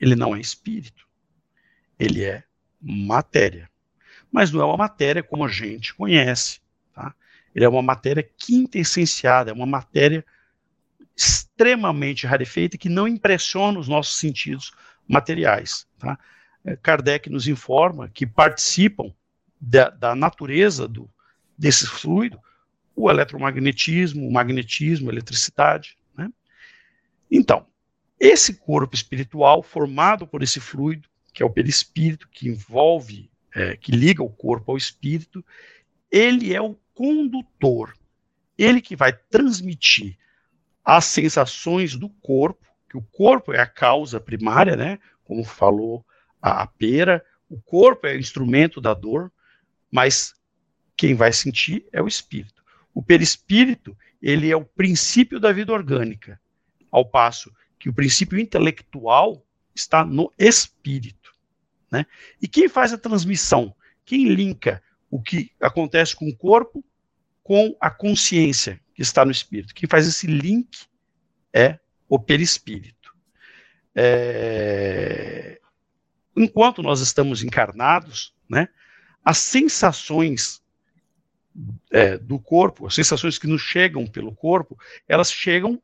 ele 0.00 0.16
não 0.16 0.34
é 0.34 0.40
espírito, 0.40 1.06
ele 1.98 2.24
é 2.24 2.42
matéria. 2.80 3.70
Mas 4.32 4.50
não 4.50 4.60
é 4.60 4.64
uma 4.64 4.76
matéria 4.76 5.22
como 5.22 5.44
a 5.44 5.48
gente 5.48 5.94
conhece, 5.94 6.60
tá? 6.92 7.14
Ele 7.54 7.64
é 7.64 7.68
uma 7.68 7.82
matéria 7.82 8.22
quintessenciada, 8.22 9.50
é 9.50 9.54
uma 9.54 9.66
matéria 9.66 10.24
extremamente 11.16 12.26
rarefeita 12.26 12.78
que 12.78 12.88
não 12.88 13.06
impressiona 13.06 13.78
os 13.78 13.88
nossos 13.88 14.18
sentidos 14.18 14.72
materiais. 15.10 15.86
Tá? 15.98 16.18
É, 16.64 16.76
Kardec 16.76 17.28
nos 17.28 17.48
informa 17.48 18.08
que 18.08 18.24
participam 18.24 19.12
da, 19.60 19.90
da 19.90 20.14
natureza 20.14 20.86
do, 20.86 21.10
desse 21.58 21.86
fluido 21.86 22.40
o 22.94 23.10
eletromagnetismo, 23.10 24.26
o 24.26 24.32
magnetismo, 24.32 25.08
a 25.08 25.12
eletricidade. 25.12 25.96
Né? 26.16 26.30
Então, 27.30 27.66
esse 28.18 28.54
corpo 28.54 28.94
espiritual 28.94 29.62
formado 29.62 30.26
por 30.26 30.42
esse 30.42 30.60
fluido, 30.60 31.08
que 31.32 31.42
é 31.42 31.46
o 31.46 31.50
perispírito, 31.50 32.28
que 32.28 32.48
envolve, 32.48 33.30
é, 33.54 33.76
que 33.76 33.90
liga 33.90 34.22
o 34.22 34.28
corpo 34.28 34.72
ao 34.72 34.76
espírito, 34.76 35.44
ele 36.10 36.54
é 36.54 36.60
o 36.60 36.76
condutor, 36.92 37.94
ele 38.58 38.82
que 38.82 38.94
vai 38.94 39.12
transmitir 39.12 40.18
as 40.84 41.06
sensações 41.06 41.96
do 41.96 42.08
corpo, 42.08 42.66
que 42.90 42.96
o 42.96 43.02
corpo 43.02 43.52
é 43.52 43.60
a 43.60 43.66
causa 43.66 44.18
primária, 44.18 44.74
né? 44.74 44.98
Como 45.22 45.44
falou 45.44 46.04
a, 46.42 46.62
a 46.62 46.66
pera, 46.66 47.24
o 47.48 47.60
corpo 47.60 48.08
é 48.08 48.16
o 48.16 48.18
instrumento 48.18 48.80
da 48.80 48.92
dor, 48.92 49.32
mas 49.88 50.34
quem 50.96 51.14
vai 51.14 51.32
sentir 51.32 51.86
é 51.92 52.02
o 52.02 52.08
espírito. 52.08 52.64
O 52.92 53.00
perispírito, 53.00 53.96
ele 54.20 54.50
é 54.50 54.56
o 54.56 54.64
princípio 54.64 55.38
da 55.38 55.52
vida 55.52 55.72
orgânica, 55.72 56.40
ao 56.90 57.08
passo 57.08 57.54
que 57.78 57.88
o 57.88 57.94
princípio 57.94 58.40
intelectual 58.40 59.46
está 59.72 60.04
no 60.04 60.32
espírito. 60.36 61.32
Né? 61.92 62.04
E 62.42 62.48
quem 62.48 62.68
faz 62.68 62.92
a 62.92 62.98
transmissão? 62.98 63.72
Quem 64.04 64.28
linka 64.28 64.82
o 65.08 65.22
que 65.22 65.52
acontece 65.60 66.16
com 66.16 66.28
o 66.28 66.36
corpo 66.36 66.84
com 67.44 67.76
a 67.80 67.88
consciência 67.88 68.80
que 68.94 69.02
está 69.02 69.24
no 69.24 69.30
espírito? 69.30 69.74
Quem 69.74 69.88
faz 69.88 70.08
esse 70.08 70.26
link 70.26 70.86
é 71.52 71.78
o 72.10 72.18
perispírito. 72.18 73.14
É... 73.94 75.60
Enquanto 76.36 76.82
nós 76.82 77.00
estamos 77.00 77.42
encarnados, 77.42 78.34
né, 78.48 78.68
as 79.24 79.38
sensações 79.38 80.60
é, 81.90 82.18
do 82.18 82.38
corpo, 82.38 82.86
as 82.86 82.94
sensações 82.94 83.38
que 83.38 83.46
nos 83.46 83.62
chegam 83.62 84.06
pelo 84.06 84.34
corpo, 84.34 84.78
elas 85.08 85.30
chegam 85.32 85.80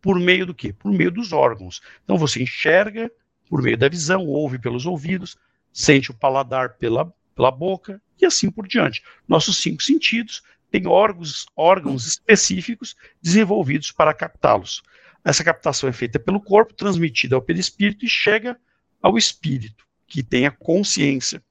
por 0.00 0.18
meio 0.18 0.46
do 0.46 0.54
quê? 0.54 0.72
Por 0.72 0.92
meio 0.92 1.10
dos 1.10 1.32
órgãos. 1.32 1.80
Então 2.04 2.18
você 2.18 2.42
enxerga 2.42 3.10
por 3.48 3.62
meio 3.62 3.76
da 3.76 3.88
visão, 3.88 4.26
ouve 4.26 4.58
pelos 4.58 4.86
ouvidos, 4.86 5.36
sente 5.72 6.10
o 6.10 6.14
paladar 6.14 6.76
pela, 6.76 7.12
pela 7.34 7.50
boca 7.50 8.02
e 8.20 8.26
assim 8.26 8.50
por 8.50 8.66
diante. 8.66 9.02
Nossos 9.28 9.58
cinco 9.58 9.82
sentidos 9.82 10.42
têm 10.70 10.86
órgãos, 10.86 11.46
órgãos 11.56 12.06
específicos 12.06 12.96
desenvolvidos 13.22 13.92
para 13.92 14.14
captá-los. 14.14 14.82
Essa 15.24 15.44
captação 15.44 15.88
é 15.88 15.92
feita 15.92 16.18
pelo 16.18 16.40
corpo, 16.40 16.74
transmitida 16.74 17.36
ao 17.36 17.42
perispírito 17.42 18.04
e 18.04 18.08
chega 18.08 18.58
ao 19.02 19.18
espírito, 19.18 19.86
que 20.06 20.22
tem 20.22 20.46
a 20.46 20.50
consciência 20.50 21.42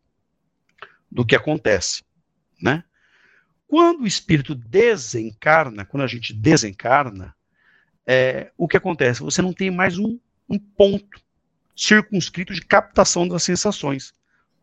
do 1.11 1.25
que 1.25 1.35
acontece, 1.35 2.03
né? 2.61 2.83
Quando 3.67 4.01
o 4.01 4.07
espírito 4.07 4.55
desencarna, 4.55 5.85
quando 5.85 6.03
a 6.03 6.07
gente 6.07 6.33
desencarna, 6.33 7.35
é, 8.05 8.51
o 8.57 8.67
que 8.67 8.77
acontece? 8.77 9.21
Você 9.21 9.41
não 9.41 9.53
tem 9.53 9.69
mais 9.69 9.99
um, 9.99 10.19
um 10.49 10.57
ponto 10.57 11.21
circunscrito 11.75 12.53
de 12.53 12.61
captação 12.61 13.27
das 13.27 13.43
sensações. 13.43 14.11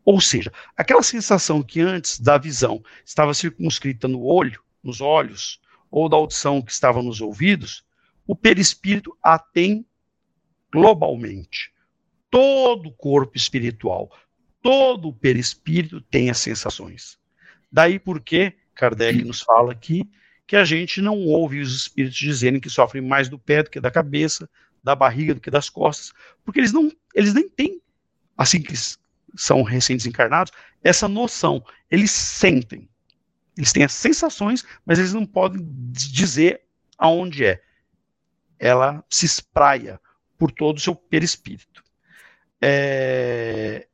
Ou 0.03 0.19
seja, 0.21 0.51
aquela 0.75 1.01
sensação 1.01 1.63
que 1.63 1.79
antes 1.79 2.19
da 2.19 2.37
visão 2.37 2.83
estava 3.05 3.33
circunscrita 3.33 4.07
no 4.07 4.21
olho, 4.21 4.61
nos 4.83 5.01
olhos, 5.01 5.59
ou 5.89 6.09
da 6.09 6.17
audição 6.17 6.61
que 6.61 6.71
estava 6.71 7.01
nos 7.01 7.21
ouvidos, 7.21 7.85
o 8.27 8.35
perispírito 8.35 9.17
a 9.23 9.39
tem 9.39 9.85
globalmente. 10.71 11.71
Todo 12.29 12.89
o 12.89 12.91
corpo 12.91 13.37
espiritual, 13.37 14.11
todo 14.61 15.07
o 15.07 15.13
perispírito 15.13 16.01
tem 16.01 16.29
as 16.29 16.37
sensações. 16.37 17.17
Daí 17.71 17.97
porque 17.97 18.53
Kardec 18.75 19.23
nos 19.23 19.41
fala 19.41 19.71
aqui 19.71 20.07
que 20.45 20.55
a 20.55 20.65
gente 20.65 21.01
não 21.01 21.17
ouve 21.25 21.59
os 21.59 21.75
espíritos 21.75 22.17
dizerem 22.17 22.59
que 22.59 22.69
sofrem 22.69 23.01
mais 23.01 23.27
do 23.27 23.39
pé 23.39 23.63
do 23.63 23.69
que 23.69 23.79
da 23.79 23.91
cabeça, 23.91 24.49
da 24.83 24.95
barriga 24.95 25.33
do 25.33 25.41
que 25.41 25.51
das 25.51 25.69
costas, 25.69 26.13
porque 26.45 26.59
eles 26.59 26.71
não, 26.71 26.91
eles 27.13 27.33
nem 27.33 27.49
têm, 27.49 27.81
assim 28.37 28.61
que 28.61 28.73
são 29.35 29.61
recém-desencarnados, 29.61 30.53
essa 30.81 31.07
noção. 31.07 31.63
Eles 31.91 32.11
sentem, 32.11 32.87
eles 33.57 33.73
têm 33.73 33.83
as 33.83 33.91
sensações, 33.91 34.65
mas 34.85 34.99
eles 34.99 35.13
não 35.13 35.25
podem 35.25 35.67
dizer 35.91 36.61
aonde 36.97 37.45
é. 37.45 37.61
Ela 38.59 39.03
se 39.09 39.25
espraia 39.25 39.99
por 40.37 40.51
todo 40.51 40.77
o 40.77 40.81
seu 40.81 40.95
perispírito. 40.95 41.83
É, 42.61 43.87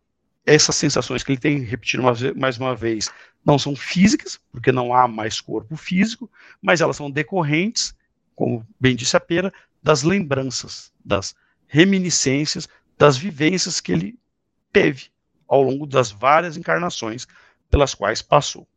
essas 0.46 0.76
sensações 0.76 1.24
que 1.24 1.32
ele 1.32 1.40
tem, 1.40 1.60
repetindo 1.60 2.04
mais 2.36 2.58
uma 2.58 2.76
vez, 2.76 3.10
não 3.46 3.60
são 3.60 3.76
físicas, 3.76 4.40
porque 4.52 4.72
não 4.72 4.94
há 4.94 5.08
mais 5.08 5.42
corpo 5.42 5.76
físico, 5.76 6.30
mas 6.62 6.82
elas 6.82 6.96
são 6.96 7.12
decorrentes, 7.12 7.96
como 8.36 8.66
bem 8.80 8.96
disse 8.96 9.16
a 9.18 9.20
Pera, 9.20 9.54
das 9.82 10.04
lembranças, 10.04 10.92
das 11.04 11.36
reminiscências, 11.68 12.68
das 12.98 13.18
vivências 13.18 13.82
que 13.82 13.92
ele 13.92 14.18
teve 14.72 15.10
ao 15.48 15.62
longo 15.62 15.86
das 15.86 16.12
várias 16.12 16.56
encarnações 16.58 17.28
pelas 17.70 17.94
quais 17.94 18.22
passou, 18.22 18.68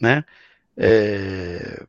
né? 0.00 0.24
É... 0.76 1.86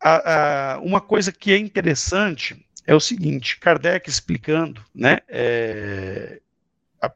A, 0.00 0.74
a, 0.74 0.78
uma 0.80 1.00
coisa 1.00 1.32
que 1.32 1.52
é 1.52 1.58
interessante 1.58 2.64
é 2.86 2.94
o 2.94 3.00
seguinte, 3.00 3.58
Kardec 3.58 4.08
explicando, 4.08 4.82
né, 4.94 5.18
é, 5.28 6.40
a, 7.02 7.12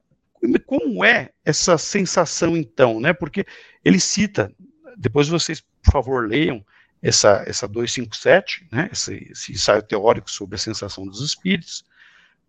como 0.67 1.05
é 1.05 1.31
essa 1.45 1.79
sensação 1.79 2.57
então, 2.57 3.01
né, 3.01 3.13
porque 3.13 3.47
ele 3.85 3.99
cita, 3.99 4.53
depois 4.97 5.29
vocês, 5.29 5.61
por 5.61 5.93
favor, 5.93 6.29
leiam 6.29 6.65
essa, 7.01 7.43
essa 7.47 7.67
257, 7.67 8.67
né, 8.71 8.91
esse, 8.93 9.29
esse 9.31 9.53
ensaio 9.53 9.83
teórico 9.83 10.31
sobre 10.31 10.57
a 10.57 10.59
sensação 10.59 11.07
dos 11.07 11.21
espíritos, 11.21 11.85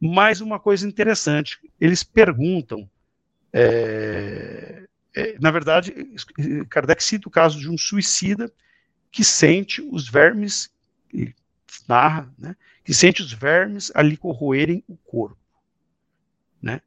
mais 0.02 0.42
uma 0.42 0.60
coisa 0.60 0.86
interessante, 0.86 1.60
eles 1.80 2.04
perguntam, 2.04 2.90
é, 3.54 4.84
é, 5.16 5.38
na 5.40 5.50
verdade, 5.50 5.94
Kardec 6.70 7.02
cita 7.02 7.30
o 7.30 7.32
caso 7.32 7.58
de 7.58 7.70
um 7.70 7.78
suicida 7.78 8.52
que 9.14 9.24
sente 9.24 9.80
os 9.80 10.10
vermes, 10.10 10.72
narra, 11.88 12.34
né, 12.36 12.56
que 12.84 12.94
sente 12.96 13.22
os 13.22 13.32
vermes 13.32 13.92
ali 13.94 14.18
corroerem 14.18 14.84
o 14.88 14.98
corpo. 14.98 15.38
Né? 16.60 16.82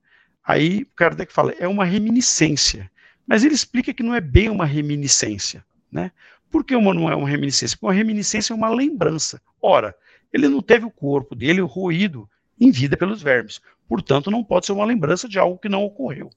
Aí 0.45 0.85
Kardec 0.97 1.33
fala, 1.33 1.53
é 1.53 1.69
uma 1.69 1.85
reminiscência. 1.85 2.91
Mas 3.25 3.45
ele 3.45 3.55
explica 3.55 3.95
que 3.95 4.03
não 4.03 4.13
é 4.13 4.21
bem 4.21 4.49
uma 4.49 4.67
reminiscência. 4.67 5.65
Né? 5.91 6.11
Por 6.51 6.65
que 6.65 6.75
uma 6.75 6.93
não 6.93 7.09
é 7.09 7.15
uma 7.15 7.29
reminiscência? 7.29 7.77
Porque 7.77 7.87
uma 7.87 7.93
reminiscência 7.93 8.53
é 8.53 8.57
uma 8.57 8.71
lembrança. 8.71 9.41
Ora, 9.63 9.97
ele 10.33 10.49
não 10.49 10.61
teve 10.61 10.85
o 10.85 10.91
corpo 10.91 11.35
dele 11.35 11.61
roído 11.61 12.29
em 12.59 12.73
vida 12.73 12.97
pelos 12.97 13.23
vermes. 13.23 13.61
Portanto, 13.89 14.33
não 14.33 14.43
pode 14.43 14.67
ser 14.67 14.73
uma 14.73 14.85
lembrança 14.85 15.29
de 15.29 15.39
algo 15.39 15.59
que 15.59 15.69
não 15.69 15.85
ocorreu. 15.85 16.31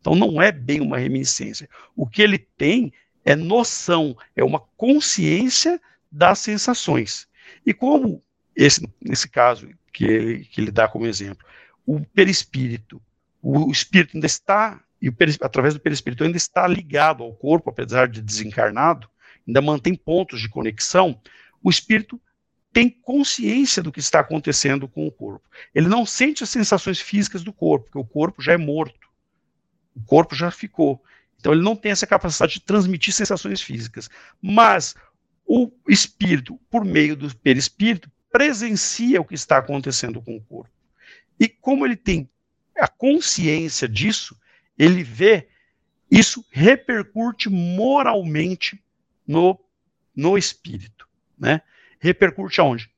Então, 0.00 0.16
não 0.16 0.42
é 0.42 0.50
bem 0.50 0.80
uma 0.80 0.98
reminiscência. 0.98 1.68
O 1.94 2.04
que 2.06 2.20
ele 2.20 2.38
tem 2.38 2.92
é 3.24 3.34
noção, 3.34 4.16
é 4.36 4.44
uma 4.44 4.60
consciência 4.76 5.80
das 6.10 6.38
sensações. 6.38 7.26
E 7.64 7.72
como 7.72 8.22
esse, 8.54 8.88
nesse 9.00 9.28
caso 9.28 9.68
que 9.92 10.04
ele, 10.04 10.44
que 10.44 10.60
ele 10.60 10.70
dá 10.70 10.86
como 10.86 11.06
exemplo, 11.06 11.46
o 11.86 12.00
perispírito, 12.00 13.00
o 13.42 13.70
espírito 13.70 14.16
ainda 14.16 14.26
está, 14.26 14.80
e 15.00 15.08
o 15.08 15.14
através 15.40 15.74
do 15.74 15.80
perispírito 15.80 16.24
ainda 16.24 16.36
está 16.36 16.66
ligado 16.66 17.22
ao 17.22 17.34
corpo, 17.34 17.70
apesar 17.70 18.08
de 18.08 18.22
desencarnado, 18.22 19.08
ainda 19.46 19.60
mantém 19.60 19.94
pontos 19.94 20.40
de 20.40 20.48
conexão, 20.48 21.20
o 21.62 21.70
espírito 21.70 22.20
tem 22.72 22.90
consciência 22.90 23.82
do 23.82 23.92
que 23.92 24.00
está 24.00 24.20
acontecendo 24.20 24.88
com 24.88 25.06
o 25.06 25.12
corpo. 25.12 25.48
Ele 25.72 25.88
não 25.88 26.04
sente 26.04 26.42
as 26.42 26.50
sensações 26.50 27.00
físicas 27.00 27.44
do 27.44 27.52
corpo, 27.52 27.84
porque 27.84 27.98
o 27.98 28.04
corpo 28.04 28.42
já 28.42 28.52
é 28.52 28.56
morto. 28.56 29.08
O 29.94 30.02
corpo 30.04 30.34
já 30.34 30.50
ficou. 30.50 31.00
Então 31.44 31.52
ele 31.52 31.60
não 31.60 31.76
tem 31.76 31.92
essa 31.92 32.06
capacidade 32.06 32.54
de 32.54 32.60
transmitir 32.60 33.12
sensações 33.12 33.60
físicas. 33.60 34.08
Mas 34.40 34.94
o 35.46 35.70
espírito, 35.86 36.58
por 36.70 36.86
meio 36.86 37.14
do 37.14 37.36
perispírito, 37.36 38.10
presencia 38.32 39.20
o 39.20 39.26
que 39.26 39.34
está 39.34 39.58
acontecendo 39.58 40.22
com 40.22 40.34
o 40.34 40.40
corpo. 40.40 40.72
E 41.38 41.46
como 41.46 41.84
ele 41.84 41.96
tem 41.96 42.30
a 42.74 42.88
consciência 42.88 43.86
disso, 43.86 44.34
ele 44.78 45.02
vê 45.04 45.46
isso 46.10 46.42
repercute 46.50 47.50
moralmente 47.50 48.82
no, 49.26 49.60
no 50.16 50.38
espírito, 50.38 51.06
né? 51.38 51.60
Repercute 51.98 52.58
aonde? 52.58 52.90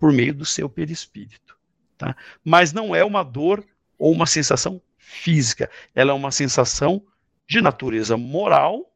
Por 0.00 0.12
meio 0.12 0.34
do 0.34 0.44
seu 0.44 0.68
perispírito, 0.68 1.56
tá? 1.96 2.16
Mas 2.44 2.72
não 2.72 2.92
é 2.92 3.04
uma 3.04 3.22
dor 3.22 3.64
ou 3.96 4.10
uma 4.10 4.26
sensação 4.26 4.82
física, 4.98 5.70
ela 5.94 6.10
é 6.10 6.14
uma 6.14 6.32
sensação 6.32 7.00
de 7.46 7.60
natureza 7.60 8.16
moral, 8.16 8.90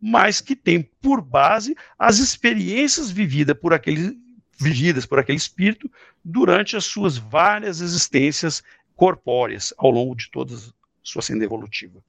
mas 0.00 0.40
que 0.40 0.56
tem 0.56 0.82
por 1.00 1.20
base 1.20 1.76
as 1.98 2.18
experiências 2.18 3.10
vividas 3.10 3.56
por 3.56 3.72
aquele, 3.72 4.18
vividas 4.58 5.06
por 5.06 5.18
aquele 5.18 5.38
espírito 5.38 5.90
durante 6.24 6.76
as 6.76 6.84
suas 6.84 7.16
várias 7.16 7.80
existências 7.80 8.62
corpóreas 8.96 9.72
ao 9.78 9.90
longo 9.90 10.14
de 10.14 10.30
toda 10.30 10.54
a 10.54 10.58
sua 11.02 11.22
senda 11.22 11.44
evolutiva. 11.44 12.02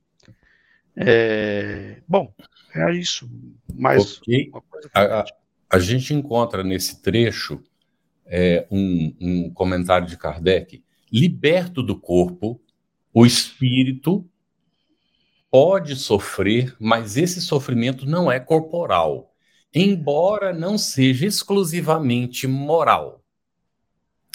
É, 0.95 2.01
bom, 2.07 2.33
é 2.75 2.93
isso. 2.93 3.29
Mais 3.73 4.17
okay. 4.17 4.51
a, 4.93 5.19
a, 5.19 5.25
a, 5.71 5.79
gente 5.79 6.13
encontra 6.13 6.63
nesse 6.63 7.01
trecho 7.01 7.63
é, 8.25 8.67
um, 8.69 9.15
um 9.19 9.49
comentário 9.51 10.07
de 10.07 10.17
Kardec: 10.17 10.83
liberto 11.11 11.81
do 11.81 11.99
corpo, 11.99 12.61
o 13.13 13.25
espírito 13.25 14.27
pode 15.54 15.95
sofrer, 15.95 16.76
mas 16.80 17.16
esse 17.16 17.39
sofrimento 17.39 18.08
não 18.08 18.32
é 18.32 18.39
corporal, 18.39 19.36
embora 19.72 20.51
não 20.51 20.80
seja 20.80 21.28
exclusivamente 21.28 22.47
moral. 22.47 23.24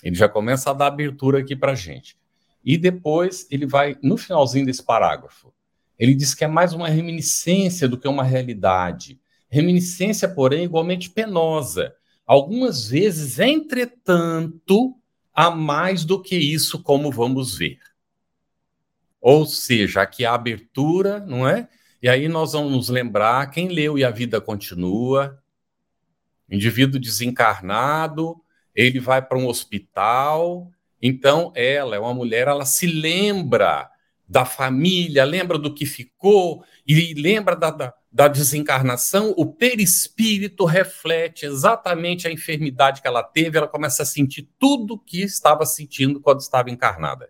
Ele 0.01 0.15
já 0.15 0.29
começa 0.29 0.71
a 0.71 0.73
dar 0.73 0.87
abertura 0.87 1.41
aqui 1.41 1.57
para 1.57 1.75
gente. 1.75 2.17
E 2.65 2.79
depois 2.79 3.49
ele 3.51 3.67
vai, 3.67 3.97
no 4.01 4.17
finalzinho 4.17 4.65
desse 4.65 4.81
parágrafo, 4.81 5.53
ele 5.99 6.15
diz 6.15 6.37
que 6.37 6.45
é 6.45 6.47
mais 6.47 6.73
uma 6.73 6.89
reminiscência 6.89 7.89
do 7.89 7.99
que 7.99 8.07
uma 8.07 8.23
realidade. 8.23 9.21
Reminiscência, 9.51 10.29
porém, 10.29 10.63
igualmente 10.63 11.11
penosa. 11.11 11.97
Algumas 12.25 12.91
vezes, 12.91 13.41
entretanto, 13.41 14.95
há 15.35 15.51
mais 15.51 16.05
do 16.05 16.23
que 16.23 16.37
isso, 16.37 16.81
como 16.81 17.11
vamos 17.11 17.59
ver. 17.59 17.81
Ou 19.31 19.45
seja, 19.45 20.01
aqui 20.01 20.25
a 20.25 20.33
abertura, 20.33 21.21
não 21.21 21.47
é? 21.47 21.69
E 22.03 22.09
aí 22.09 22.29
nós 22.29 22.55
vamos 22.55 22.73
nos 22.73 22.89
lembrar 22.89 23.51
quem 23.51 23.69
leu 23.69 23.99
e 23.99 24.03
a 24.03 24.11
vida 24.11 24.41
continua. 24.41 25.39
Indivíduo 26.51 26.99
desencarnado, 26.99 28.41
ele 28.75 28.99
vai 28.99 29.21
para 29.21 29.37
um 29.37 29.47
hospital. 29.47 30.71
Então 31.03 31.53
ela 31.55 31.95
é 31.95 31.99
uma 31.99 32.15
mulher, 32.15 32.49
ela 32.49 32.65
se 32.65 32.87
lembra 32.87 33.91
da 34.27 34.47
família, 34.47 35.27
lembra 35.27 35.59
do 35.59 35.75
que 35.75 35.85
ficou 35.85 36.65
e 36.87 37.13
lembra 37.13 37.55
da, 37.55 37.71
da, 37.71 37.95
da 38.11 38.29
desencarnação. 38.29 39.35
O 39.37 39.45
perispírito 39.45 40.65
reflete 40.65 41.45
exatamente 41.45 42.27
a 42.27 42.33
enfermidade 42.33 43.03
que 43.03 43.07
ela 43.07 43.23
teve. 43.23 43.59
Ela 43.59 43.69
começa 43.69 44.05
a 44.05 44.07
sentir 44.07 44.49
tudo 44.59 44.95
o 44.95 44.99
que 44.99 45.21
estava 45.21 45.67
sentindo 45.67 46.19
quando 46.19 46.41
estava 46.41 46.71
encarnada 46.71 47.29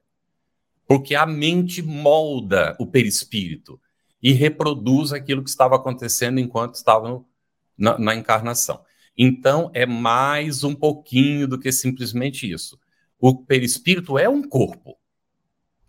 porque 0.88 1.14
a 1.14 1.26
mente 1.26 1.82
molda 1.82 2.74
o 2.80 2.86
perispírito 2.86 3.78
e 4.22 4.32
reproduz 4.32 5.12
aquilo 5.12 5.44
que 5.44 5.50
estava 5.50 5.76
acontecendo 5.76 6.40
enquanto 6.40 6.76
estava 6.76 7.10
no, 7.10 7.28
na, 7.76 7.98
na 7.98 8.14
encarnação. 8.14 8.82
Então, 9.16 9.70
é 9.74 9.84
mais 9.84 10.64
um 10.64 10.74
pouquinho 10.74 11.46
do 11.46 11.58
que 11.58 11.70
simplesmente 11.70 12.50
isso. 12.50 12.80
O 13.20 13.36
perispírito 13.44 14.18
é 14.18 14.30
um 14.30 14.42
corpo. 14.42 14.96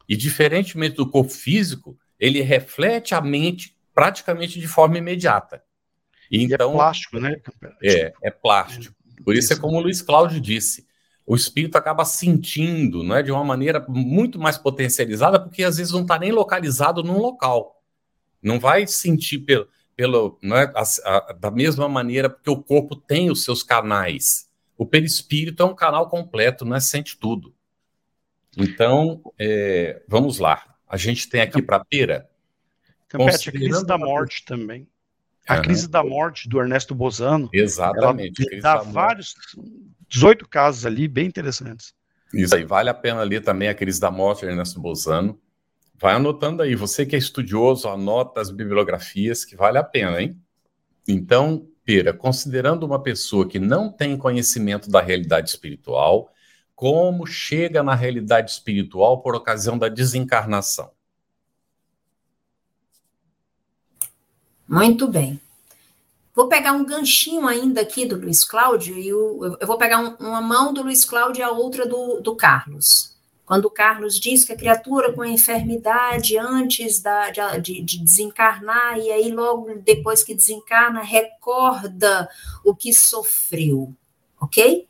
E, 0.08 0.18
diferentemente 0.18 0.98
do 0.98 1.10
corpo 1.10 1.32
físico, 1.32 1.98
ele 2.20 2.42
reflete 2.42 3.16
a 3.16 3.22
mente 3.22 3.78
praticamente 3.94 4.60
de 4.60 4.68
forma 4.68 4.98
imediata. 4.98 5.64
E, 6.30 6.44
então, 6.44 6.72
e 6.72 6.74
é 6.74 6.76
plástico, 6.76 7.20
né? 7.20 7.36
É, 7.82 8.14
é 8.24 8.32
plástico. 8.32 8.96
Por 9.24 9.34
isso, 9.34 9.54
é 9.54 9.56
como 9.56 9.78
o 9.78 9.82
Luiz 9.82 10.02
Cláudio 10.02 10.42
disse: 10.42 10.89
o 11.30 11.36
espírito 11.36 11.76
acaba 11.78 12.04
sentindo, 12.06 13.04
não 13.04 13.16
é, 13.16 13.22
de 13.22 13.32
uma 13.32 13.44
maneira 13.44 13.86
muito 13.88 14.40
mais 14.40 14.58
potencializada, 14.58 15.40
porque 15.40 15.64
às 15.64 15.78
vezes 15.78 15.94
não 15.94 16.02
está 16.02 16.18
nem 16.18 16.32
localizado 16.32 17.04
num 17.04 17.20
local. 17.20 17.84
Não 18.42 18.60
vai 18.60 18.88
sentir 18.88 19.38
pelo, 19.38 19.68
pelo 19.96 20.40
não 20.42 20.58
é, 20.58 20.74
a, 20.76 20.84
a, 21.06 21.34
da 21.34 21.52
mesma 21.52 21.88
maneira, 21.88 22.32
porque 22.32 22.50
o 22.50 22.60
corpo 22.60 22.96
tem 22.96 23.30
os 23.30 23.44
seus 23.44 23.62
canais. 23.62 24.50
O 24.76 24.88
perispírito 24.88 25.62
é 25.62 25.66
um 25.68 25.76
canal 25.76 26.10
completo, 26.10 26.66
não 26.66 26.76
é 26.76 26.80
sente 26.80 27.16
tudo. 27.16 27.54
Então, 28.58 29.22
é, 29.38 30.02
vamos 30.08 30.40
lá. 30.40 30.78
A 30.88 30.98
gente 30.98 31.30
tem 31.30 31.42
aqui 31.42 31.62
para 31.62 31.78
a 31.78 31.86
pera. 31.86 32.28
Campete, 33.08 33.50
a 33.50 33.52
crise 33.52 33.86
da 33.86 34.00
morte 34.00 34.44
também. 34.46 34.88
A 35.50 35.56
uhum. 35.56 35.62
crise 35.64 35.88
da 35.88 36.04
morte 36.04 36.48
do 36.48 36.60
Ernesto 36.60 36.94
Bozano. 36.94 37.50
Exatamente. 37.52 38.46
Ela 38.52 38.62
dá 38.62 38.78
vários, 38.78 39.34
18 40.08 40.48
casos 40.48 40.86
ali 40.86 41.08
bem 41.08 41.26
interessantes. 41.26 41.94
Isso 42.32 42.54
aí, 42.54 42.64
vale 42.64 42.90
a 42.90 42.94
pena 42.94 43.24
ler 43.24 43.42
também 43.42 43.68
a 43.68 43.74
crise 43.74 44.00
da 44.00 44.12
morte 44.12 44.42
de 44.42 44.52
Ernesto 44.52 44.80
Bozano. 44.80 45.40
Vai 45.96 46.14
anotando 46.14 46.62
aí, 46.62 46.76
você 46.76 47.06
que 47.06 47.16
é 47.16 47.20
estudioso, 47.20 47.90
anota 47.90 48.40
as 48.40 48.52
bibliografias, 48.52 49.44
que 49.44 49.56
vale 49.56 49.80
a 49.80 49.84
pena, 49.84 50.22
hein? 50.22 50.40
Então, 51.08 51.68
Pera, 51.84 52.14
considerando 52.14 52.86
uma 52.86 53.02
pessoa 53.02 53.48
que 53.48 53.58
não 53.58 53.92
tem 53.92 54.16
conhecimento 54.16 54.92
da 54.92 55.02
realidade 55.02 55.50
espiritual, 55.50 56.32
como 56.76 57.26
chega 57.26 57.82
na 57.82 57.96
realidade 57.96 58.52
espiritual 58.52 59.24
por 59.24 59.34
ocasião 59.34 59.76
da 59.76 59.90
desencarnação? 59.90 60.92
Muito 64.70 65.08
bem. 65.08 65.42
Vou 66.36 66.48
pegar 66.48 66.74
um 66.74 66.86
ganchinho 66.86 67.48
ainda 67.48 67.82
aqui 67.82 68.06
do 68.06 68.16
Luiz 68.16 68.46
Cláudio, 68.46 69.00
e 69.00 69.12
o, 69.12 69.58
eu 69.60 69.66
vou 69.66 69.80
pegar 69.80 69.98
um, 69.98 70.16
uma 70.20 70.42
mão 70.42 70.72
do 70.72 70.84
Luiz 70.84 71.04
Cláudio 71.04 71.42
e 71.42 71.44
a 71.44 71.50
outra 71.50 71.88
do, 71.88 72.22
do 72.22 72.36
Carlos. 72.36 73.16
Quando 73.48 73.66
o 73.66 73.72
Carlos 73.72 74.20
diz 74.20 74.46
que 74.46 74.54
a 74.54 74.56
criatura 74.56 75.12
com 75.12 75.24
a 75.24 75.28
enfermidade 75.28 76.38
antes 76.38 77.02
da, 77.02 77.32
de, 77.32 77.82
de, 77.82 77.98
desencarnar, 77.98 79.00
e 79.00 79.12
aí 79.12 79.32
logo 79.32 79.74
depois 79.84 80.24
que 80.24 80.36
desencarna, 80.36 81.02
recorda 81.02 82.30
o 82.64 82.76
que 82.76 82.94
sofreu, 82.94 83.92
ok? 84.40 84.88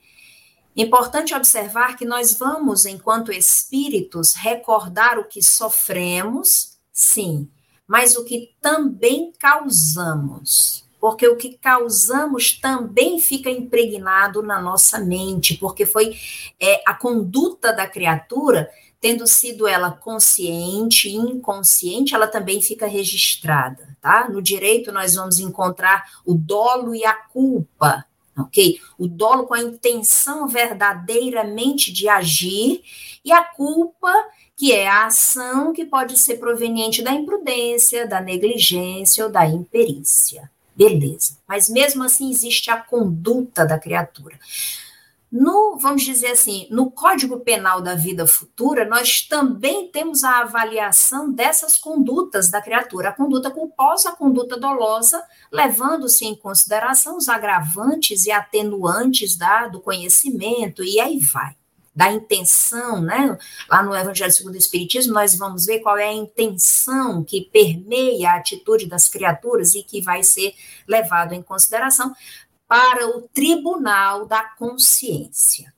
Importante 0.76 1.34
observar 1.34 1.96
que 1.96 2.04
nós 2.04 2.38
vamos, 2.38 2.86
enquanto 2.86 3.32
espíritos, 3.32 4.34
recordar 4.34 5.18
o 5.18 5.24
que 5.24 5.42
sofremos, 5.42 6.78
sim, 6.92 7.50
mas 7.90 8.16
o 8.16 8.24
que 8.24 8.56
também 8.62 9.34
causamos 9.38 10.88
porque 11.00 11.28
o 11.28 11.38
que 11.38 11.58
causamos 11.58 12.52
também 12.60 13.20
fica 13.20 13.50
impregnado 13.50 14.42
na 14.44 14.62
nossa 14.62 15.00
mente, 15.00 15.56
porque 15.56 15.86
foi 15.86 16.16
é, 16.60 16.84
a 16.86 16.94
conduta 16.94 17.72
da 17.72 17.88
criatura, 17.88 18.70
tendo 19.00 19.26
sido 19.26 19.66
ela 19.66 19.92
consciente, 19.92 21.10
inconsciente, 21.10 22.14
ela 22.14 22.28
também 22.28 22.62
fica 22.62 22.86
registrada, 22.86 23.98
tá? 24.02 24.28
No 24.30 24.42
direito 24.42 24.92
nós 24.92 25.16
vamos 25.16 25.40
encontrar 25.40 26.04
o 26.26 26.34
dolo 26.34 26.94
e 26.94 27.06
a 27.06 27.14
culpa, 27.14 28.06
ok? 28.38 28.82
O 28.98 29.08
dolo 29.08 29.48
com 29.48 29.54
a 29.54 29.62
intenção 29.62 30.50
verdadeiramente 30.50 31.94
de 31.94 32.10
agir 32.10 32.84
e 33.24 33.32
a 33.32 33.42
culpa 33.42 34.14
que 34.60 34.74
é 34.74 34.90
a 34.90 35.06
ação 35.06 35.72
que 35.72 35.86
pode 35.86 36.20
ser 36.20 36.36
proveniente 36.36 37.02
da 37.02 37.14
imprudência, 37.14 38.06
da 38.06 38.20
negligência 38.20 39.24
ou 39.24 39.32
da 39.32 39.48
imperícia. 39.48 40.52
Beleza. 40.76 41.38
Mas 41.48 41.70
mesmo 41.70 42.04
assim 42.04 42.30
existe 42.30 42.70
a 42.70 42.76
conduta 42.76 43.66
da 43.66 43.80
criatura. 43.80 44.38
No, 45.32 45.78
vamos 45.78 46.04
dizer 46.04 46.32
assim, 46.32 46.68
no 46.70 46.92
Código 46.92 47.40
Penal 47.40 47.82
da 47.82 47.96
Vida 47.96 48.28
Futura, 48.28 48.84
nós 48.84 49.22
também 49.22 49.88
temos 49.88 50.26
a 50.26 50.40
avaliação 50.40 51.32
dessas 51.32 51.78
condutas 51.78 52.52
da 52.52 52.62
criatura, 52.62 53.10
a 53.10 53.14
conduta 53.14 53.50
culposa, 53.50 54.10
a 54.10 54.16
conduta 54.16 54.60
dolosa, 54.60 55.24
levando-se 55.50 56.26
em 56.26 56.36
consideração 56.36 57.16
os 57.16 57.30
agravantes 57.30 58.26
e 58.26 58.32
atenuantes 58.32 59.38
da, 59.38 59.70
do 59.70 59.80
conhecimento, 59.80 60.84
e 60.84 61.00
aí 61.00 61.18
vai 61.18 61.59
da 62.00 62.14
intenção, 62.14 63.02
né? 63.02 63.38
Lá 63.70 63.84
no 63.84 63.94
Evangelho 63.94 64.32
segundo 64.32 64.54
o 64.54 64.58
Espiritismo, 64.58 65.14
nós 65.14 65.36
vamos 65.36 65.66
ver 65.66 65.80
qual 65.80 65.98
é 65.98 66.06
a 66.06 66.14
intenção 66.14 67.26
que 67.26 67.42
permeia 67.52 68.30
a 68.30 68.36
atitude 68.38 68.88
das 68.88 69.10
criaturas 69.10 69.76
e 69.76 69.84
que 69.84 70.00
vai 70.00 70.24
ser 70.24 70.56
levado 70.88 71.34
em 71.34 71.44
consideração 71.44 72.16
para 72.66 73.06
o 73.06 73.24
tribunal 73.34 74.26
da 74.26 74.42
consciência. 74.58 75.74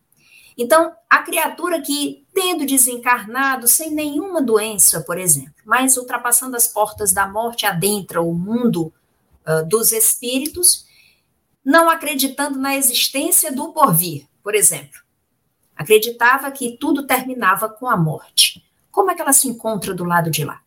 Então, 0.56 0.94
a 1.10 1.24
criatura 1.24 1.82
que, 1.82 2.24
tendo 2.36 2.68
desencarnado 2.68 3.68
sem 3.68 3.90
nenhuma 3.90 4.44
doença, 4.44 5.02
por 5.02 5.18
exemplo, 5.18 5.56
mas 5.66 5.98
ultrapassando 5.98 6.56
as 6.56 6.68
portas 6.68 7.12
da 7.12 7.28
morte, 7.28 7.66
adentra 7.66 8.22
o 8.22 8.32
mundo 8.32 8.94
uh, 9.48 9.68
dos 9.68 9.92
espíritos, 9.92 10.86
não 11.66 11.90
acreditando 11.90 12.60
na 12.60 12.76
existência 12.76 13.52
do 13.52 13.74
porvir, 13.74 14.28
por 14.44 14.54
exemplo 14.54 15.02
Acreditava 15.82 16.52
que 16.52 16.78
tudo 16.78 17.08
terminava 17.08 17.68
com 17.68 17.90
a 17.90 17.98
morte. 17.98 18.64
Como 18.92 19.10
é 19.10 19.16
que 19.16 19.22
ela 19.22 19.34
se 19.34 19.48
encontra 19.48 19.96
do 19.96 20.04
lado 20.04 20.30
de 20.30 20.46
lá? 20.46 20.62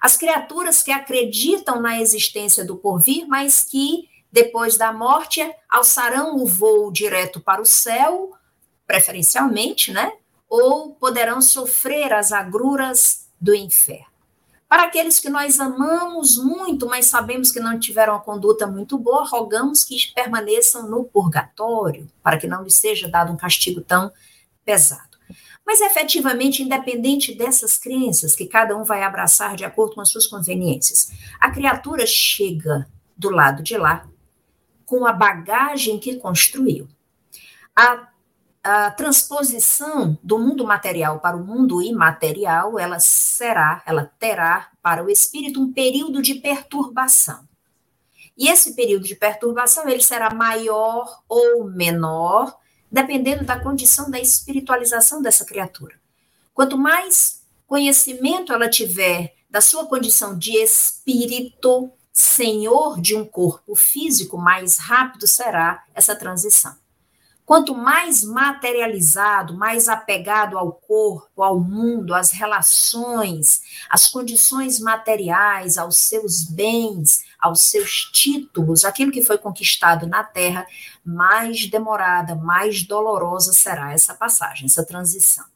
As 0.00 0.16
criaturas 0.16 0.82
que 0.82 0.90
acreditam 0.90 1.82
na 1.82 2.00
existência 2.00 2.64
do 2.64 2.74
porvir, 2.74 3.28
mas 3.28 3.62
que 3.62 4.08
depois 4.32 4.78
da 4.78 4.90
morte 4.90 5.42
alçarão 5.68 6.36
o 6.36 6.46
voo 6.46 6.90
direto 6.90 7.40
para 7.40 7.60
o 7.60 7.66
céu, 7.66 8.32
preferencialmente, 8.86 9.92
né? 9.92 10.12
Ou 10.48 10.94
poderão 10.94 11.42
sofrer 11.42 12.14
as 12.14 12.32
agruras 12.32 13.28
do 13.38 13.54
inferno. 13.54 14.06
Para 14.66 14.84
aqueles 14.84 15.20
que 15.20 15.28
nós 15.28 15.60
amamos 15.60 16.38
muito, 16.38 16.86
mas 16.86 17.04
sabemos 17.04 17.52
que 17.52 17.60
não 17.60 17.78
tiveram 17.78 18.14
uma 18.14 18.20
conduta 18.20 18.66
muito 18.66 18.98
boa, 18.98 19.28
rogamos 19.28 19.84
que 19.84 20.10
permaneçam 20.14 20.88
no 20.88 21.04
purgatório, 21.04 22.10
para 22.22 22.38
que 22.38 22.46
não 22.46 22.62
lhes 22.62 22.76
seja 22.76 23.08
dado 23.08 23.30
um 23.30 23.36
castigo 23.36 23.82
tão 23.82 24.10
pesado. 24.68 25.16
Mas 25.66 25.80
efetivamente, 25.80 26.62
independente 26.62 27.34
dessas 27.34 27.78
crenças 27.78 28.36
que 28.36 28.44
cada 28.44 28.76
um 28.76 28.84
vai 28.84 29.02
abraçar 29.02 29.56
de 29.56 29.64
acordo 29.64 29.94
com 29.94 30.02
as 30.02 30.10
suas 30.10 30.26
conveniências, 30.26 31.10
a 31.40 31.50
criatura 31.50 32.04
chega 32.06 32.86
do 33.16 33.30
lado 33.30 33.62
de 33.62 33.78
lá 33.78 34.06
com 34.84 35.06
a 35.06 35.12
bagagem 35.12 35.98
que 35.98 36.16
construiu. 36.16 36.86
A 37.74 38.08
a 38.60 38.90
transposição 38.90 40.18
do 40.22 40.38
mundo 40.38 40.66
material 40.66 41.20
para 41.20 41.36
o 41.36 41.42
mundo 41.42 41.80
imaterial, 41.80 42.78
ela 42.78 42.98
será, 43.00 43.82
ela 43.86 44.12
terá 44.18 44.68
para 44.82 45.02
o 45.02 45.08
espírito 45.08 45.62
um 45.62 45.72
período 45.72 46.20
de 46.20 46.34
perturbação. 46.34 47.48
E 48.36 48.48
esse 48.48 48.74
período 48.74 49.06
de 49.06 49.14
perturbação, 49.14 49.88
ele 49.88 50.02
será 50.02 50.34
maior 50.34 51.22
ou 51.28 51.64
menor, 51.64 52.58
dependendo 52.90 53.44
da 53.44 53.58
condição 53.58 54.10
da 54.10 54.18
espiritualização 54.18 55.20
dessa 55.20 55.44
criatura. 55.44 55.94
Quanto 56.54 56.78
mais 56.78 57.42
conhecimento 57.66 58.52
ela 58.52 58.68
tiver 58.68 59.34
da 59.50 59.60
sua 59.60 59.86
condição 59.86 60.36
de 60.36 60.56
espírito, 60.56 61.90
senhor 62.12 63.00
de 63.00 63.14
um 63.14 63.24
corpo 63.24 63.76
físico, 63.76 64.36
mais 64.36 64.78
rápido 64.78 65.26
será 65.26 65.84
essa 65.94 66.16
transição. 66.16 66.76
Quanto 67.48 67.74
mais 67.74 68.22
materializado, 68.22 69.56
mais 69.56 69.88
apegado 69.88 70.58
ao 70.58 70.70
corpo, 70.70 71.42
ao 71.42 71.58
mundo, 71.58 72.12
às 72.14 72.30
relações, 72.30 73.62
às 73.88 74.06
condições 74.06 74.78
materiais, 74.78 75.78
aos 75.78 75.96
seus 75.98 76.44
bens, 76.44 77.24
aos 77.40 77.70
seus 77.70 78.10
títulos, 78.12 78.84
aquilo 78.84 79.10
que 79.10 79.24
foi 79.24 79.38
conquistado 79.38 80.06
na 80.06 80.22
terra, 80.22 80.66
mais 81.02 81.64
demorada, 81.70 82.34
mais 82.34 82.86
dolorosa 82.86 83.54
será 83.54 83.94
essa 83.94 84.12
passagem, 84.12 84.66
essa 84.66 84.84
transição. 84.84 85.46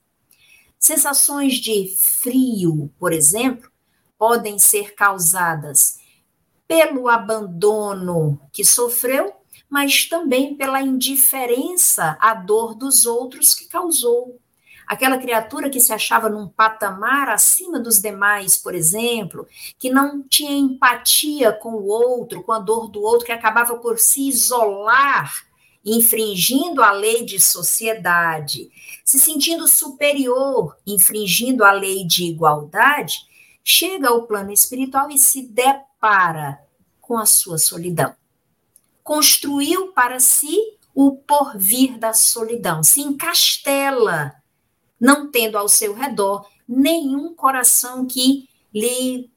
Sensações 0.79 1.57
de 1.57 1.95
frio, 1.99 2.91
por 2.99 3.13
exemplo, 3.13 3.71
podem 4.17 4.59
ser 4.59 4.95
causadas 4.95 5.99
pelo 6.67 7.07
abandono 7.07 8.41
que 8.51 8.65
sofreu 8.65 9.42
mas 9.69 10.07
também 10.07 10.55
pela 10.55 10.83
indiferença 10.83 12.17
à 12.21 12.35
dor 12.35 12.75
dos 12.75 13.07
outros 13.07 13.55
que 13.55 13.67
causou. 13.67 14.39
Aquela 14.87 15.17
criatura 15.17 15.71
que 15.71 15.81
se 15.81 15.93
achava 15.93 16.29
num 16.29 16.47
patamar 16.47 17.31
acima 17.31 17.81
dos 17.81 17.99
demais, 17.99 18.57
por 18.59 18.75
exemplo, 18.75 19.47
que 19.79 19.89
não 19.89 20.23
tinha 20.23 20.53
empatia 20.53 21.53
com 21.53 21.71
o 21.71 21.87
outro, 21.87 22.43
com 22.43 22.53
a 22.53 22.59
dor 22.59 22.91
do 22.91 23.01
outro, 23.01 23.25
que 23.25 23.33
acabava 23.33 23.79
por 23.79 23.99
se 23.99 24.29
isolar, 24.29 25.33
infringindo 25.85 26.83
a 26.83 26.93
lei 26.93 27.25
de 27.25 27.41
sociedade, 27.41 28.71
se 29.05 29.19
sentindo 29.19 29.67
superior, 29.67 30.77
infringindo 30.87 31.65
a 31.65 31.73
lei 31.73 32.05
de 32.07 32.25
igualdade, 32.25 33.17
chega 33.65 34.09
ao 34.09 34.27
plano 34.27 34.53
espiritual 34.53 35.11
e 35.11 35.19
se 35.19 35.43
depara 35.43 36.61
com 37.01 37.17
a 37.17 37.25
sua 37.25 37.57
solidão 37.57 38.15
construiu 39.03 39.89
para 39.93 40.21
si 40.21 40.57
o 40.95 41.17
porvir 41.17 41.99
da 41.99 42.13
solidão, 42.13 42.83
se 42.83 43.01
encastela, 43.01 44.35
não 45.01 45.31
tendo 45.31 45.57
ao 45.57 45.69
seu 45.69 45.95
redor 45.95 46.47
nenhum 46.69 47.35
coração 47.35 48.07
que 48.07 48.49
lhe 48.73 49.31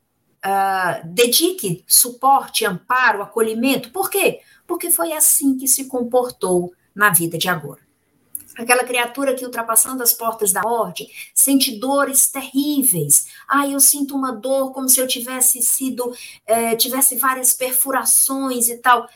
uh, 0.45 1.07
dedique 1.07 1.83
suporte, 1.87 2.65
amparo, 2.65 3.21
acolhimento. 3.21 3.91
Por 3.91 4.09
quê? 4.09 4.41
Porque 4.67 4.91
foi 4.91 5.13
assim 5.13 5.57
que 5.57 5.67
se 5.67 5.85
comportou 5.85 6.73
na 6.93 7.09
vida 7.09 7.37
de 7.37 7.49
agora. 7.49 7.85
Aquela 8.57 8.85
criatura 8.85 9.35
que, 9.35 9.43
ultrapassando 9.43 10.01
as 10.01 10.13
portas 10.13 10.53
da 10.53 10.61
morte, 10.61 11.05
sente 11.33 11.77
dores 11.77 12.31
terríveis. 12.31 13.27
Ah, 13.47 13.67
eu 13.67 13.81
sinto 13.81 14.15
uma 14.15 14.31
dor 14.31 14.71
como 14.71 14.87
se 14.87 14.99
eu 14.99 15.07
tivesse 15.07 15.61
sido, 15.61 16.15
eh, 16.45 16.73
tivesse 16.77 17.17
várias 17.17 17.53
perfurações 17.53 18.69
e 18.69 18.77
tal. 18.77 19.09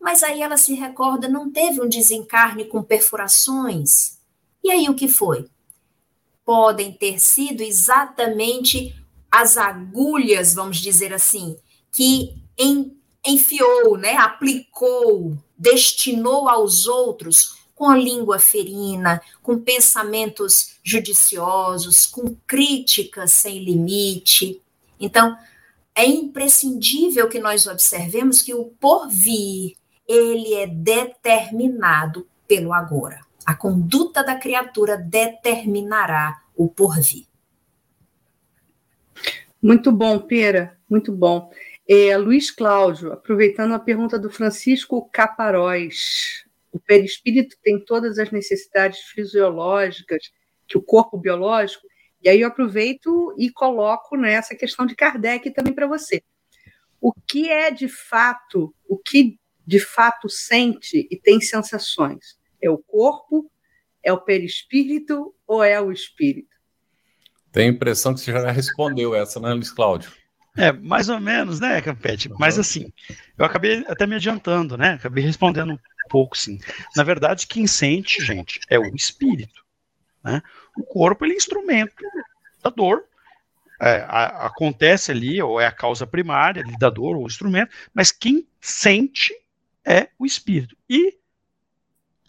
Mas 0.00 0.22
aí 0.22 0.42
ela 0.42 0.56
se 0.56 0.74
recorda, 0.74 1.28
não 1.28 1.50
teve 1.50 1.80
um 1.80 1.88
desencarne 1.88 2.64
com 2.64 2.82
perfurações. 2.82 4.18
E 4.62 4.70
aí 4.70 4.88
o 4.88 4.94
que 4.94 5.08
foi? 5.08 5.46
Podem 6.44 6.92
ter 6.92 7.18
sido 7.18 7.62
exatamente 7.62 8.94
as 9.30 9.56
agulhas, 9.56 10.54
vamos 10.54 10.78
dizer 10.78 11.12
assim, 11.12 11.56
que 11.92 12.34
enfiou, 13.26 13.96
né, 13.96 14.16
aplicou, 14.16 15.36
destinou 15.56 16.48
aos 16.48 16.86
outros 16.86 17.56
com 17.74 17.90
a 17.90 17.96
língua 17.96 18.38
ferina, 18.38 19.20
com 19.42 19.58
pensamentos 19.58 20.76
judiciosos, 20.82 22.06
com 22.06 22.36
críticas 22.46 23.32
sem 23.32 23.64
limite. 23.64 24.62
Então, 25.00 25.36
é 25.94 26.04
imprescindível 26.04 27.28
que 27.28 27.38
nós 27.38 27.66
observemos 27.66 28.42
que 28.42 28.52
o 28.52 28.64
porvir, 28.80 29.76
ele 30.06 30.54
é 30.54 30.66
determinado 30.66 32.26
pelo 32.48 32.72
agora. 32.72 33.20
A 33.46 33.54
conduta 33.54 34.22
da 34.24 34.36
criatura 34.36 34.96
determinará 34.96 36.42
o 36.56 36.68
porvir. 36.68 37.26
Muito 39.62 39.92
bom, 39.92 40.18
Pera, 40.18 40.78
muito 40.88 41.12
bom. 41.12 41.50
É, 41.88 42.16
Luiz 42.16 42.50
Cláudio, 42.50 43.12
aproveitando 43.12 43.74
a 43.74 43.78
pergunta 43.78 44.18
do 44.18 44.30
Francisco 44.30 45.08
Caparóis, 45.12 46.44
o 46.72 46.78
perispírito 46.78 47.56
tem 47.62 47.82
todas 47.84 48.18
as 48.18 48.30
necessidades 48.30 48.98
fisiológicas 49.00 50.32
que 50.66 50.76
o 50.76 50.82
corpo 50.82 51.16
biológico 51.16 51.86
e 52.24 52.28
aí 52.30 52.40
eu 52.40 52.48
aproveito 52.48 53.34
e 53.38 53.50
coloco 53.50 54.16
nessa 54.16 54.54
questão 54.54 54.86
de 54.86 54.96
Kardec 54.96 55.50
também 55.50 55.74
para 55.74 55.86
você. 55.86 56.22
O 56.98 57.12
que 57.12 57.50
é 57.50 57.70
de 57.70 57.86
fato, 57.86 58.74
o 58.88 58.96
que 58.96 59.38
de 59.66 59.78
fato 59.78 60.26
sente 60.28 61.06
e 61.10 61.16
tem 61.16 61.38
sensações? 61.38 62.38
É 62.62 62.70
o 62.70 62.78
corpo, 62.78 63.50
é 64.02 64.10
o 64.10 64.20
perispírito 64.20 65.34
ou 65.46 65.62
é 65.62 65.78
o 65.78 65.92
espírito? 65.92 66.48
Tenho 67.52 67.70
a 67.70 67.74
impressão 67.74 68.14
que 68.14 68.20
você 68.20 68.32
já 68.32 68.50
respondeu 68.50 69.14
essa, 69.14 69.38
né, 69.38 69.52
Luiz 69.52 69.70
Cláudio? 69.70 70.10
É, 70.56 70.72
mais 70.72 71.08
ou 71.08 71.20
menos, 71.20 71.60
né, 71.60 71.80
Campete? 71.82 72.30
Mas 72.38 72.58
assim, 72.58 72.90
eu 73.36 73.44
acabei 73.44 73.84
até 73.86 74.06
me 74.06 74.14
adiantando, 74.14 74.76
né? 74.78 74.92
Acabei 74.92 75.22
respondendo 75.24 75.72
um 75.72 75.78
pouco, 76.08 76.38
sim. 76.38 76.58
Na 76.96 77.02
verdade, 77.02 77.46
quem 77.46 77.66
sente, 77.66 78.24
gente, 78.24 78.60
é 78.70 78.78
o 78.78 78.94
espírito. 78.94 79.63
Né? 80.24 80.42
O 80.76 80.82
corpo 80.82 81.24
ele 81.24 81.34
é 81.34 81.36
instrumento 81.36 82.02
da 82.62 82.70
dor. 82.70 83.04
É, 83.80 84.04
a, 84.08 84.46
acontece 84.46 85.10
ali, 85.10 85.42
ou 85.42 85.60
é 85.60 85.66
a 85.66 85.72
causa 85.72 86.06
primária 86.06 86.62
ali 86.62 86.78
da 86.78 86.88
dor, 86.88 87.16
ou 87.16 87.26
instrumento, 87.26 87.74
mas 87.92 88.10
quem 88.10 88.46
sente 88.60 89.34
é 89.84 90.08
o 90.18 90.24
espírito. 90.24 90.76
E 90.88 91.18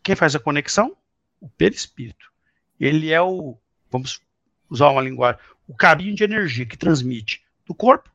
quem 0.04 0.16
faz 0.16 0.36
a 0.36 0.40
conexão? 0.40 0.98
O 1.40 1.48
perispírito. 1.48 2.32
Ele 2.80 3.12
é 3.12 3.22
o, 3.22 3.58
vamos 3.90 4.22
usar 4.70 4.90
uma 4.90 5.02
linguagem, 5.02 5.40
o 5.68 5.76
caminho 5.76 6.16
de 6.16 6.24
energia 6.24 6.66
que 6.66 6.78
transmite 6.78 7.46
do 7.66 7.74
corpo 7.74 8.12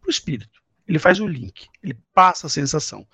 para 0.00 0.08
o 0.08 0.10
espírito. 0.10 0.62
Ele 0.86 0.98
faz 0.98 1.20
o 1.20 1.26
link, 1.26 1.68
ele 1.82 1.94
passa 2.14 2.46
a 2.46 2.50
sensação 2.50 3.06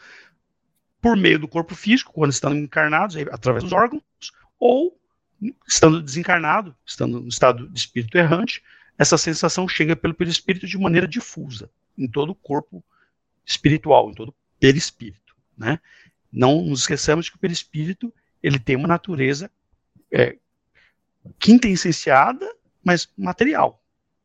por 1.00 1.16
meio 1.16 1.38
do 1.38 1.48
corpo 1.48 1.74
físico, 1.74 2.12
quando 2.12 2.32
estão 2.32 2.54
encarnados, 2.54 3.16
através 3.30 3.64
dos 3.64 3.72
órgãos, 3.72 4.02
ou 4.58 4.97
estando 5.66 6.02
desencarnado, 6.02 6.74
estando 6.84 7.20
no 7.20 7.28
estado 7.28 7.68
de 7.68 7.78
espírito 7.78 8.18
errante, 8.18 8.62
essa 8.96 9.16
sensação 9.16 9.68
chega 9.68 9.94
pelo 9.94 10.14
perispírito 10.14 10.66
de 10.66 10.76
maneira 10.76 11.06
difusa, 11.06 11.70
em 11.96 12.08
todo 12.08 12.30
o 12.30 12.34
corpo 12.34 12.84
espiritual, 13.46 14.10
em 14.10 14.14
todo 14.14 14.30
o 14.30 14.34
perispírito. 14.58 15.36
Né? 15.56 15.78
Não 16.32 16.62
nos 16.62 16.80
esqueçamos 16.80 17.28
que 17.28 17.36
o 17.36 17.38
perispírito 17.38 18.12
ele 18.42 18.58
tem 18.58 18.76
uma 18.76 18.88
natureza 18.88 19.50
é, 20.12 20.36
quintessenciada, 21.38 22.52
mas 22.82 23.08
material. 23.16 23.82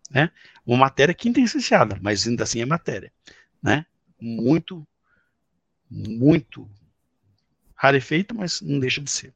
Né? 0.10 0.32
Uma 0.66 0.78
matéria 0.78 1.14
quintessenciada, 1.14 2.00
mas 2.02 2.28
ainda 2.28 2.44
assim 2.44 2.62
é 2.62 2.66
matéria. 2.66 3.12
Né? 3.62 3.86
Muito, 4.20 4.88
muito 5.90 6.70
rarefeita, 7.76 8.34
mas 8.34 8.62
não 8.62 8.80
deixa 8.80 9.02
de 9.02 9.12
ser. 9.12 9.34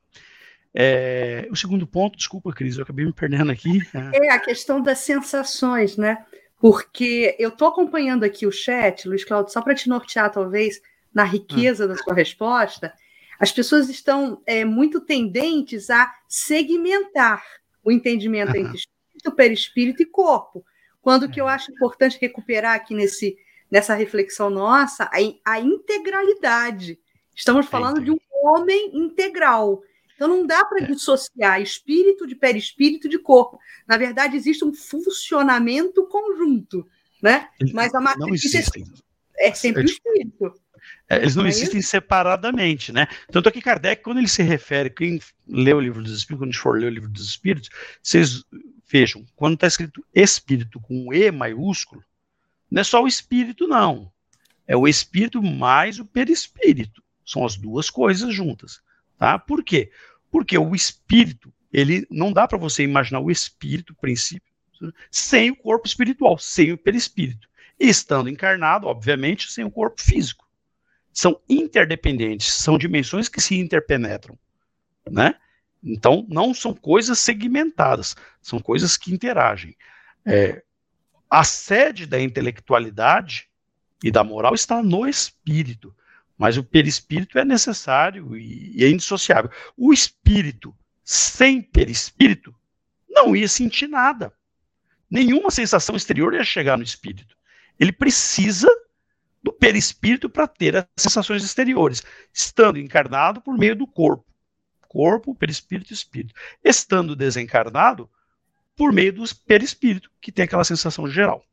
É, 0.80 1.48
o 1.50 1.56
segundo 1.56 1.88
ponto, 1.88 2.16
desculpa, 2.16 2.54
Cris, 2.54 2.78
eu 2.78 2.84
acabei 2.84 3.04
me 3.04 3.12
perdendo 3.12 3.52
aqui. 3.52 3.80
É 4.14 4.30
a 4.30 4.38
questão 4.38 4.80
das 4.80 5.00
sensações, 5.00 5.98
né? 5.98 6.24
Porque 6.60 7.36
eu 7.40 7.50
estou 7.50 7.70
acompanhando 7.70 8.24
aqui 8.24 8.46
o 8.46 8.52
chat, 8.52 9.08
Luiz 9.08 9.26
Claudio, 9.26 9.52
só 9.52 9.60
para 9.62 9.74
te 9.74 9.90
nortear, 9.90 10.32
talvez, 10.32 10.80
na 11.12 11.24
riqueza 11.24 11.86
ah. 11.86 11.88
da 11.88 11.98
sua 11.98 12.14
resposta. 12.14 12.94
As 13.40 13.52
pessoas 13.52 13.90
estão 13.90 14.42
é, 14.46 14.64
muito 14.64 15.02
tendentes 15.02 15.90
a 15.90 16.14
segmentar 16.28 17.44
o 17.84 17.92
entendimento 17.92 18.56
entre 18.56 18.78
espírito, 18.78 19.36
perispírito 19.36 20.04
e 20.04 20.06
corpo 20.06 20.64
quando 21.08 21.30
que 21.30 21.40
eu 21.40 21.48
acho 21.48 21.72
importante 21.72 22.18
recuperar 22.20 22.76
aqui 22.76 22.94
nesse, 22.94 23.38
nessa 23.72 23.96
reflexão 23.96 24.50
nossa 24.50 25.06
a, 25.06 25.54
a 25.54 25.58
integralidade. 25.58 27.00
Estamos 27.34 27.66
falando 27.66 28.04
de 28.04 28.12
um 28.12 28.20
homem 28.44 28.92
integral. 28.94 29.82
Então 30.18 30.28
não 30.28 30.48
dá 30.48 30.66
para 30.66 30.84
é. 30.84 30.88
dissociar 30.88 31.62
espírito 31.62 32.26
de 32.26 32.36
perispírito 32.36 33.08
de 33.08 33.20
corpo. 33.20 33.60
Na 33.88 33.98
verdade, 33.98 34.36
existe 34.36 34.66
um 34.66 34.74
funcionamento 34.74 36.08
conjunto, 36.08 36.88
né? 37.22 37.50
Mas 37.72 37.94
a 37.94 38.02
matriz 38.02 38.28
não 38.28 38.34
existem. 38.34 38.84
é 39.38 39.54
sempre 39.54 39.84
o 39.84 39.86
espírito. 39.86 40.54
É, 41.08 41.18
eles 41.18 41.36
não, 41.36 41.44
não 41.44 41.48
é 41.48 41.52
existem 41.52 41.82
separadamente, 41.84 42.92
né? 42.92 43.08
Tanto 43.32 43.48
é 43.48 43.52
que 43.52 43.62
Kardec, 43.62 44.02
quando 44.02 44.18
ele 44.18 44.28
se 44.28 44.42
refere, 44.42 44.90
quem 44.90 45.22
lê 45.48 45.72
o 45.72 45.80
livro 45.80 46.02
dos 46.02 46.18
Espíritos, 46.18 46.40
quando 46.40 46.50
a 46.50 46.52
gente 46.52 46.62
for 46.62 46.80
ler 46.80 46.88
o 46.88 46.94
livro 46.94 47.10
dos 47.10 47.30
Espíritos, 47.30 47.70
vocês 48.02 48.44
vejam, 48.90 49.24
quando 49.36 49.54
está 49.54 49.68
escrito 49.68 50.04
espírito 50.14 50.80
com 50.80 51.14
E 51.14 51.32
maiúsculo, 51.32 52.04
não 52.72 52.82
é 52.82 52.84
só 52.84 53.04
o 53.04 53.08
espírito, 53.08 53.68
não. 53.68 54.12
É 54.66 54.76
o 54.76 54.88
espírito 54.88 55.44
mais 55.44 56.00
o 56.00 56.06
perispírito. 56.06 57.04
São 57.24 57.46
as 57.46 57.56
duas 57.56 57.90
coisas 57.90 58.34
juntas. 58.34 58.82
Tá? 59.18 59.38
Por 59.40 59.64
quê? 59.64 59.92
Porque 60.30 60.58
o 60.58 60.76
espírito, 60.76 61.54
ele 61.72 62.06
não 62.10 62.32
dá 62.32 62.48
para 62.48 62.58
você 62.58 62.84
imaginar 62.84 63.20
o 63.20 63.32
espírito, 63.32 63.94
o 63.94 63.96
princípio, 63.96 64.54
sem 65.10 65.52
o 65.52 65.56
corpo 65.56 65.88
espiritual, 65.88 66.38
sem 66.38 66.72
o 66.72 66.78
perispírito. 66.78 67.48
Estando 67.80 68.30
encarnado, 68.30 68.88
obviamente, 68.88 69.52
sem 69.52 69.64
o 69.64 69.72
corpo 69.72 70.02
físico. 70.02 70.48
São 71.12 71.40
interdependentes, 71.50 72.54
são 72.54 72.78
dimensões 72.78 73.28
que 73.28 73.42
se 73.42 73.56
interpenetram, 73.56 74.38
né? 75.10 75.36
Então, 75.84 76.26
não 76.30 76.54
são 76.54 76.74
coisas 76.74 77.18
segmentadas, 77.20 78.16
são 78.42 78.60
coisas 78.60 78.98
que 78.98 79.14
interagem. 79.14 79.76
É, 80.26 80.64
a 81.30 81.44
sede 81.44 82.06
da 82.06 82.20
intelectualidade 82.20 83.48
e 84.04 84.12
da 84.12 84.24
moral 84.24 84.54
está 84.54 84.82
no 84.82 85.08
espírito. 85.08 85.96
Mas 86.38 86.56
o 86.58 86.64
perispírito 86.64 87.40
é 87.40 87.44
necessário 87.44 88.38
e, 88.38 88.84
é 88.84 88.90
indissociável. 88.90 89.50
O 89.76 89.92
espírito 89.92 90.76
sem 91.04 91.62
perispírito 91.62 92.54
não 93.10 93.36
ia 93.36 93.48
sentir 93.48 93.88
nada. 93.88 94.32
Nenhuma 95.10 95.50
sensação 95.50 95.96
exterior 95.96 96.34
ia 96.34 96.44
chegar 96.44 96.78
no 96.78 96.84
espírito. 96.84 97.36
Ele 97.80 97.92
precisa 97.92 98.68
do 99.42 99.52
perispírito 99.52 100.30
para 100.30 100.48
ter 100.48 100.76
as 100.76 100.86
sensações 100.98 101.44
exteriores, 101.44 102.04
estando 102.34 102.78
encarnado 102.78 103.42
por 103.42 103.58
meio 103.58 103.76
do 103.76 103.88
corpo. 103.88 104.26
Corpo, 104.88 105.34
perispírito 105.34 105.94
e 105.94 105.96
espírito. 105.96 106.34
Estando 106.64 107.16
desencarnado 107.16 108.10
por 108.76 108.94
meio 108.94 109.14
do 109.14 109.24
perispírito, 109.46 110.12
que 110.22 110.32
tem 110.32 110.46
aquela 110.46 110.64
sensação 110.64 111.10
geral. 111.10 111.44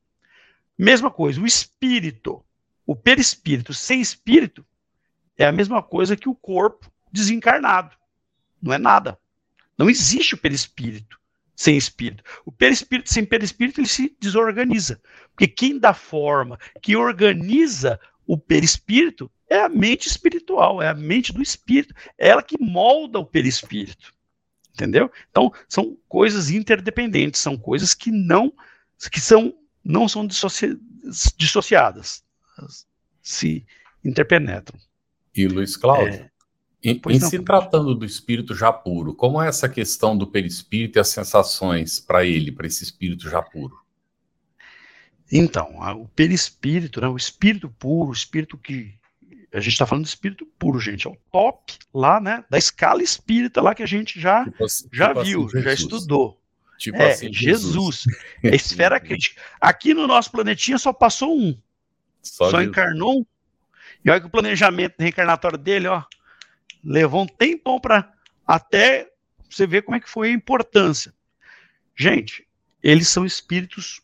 Mesma 0.76 1.10
coisa, 1.10 1.40
o 1.40 1.46
espírito, 1.46 2.44
o 2.84 2.94
perispírito 2.94 3.72
sem 3.72 4.00
espírito, 4.00 4.66
é 5.36 5.46
a 5.46 5.52
mesma 5.52 5.82
coisa 5.82 6.16
que 6.16 6.28
o 6.28 6.34
corpo 6.34 6.90
desencarnado. 7.10 7.96
Não 8.60 8.72
é 8.72 8.78
nada. 8.78 9.18
Não 9.76 9.90
existe 9.90 10.34
o 10.34 10.38
perispírito 10.38 11.18
sem 11.54 11.76
espírito. 11.76 12.22
O 12.44 12.52
perispírito 12.52 13.12
sem 13.12 13.24
perispírito 13.24 13.80
ele 13.80 13.88
se 13.88 14.16
desorganiza. 14.20 15.00
Porque 15.30 15.46
quem 15.46 15.78
dá 15.78 15.94
forma, 15.94 16.58
que 16.82 16.96
organiza 16.96 18.00
o 18.26 18.36
perispírito 18.38 19.30
é 19.48 19.60
a 19.60 19.68
mente 19.68 20.08
espiritual, 20.08 20.82
é 20.82 20.88
a 20.88 20.94
mente 20.94 21.32
do 21.32 21.42
espírito, 21.42 21.94
é 22.18 22.28
ela 22.28 22.42
que 22.42 22.60
molda 22.60 23.18
o 23.18 23.26
perispírito. 23.26 24.12
Entendeu? 24.72 25.10
Então, 25.30 25.52
são 25.68 25.96
coisas 26.08 26.50
interdependentes, 26.50 27.40
são 27.40 27.56
coisas 27.56 27.94
que 27.94 28.10
não 28.10 28.52
que 29.10 29.20
são 29.20 29.54
não 29.84 30.08
são 30.08 30.26
dissoci, 30.26 30.80
dissociadas, 31.36 32.24
se 33.20 33.66
interpenetram. 34.02 34.78
E 35.34 35.46
Luiz 35.48 35.76
Cláudio, 35.76 36.20
é, 36.20 36.30
em, 36.82 37.00
em 37.08 37.20
se 37.20 37.38
tratando 37.40 37.94
do 37.94 38.04
espírito 38.04 38.54
já 38.54 38.72
puro, 38.72 39.14
como 39.14 39.40
é 39.42 39.48
essa 39.48 39.68
questão 39.68 40.16
do 40.16 40.26
perispírito 40.26 40.98
e 40.98 41.00
as 41.00 41.08
sensações 41.08 41.98
para 41.98 42.24
ele, 42.24 42.52
para 42.52 42.66
esse 42.66 42.84
espírito 42.84 43.28
já 43.28 43.42
puro? 43.42 43.82
Então, 45.32 45.80
o 46.00 46.06
perispírito, 46.08 47.00
né, 47.00 47.08
o 47.08 47.16
espírito 47.16 47.68
puro, 47.70 48.10
o 48.10 48.12
espírito 48.12 48.58
que. 48.58 48.94
A 49.52 49.60
gente 49.60 49.72
está 49.72 49.86
falando 49.86 50.04
de 50.04 50.10
espírito 50.10 50.44
puro, 50.58 50.80
gente. 50.80 51.06
É 51.06 51.10
o 51.10 51.16
top 51.30 51.74
lá, 51.92 52.20
né? 52.20 52.44
Da 52.50 52.58
escala 52.58 53.02
espírita 53.02 53.62
lá 53.62 53.72
que 53.74 53.84
a 53.84 53.86
gente 53.86 54.20
já, 54.20 54.44
tipo, 54.44 54.64
assim, 54.64 54.88
já 54.92 55.08
tipo 55.08 55.22
viu, 55.22 55.46
assim, 55.46 55.62
já 55.62 55.72
estudou. 55.72 56.40
Tipo 56.76 56.96
é, 56.96 57.12
assim, 57.12 57.32
Jesus. 57.32 57.72
Jesus. 57.72 58.04
É 58.42 58.48
a 58.50 58.54
esfera 58.54 58.98
crítica. 59.00 59.40
Aqui 59.60 59.94
no 59.94 60.08
nosso 60.08 60.30
planetinha 60.32 60.76
só 60.76 60.92
passou 60.92 61.38
um. 61.38 61.56
Só, 62.20 62.50
só 62.50 62.62
encarnou 62.62 63.20
um 63.20 63.26
e 64.04 64.10
olha 64.10 64.20
que 64.20 64.26
o 64.26 64.30
planejamento 64.30 64.96
reencarnatório 64.98 65.56
dele, 65.56 65.88
ó, 65.88 66.02
levou 66.82 67.22
um 67.22 67.26
tempão 67.26 67.80
para 67.80 68.12
até 68.46 69.10
você 69.48 69.66
ver 69.66 69.82
como 69.82 69.96
é 69.96 70.00
que 70.00 70.10
foi 70.10 70.28
a 70.28 70.32
importância. 70.32 71.14
Gente, 71.96 72.46
eles 72.82 73.08
são 73.08 73.24
espíritos 73.24 74.02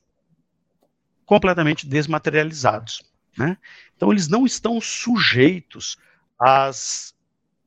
completamente 1.26 1.86
desmaterializados, 1.86 3.02
né? 3.36 3.58
Então 3.94 4.10
eles 4.10 4.26
não 4.28 4.46
estão 4.46 4.80
sujeitos 4.80 5.98
às 6.38 7.14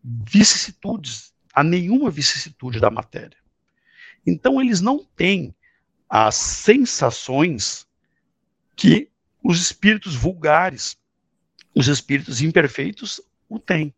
vicissitudes, 0.04 1.34
a 1.54 1.64
nenhuma 1.64 2.10
vicissitude 2.10 2.80
da 2.80 2.90
matéria. 2.90 3.38
Então 4.26 4.60
eles 4.60 4.82
não 4.82 5.06
têm 5.16 5.56
as 6.10 6.36
sensações 6.36 7.88
que 8.76 9.10
os 9.44 9.62
espíritos 9.62 10.16
vulgares 10.16 10.98
os 11.76 11.88
espíritos 11.88 12.42
imperfeitos 12.42 13.22
o 13.50 13.60
têm. 13.60 13.94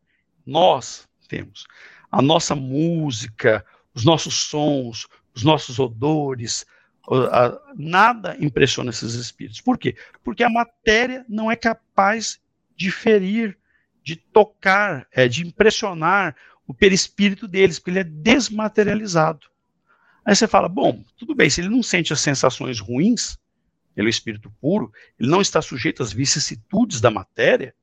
Nós 0.45 1.07
temos. 1.27 1.65
A 2.11 2.21
nossa 2.21 2.55
música, 2.55 3.65
os 3.93 4.05
nossos 4.05 4.35
sons, 4.35 5.07
os 5.33 5.43
nossos 5.43 5.79
odores, 5.79 6.65
nada 7.75 8.35
impressiona 8.39 8.89
esses 8.89 9.13
espíritos. 9.13 9.61
Por 9.61 9.77
quê? 9.77 9.95
Porque 10.23 10.43
a 10.43 10.49
matéria 10.49 11.25
não 11.27 11.51
é 11.51 11.55
capaz 11.55 12.39
de 12.75 12.91
ferir, 12.91 13.57
de 14.03 14.15
tocar, 14.15 15.07
é, 15.11 15.27
de 15.27 15.45
impressionar 15.45 16.35
o 16.67 16.73
perispírito 16.73 17.47
deles, 17.47 17.79
porque 17.79 17.91
ele 17.91 17.99
é 17.99 18.03
desmaterializado. 18.03 19.47
Aí 20.23 20.35
você 20.35 20.47
fala, 20.47 20.67
bom, 20.67 21.03
tudo 21.17 21.35
bem, 21.35 21.49
se 21.49 21.61
ele 21.61 21.69
não 21.69 21.83
sente 21.83 22.11
as 22.11 22.19
sensações 22.19 22.79
ruins, 22.79 23.37
ele 23.95 24.07
é 24.07 24.09
espírito 24.09 24.51
puro, 24.61 24.91
ele 25.19 25.29
não 25.29 25.41
está 25.41 25.61
sujeito 25.61 26.03
às 26.03 26.11
vicissitudes 26.11 26.99
da 26.99 27.09
matéria, 27.09 27.75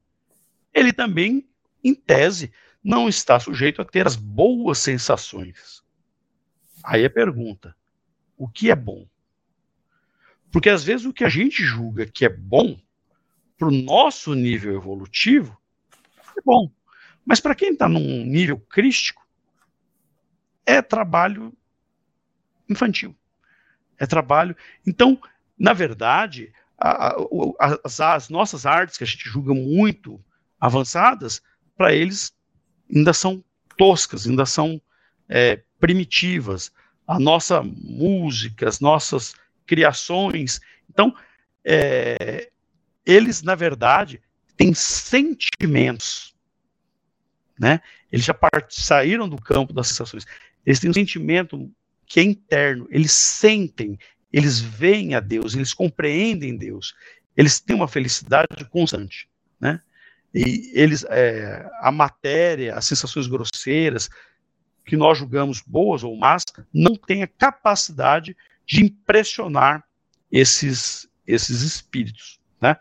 ele 0.75 0.93
também, 0.93 1.49
em 1.83 1.95
tese, 1.95 2.53
não 2.83 3.09
está 3.09 3.39
sujeito 3.39 3.81
a 3.81 3.85
ter 3.85 4.07
as 4.07 4.17
boas 4.17 4.79
sensações. 4.79 5.83
Aí 6.83 7.05
a 7.05 7.11
pergunta: 7.11 7.77
o 8.37 8.49
que 8.49 8.71
é 8.71 8.77
bom? 8.77 9.07
Porque 10.51 10.69
às 10.69 10.85
vezes 10.85 11.07
o 11.07 11.13
que 11.13 11.25
a 11.25 11.29
gente 11.29 11.63
julga 11.65 12.07
que 12.07 12.25
é 12.25 12.29
bom, 12.29 12.79
para 13.57 13.69
o 13.69 13.73
nosso 13.73 14.35
nível 14.35 14.75
evolutivo, 14.75 15.57
é 16.37 16.43
bom. 16.45 16.71
Mas 17.25 17.41
para 17.41 17.55
quem 17.55 17.73
está 17.73 17.89
num 17.89 18.25
nível 18.25 18.59
crístico, 18.59 19.25
é 20.67 20.83
trabalho 20.83 21.57
infantil. 22.69 23.17
É 23.99 24.07
trabalho. 24.07 24.57
Então, 24.87 25.21
na 25.63 25.73
verdade, 25.73 26.53
a, 26.77 27.11
a, 27.11 27.79
as, 27.85 28.01
as, 28.01 28.29
nossas 28.29 28.67
artes, 28.67 28.99
que 28.99 29.05
a 29.05 29.07
gente 29.07 29.29
julga 29.29 29.55
muito 29.55 30.21
avançadas, 30.61 31.41
para 31.77 31.95
eles 31.95 32.33
ainda 32.93 33.13
são 33.13 33.45
toscas, 33.79 34.27
ainda 34.27 34.45
são 34.45 34.83
é, 35.29 35.63
primitivas. 35.79 36.73
A 37.07 37.17
nossa 37.17 37.63
música, 37.63 38.69
as 38.69 38.81
nossas 38.81 39.37
criações. 39.65 40.61
Então, 40.91 41.15
é, 41.65 42.51
eles, 43.07 43.41
na 43.41 43.55
verdade, 43.55 44.21
têm 44.57 44.75
sentimentos. 44.75 46.35
Né? 47.57 47.81
Eles 48.11 48.25
já 48.25 48.35
saíram 48.69 49.29
do 49.29 49.41
campo 49.41 49.73
das 49.73 49.87
sensações. 49.87 50.27
Eles 50.67 50.81
têm 50.81 50.91
um 50.91 50.95
sentimento 50.95 51.71
que 52.05 52.19
é 52.19 52.25
interno, 52.25 52.89
eles 52.91 53.13
sentem, 53.13 53.97
eles 54.33 54.59
veem 54.59 55.15
a 55.15 55.21
Deus, 55.21 55.55
eles 55.55 55.75
compreendem 55.75 56.57
Deus, 56.57 56.95
eles 57.37 57.61
têm 57.61 57.77
uma 57.77 57.89
felicidade 57.89 58.65
constante, 58.71 59.29
né? 59.61 59.81
E 60.35 60.73
eles, 60.75 61.05
é, 61.11 61.69
a 61.81 61.93
matéria, 61.93 62.75
as 62.75 62.87
sensações 62.87 63.27
grosseiras 63.27 64.09
que 64.85 64.97
nós 64.97 65.19
julgamos 65.19 65.61
boas 65.61 66.03
ou 66.03 66.17
más, 66.17 66.43
não 66.73 66.97
tem 66.97 67.23
a 67.23 67.29
capacidade 67.29 68.35
de 68.67 68.83
impressionar 68.83 69.85
esses 70.31 71.09
esses 71.27 71.63
espíritos, 71.63 72.41
né? 72.61 72.77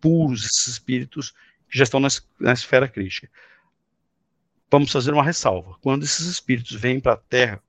Puros, 0.00 0.44
esses 0.44 0.66
espíritos 0.66 1.32
que 1.68 1.78
já 1.78 1.84
estão 1.84 2.00
na, 2.00 2.08
na 2.40 2.52
esfera 2.52 2.88
crítica. 2.88 3.30
Vamos 4.70 4.90
fazer 4.90 5.12
uma 5.12 5.22
ressalva. 5.22 5.76
Quando 5.80 6.04
esses 6.04 6.26
espíritos 6.26 6.74
vêm 6.74 7.00
para 7.00 7.12
a 7.12 7.16
Terra, 7.16 7.62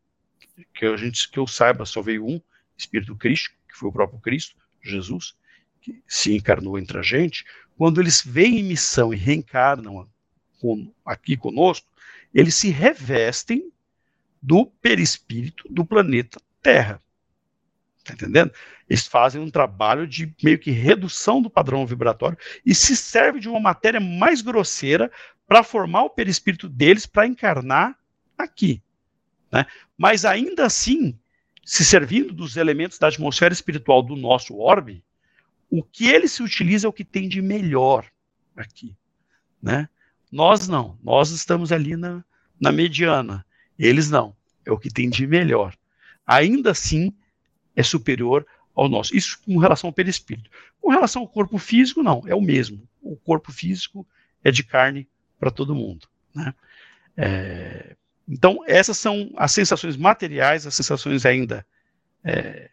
que 0.74 0.86
a 0.86 0.98
gente 0.98 1.30
que 1.30 1.40
eu 1.40 1.48
saiba 1.48 1.86
só 1.86 2.02
veio 2.02 2.26
um, 2.26 2.42
espírito 2.80 3.16
crístico, 3.16 3.56
que 3.68 3.78
foi 3.78 3.90
o 3.90 3.94
próprio 3.94 4.20
Cristo, 4.20 4.56
Jesus, 4.82 5.36
que 5.82 6.02
se 6.08 6.36
encarnou 6.36 6.78
entre 6.78 6.98
a 6.98 7.02
gente, 7.02 7.46
quando 7.78 8.02
eles 8.02 8.22
vêm 8.26 8.60
em 8.60 8.64
missão 8.64 9.14
e 9.14 9.18
reencarnam 9.18 10.08
aqui 11.06 11.38
conosco, 11.38 11.88
eles 12.34 12.56
se 12.56 12.70
revestem 12.70 13.72
do 14.42 14.66
perispírito 14.66 15.64
do 15.70 15.86
planeta 15.86 16.42
Terra. 16.62 17.02
Tá 18.04 18.14
entendendo? 18.14 18.52
Eles 18.90 19.06
fazem 19.06 19.42
um 19.42 19.50
trabalho 19.50 20.08
de 20.08 20.34
meio 20.44 20.58
que 20.58 20.72
redução 20.72 21.42
do 21.42 21.50
padrão 21.50 21.86
vibratório 21.86 22.38
e 22.66 22.74
se 22.74 22.96
serve 22.96 23.40
de 23.40 23.48
uma 23.48 23.60
matéria 23.60 24.00
mais 24.00 24.42
grosseira 24.42 25.12
para 25.48 25.64
formar 25.64 26.04
o 26.04 26.10
perispírito 26.10 26.68
deles 26.68 27.06
para 27.06 27.28
encarnar 27.28 27.98
aqui. 28.38 28.82
Né? 29.52 29.66
Mas 29.98 30.26
ainda 30.26 30.66
assim, 30.66 31.18
se 31.70 31.86
servindo 31.86 32.34
dos 32.34 32.58
elementos 32.58 32.98
da 32.98 33.10
atmosfera 33.10 33.54
espiritual 33.54 34.02
do 34.02 34.16
nosso 34.16 34.58
orbe, 34.58 35.04
o 35.70 35.84
que 35.84 36.08
ele 36.08 36.28
se 36.28 36.42
utiliza 36.42 36.88
é 36.88 36.90
o 36.90 36.94
que 36.94 37.06
tem 37.06 37.30
de 37.30 37.44
melhor 37.44 38.10
aqui. 38.58 38.98
Né? 39.62 39.88
Nós 40.32 40.68
não, 40.68 40.98
nós 41.04 41.30
estamos 41.30 41.72
ali 41.72 41.96
na, 41.96 42.26
na 42.60 42.72
mediana, 42.72 43.46
eles 43.78 44.10
não, 44.10 44.36
é 44.66 44.72
o 44.72 44.80
que 44.80 44.90
tem 44.90 45.12
de 45.12 45.28
melhor. 45.28 45.78
Ainda 46.26 46.72
assim, 46.72 47.14
é 47.76 47.84
superior 47.84 48.48
ao 48.74 48.90
nosso. 48.90 49.16
Isso 49.16 49.40
com 49.46 49.60
relação 49.60 49.90
ao 49.90 49.94
perispírito. 49.94 50.50
Com 50.82 50.90
relação 50.90 51.22
ao 51.22 51.28
corpo 51.28 51.60
físico, 51.60 52.02
não, 52.02 52.24
é 52.26 52.34
o 52.34 52.42
mesmo. 52.42 52.82
O 53.00 53.16
corpo 53.16 53.52
físico 53.52 54.08
é 54.44 54.50
de 54.50 54.64
carne 54.64 55.08
para 55.40 55.52
todo 55.52 55.76
mundo. 55.76 56.08
Né? 56.34 56.52
É, 57.16 57.96
então, 58.30 58.64
essas 58.68 58.96
são 58.96 59.32
as 59.36 59.52
sensações 59.52 59.98
materiais, 59.98 60.68
as 60.68 60.76
sensações 60.76 61.26
ainda 61.26 61.66
é, 62.24 62.70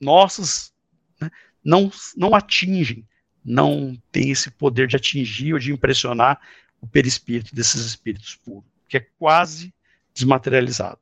nossas, 0.00 0.72
né? 1.20 1.30
não, 1.62 1.90
não 2.16 2.34
atingem, 2.34 3.06
não 3.44 3.94
tem 4.10 4.30
esse 4.30 4.50
poder 4.50 4.88
de 4.88 4.96
atingir 4.96 5.52
ou 5.52 5.58
de 5.58 5.72
impressionar 5.72 6.40
o 6.80 6.86
perispírito 6.86 7.54
desses 7.54 7.84
espíritos 7.84 8.34
puros, 8.36 8.64
que 8.88 8.96
é 8.96 9.06
quase 9.18 9.74
desmaterializado. 10.14 11.00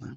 Né? 0.00 0.16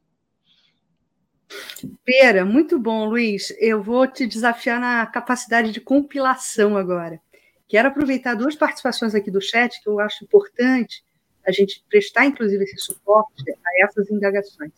Pera, 2.03 2.43
muito 2.43 2.79
bom, 2.79 3.05
Luiz. 3.05 3.53
Eu 3.59 3.83
vou 3.83 4.07
te 4.07 4.25
desafiar 4.25 4.79
na 4.79 5.05
capacidade 5.05 5.71
de 5.71 5.79
compilação 5.79 6.75
agora. 6.75 7.21
Quero 7.67 7.89
aproveitar 7.89 8.33
duas 8.33 8.55
participações 8.55 9.13
aqui 9.13 9.29
do 9.29 9.39
chat 9.39 9.79
que 9.83 9.87
eu 9.87 9.99
acho 9.99 10.23
importante 10.23 11.03
a 11.49 11.51
gente 11.51 11.83
prestar, 11.89 12.25
inclusive, 12.25 12.63
esse 12.63 12.77
suporte 12.77 13.51
a 13.51 13.85
essas 13.85 14.09
indagações. 14.09 14.71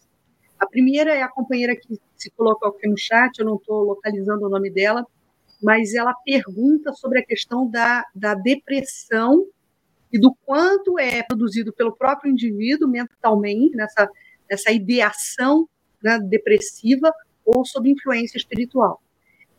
A 0.59 0.65
primeira 0.65 1.13
é 1.13 1.21
a 1.21 1.27
companheira 1.27 1.75
que 1.75 1.99
se 2.15 2.29
colocou 2.31 2.69
aqui 2.69 2.87
no 2.87 2.97
chat, 2.97 3.37
eu 3.37 3.45
não 3.45 3.55
estou 3.55 3.83
localizando 3.83 4.45
o 4.45 4.49
nome 4.49 4.69
dela, 4.69 5.05
mas 5.61 5.93
ela 5.93 6.13
pergunta 6.25 6.93
sobre 6.93 7.19
a 7.19 7.25
questão 7.25 7.69
da, 7.69 8.05
da 8.15 8.33
depressão 8.33 9.45
e 10.11 10.19
do 10.19 10.35
quanto 10.45 10.97
é 10.99 11.23
produzido 11.23 11.73
pelo 11.73 11.95
próprio 11.95 12.31
indivíduo 12.31 12.87
mentalmente, 12.87 13.75
nessa, 13.75 14.09
nessa 14.49 14.71
ideação 14.71 15.67
né, 16.01 16.19
depressiva 16.19 17.11
ou 17.45 17.65
sob 17.65 17.89
influência 17.89 18.37
espiritual. 18.37 19.01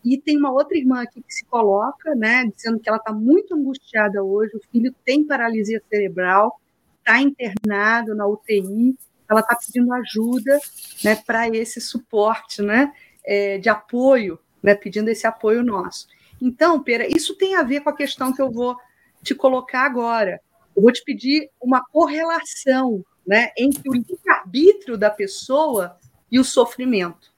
E 0.04 0.18
tem 0.18 0.36
uma 0.36 0.52
outra 0.52 0.76
irmã 0.76 1.02
aqui 1.02 1.22
que 1.22 1.32
se 1.32 1.44
coloca, 1.44 2.14
né, 2.14 2.50
dizendo 2.54 2.80
que 2.80 2.88
ela 2.88 2.98
está 2.98 3.12
muito 3.12 3.54
angustiada 3.54 4.22
hoje, 4.22 4.56
o 4.56 4.60
filho 4.70 4.94
tem 5.04 5.24
paralisia 5.24 5.80
cerebral, 5.88 6.60
está 7.02 7.20
internado 7.20 8.14
na 8.14 8.26
UTI, 8.26 8.96
ela 9.28 9.40
está 9.40 9.56
pedindo 9.56 9.92
ajuda 9.92 10.58
né, 11.04 11.16
para 11.16 11.48
esse 11.48 11.80
suporte 11.80 12.62
né, 12.62 12.92
é, 13.24 13.58
de 13.58 13.68
apoio, 13.68 14.38
né, 14.62 14.74
pedindo 14.74 15.08
esse 15.08 15.26
apoio 15.26 15.62
nosso. 15.62 16.06
Então, 16.40 16.82
Pera, 16.82 17.06
isso 17.06 17.36
tem 17.36 17.56
a 17.56 17.62
ver 17.62 17.80
com 17.80 17.90
a 17.90 17.96
questão 17.96 18.32
que 18.32 18.42
eu 18.42 18.50
vou 18.50 18.76
te 19.22 19.34
colocar 19.34 19.84
agora. 19.84 20.40
Eu 20.74 20.82
vou 20.82 20.92
te 20.92 21.02
pedir 21.04 21.50
uma 21.60 21.84
correlação 21.84 23.04
né, 23.26 23.50
entre 23.56 23.88
o 23.88 23.92
livre-arbítrio 23.92 24.96
da 24.96 25.10
pessoa 25.10 25.98
e 26.30 26.38
o 26.38 26.44
sofrimento. 26.44 27.32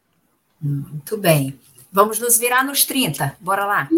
Muito 0.60 1.16
bem. 1.16 1.58
Vamos 1.94 2.18
nos 2.18 2.36
virar 2.36 2.64
nos 2.64 2.84
30, 2.84 3.36
bora 3.38 3.64
lá. 3.64 3.88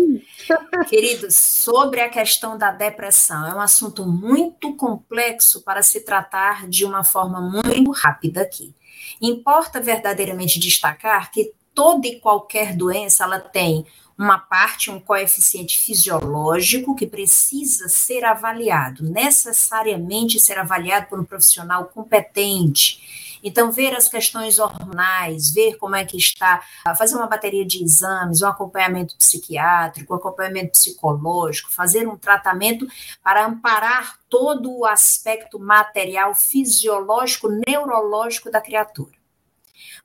Queridos, 0.87 1.35
sobre 1.35 2.03
a 2.03 2.11
questão 2.11 2.59
da 2.59 2.71
depressão, 2.71 3.47
é 3.47 3.55
um 3.55 3.61
assunto 3.61 4.05
muito 4.05 4.77
complexo 4.77 5.63
para 5.63 5.83
se 5.83 6.01
tratar 6.01 6.69
de 6.69 6.85
uma 6.85 7.03
forma 7.03 7.41
muito 7.41 7.91
rápida 7.93 8.43
aqui. 8.43 8.75
Importa 9.19 9.81
verdadeiramente 9.81 10.61
destacar 10.61 11.31
que 11.31 11.55
toda 11.75 12.07
e 12.07 12.21
qualquer 12.21 12.77
doença 12.77 13.25
ela 13.25 13.41
tem 13.41 13.87
uma 14.19 14.39
parte, 14.39 14.91
um 14.91 15.01
coeficiente 15.01 15.79
fisiológico 15.79 16.95
que 16.95 17.07
precisa 17.07 17.89
ser 17.89 18.27
avaliado, 18.27 19.05
necessariamente 19.05 20.39
ser 20.39 20.59
avaliado 20.59 21.07
por 21.07 21.19
um 21.19 21.25
profissional 21.25 21.87
competente 21.87 23.26
então, 23.47 23.71
ver 23.71 23.95
as 23.95 24.09
questões 24.09 24.59
hormonais, 24.59 25.53
ver 25.53 25.77
como 25.77 25.95
é 25.95 26.05
que 26.05 26.17
está, 26.17 26.61
fazer 26.99 27.15
uma 27.15 27.29
bateria 27.29 27.65
de 27.65 27.81
exames, 27.81 28.43
um 28.43 28.49
acompanhamento 28.49 29.17
psiquiátrico, 29.17 30.13
um 30.13 30.17
acompanhamento 30.17 30.73
psicológico, 30.73 31.73
fazer 31.73 32.09
um 32.09 32.17
tratamento 32.17 32.89
para 33.23 33.47
amparar 33.47 34.19
todo 34.29 34.77
o 34.77 34.85
aspecto 34.85 35.61
material, 35.61 36.35
fisiológico, 36.35 37.49
neurológico 37.49 38.51
da 38.51 38.61
criatura 38.61 39.15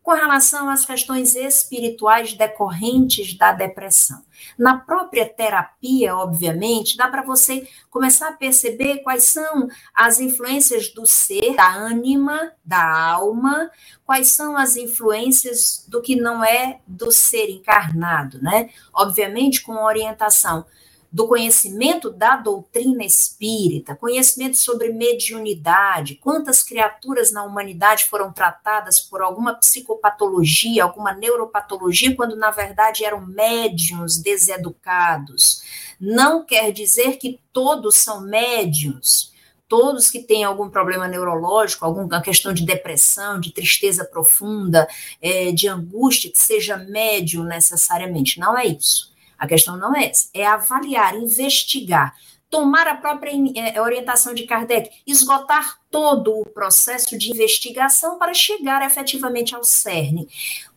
com 0.03 0.11
relação 0.11 0.69
às 0.69 0.85
questões 0.85 1.35
espirituais 1.35 2.33
decorrentes 2.33 3.37
da 3.37 3.51
depressão. 3.51 4.23
Na 4.57 4.77
própria 4.77 5.27
terapia, 5.27 6.15
obviamente, 6.15 6.97
dá 6.97 7.07
para 7.07 7.21
você 7.21 7.67
começar 7.89 8.29
a 8.29 8.33
perceber 8.33 9.03
quais 9.03 9.25
são 9.25 9.67
as 9.93 10.19
influências 10.19 10.91
do 10.91 11.05
ser, 11.05 11.55
da 11.55 11.71
ânima, 11.75 12.51
da 12.65 13.11
alma, 13.11 13.69
quais 14.03 14.31
são 14.31 14.57
as 14.57 14.75
influências 14.75 15.85
do 15.87 16.01
que 16.01 16.15
não 16.15 16.43
é 16.43 16.79
do 16.87 17.11
ser 17.11 17.49
encarnado, 17.49 18.41
né? 18.41 18.69
Obviamente, 18.93 19.61
com 19.61 19.83
orientação 19.83 20.65
do 21.12 21.28
conhecimento 21.28 22.09
da 22.09 22.38
doutrina 22.38 23.03
espírita, 23.03 23.95
conhecimento 23.95 24.57
sobre 24.57 24.93
mediunidade, 24.93 26.16
quantas 26.16 26.64
criaturas 26.64 27.34
na 27.34 27.43
humanidade 27.43 28.05
foram 28.05 28.32
tratadas 28.32 29.01
por 29.01 29.22
alguma 29.22 29.53
psicopatologia, 29.55 30.84
alguma 30.84 31.14
neuropatologia, 31.14 32.16
quando 32.16 32.38
na 32.38 32.49
verdade 32.49 33.03
eram 33.03 33.26
médiums 33.28 34.18
deseducados. 34.18 35.62
Não 35.99 36.45
quer 36.45 36.72
dizer 36.72 37.18
que 37.18 37.39
todos 37.51 37.97
são 37.97 38.22
médiums. 38.22 39.32
Todos 39.68 40.09
que 40.09 40.20
têm 40.20 40.43
algum 40.43 40.70
problema 40.70 41.07
neurológico, 41.07 41.86
alguma 41.86 42.22
questão 42.22 42.53
de 42.53 42.66
depressão, 42.66 43.39
de 43.39 43.53
tristeza 43.53 44.03
profunda, 44.03 44.86
é, 45.22 45.53
de 45.53 45.68
angústia, 45.68 46.30
que 46.30 46.38
seja 46.38 46.76
médium 46.76 47.45
necessariamente. 47.45 48.38
Não 48.38 48.57
é 48.57 48.66
isso 48.66 49.11
a 49.41 49.47
questão 49.47 49.75
não 49.75 49.95
é 49.95 50.05
essa, 50.05 50.29
é 50.35 50.45
avaliar, 50.45 51.15
investigar, 51.15 52.15
tomar 52.47 52.85
a 52.85 52.95
própria 52.95 53.31
é, 53.55 53.81
orientação 53.81 54.35
de 54.35 54.43
Kardec, 54.43 54.91
esgotar 55.07 55.79
todo 55.89 56.39
o 56.39 56.45
processo 56.45 57.17
de 57.17 57.31
investigação 57.31 58.19
para 58.19 58.35
chegar 58.35 58.85
efetivamente 58.85 59.55
ao 59.55 59.63
cerne, 59.63 60.29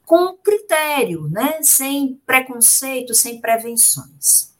com 0.06 0.32
critério, 0.38 1.28
né, 1.28 1.58
sem 1.60 2.18
preconceito, 2.24 3.12
sem 3.12 3.38
prevenções. 3.38 4.54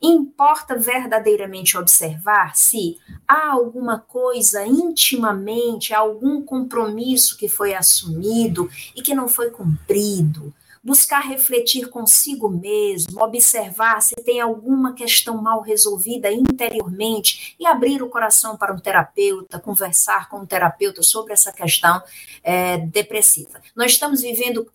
Importa 0.00 0.78
verdadeiramente 0.78 1.76
observar 1.76 2.54
se 2.54 2.98
há 3.26 3.50
alguma 3.50 3.98
coisa 3.98 4.64
intimamente, 4.64 5.92
algum 5.92 6.40
compromisso 6.40 7.36
que 7.36 7.48
foi 7.48 7.74
assumido 7.74 8.70
e 8.94 9.02
que 9.02 9.12
não 9.12 9.28
foi 9.28 9.50
cumprido, 9.50 10.54
buscar 10.82 11.20
refletir 11.20 11.88
consigo 11.90 12.48
mesmo, 12.48 13.22
observar 13.22 14.00
se 14.00 14.14
tem 14.16 14.40
alguma 14.40 14.94
questão 14.94 15.40
mal 15.40 15.60
resolvida 15.60 16.32
interiormente 16.32 17.54
e 17.60 17.66
abrir 17.66 18.02
o 18.02 18.08
coração 18.08 18.56
para 18.56 18.72
um 18.72 18.78
terapeuta, 18.78 19.60
conversar 19.60 20.28
com 20.28 20.38
um 20.38 20.46
terapeuta 20.46 21.02
sobre 21.02 21.34
essa 21.34 21.52
questão 21.52 22.02
é, 22.42 22.78
depressiva. 22.78 23.60
Nós 23.76 23.92
estamos 23.92 24.22
vivendo 24.22 24.70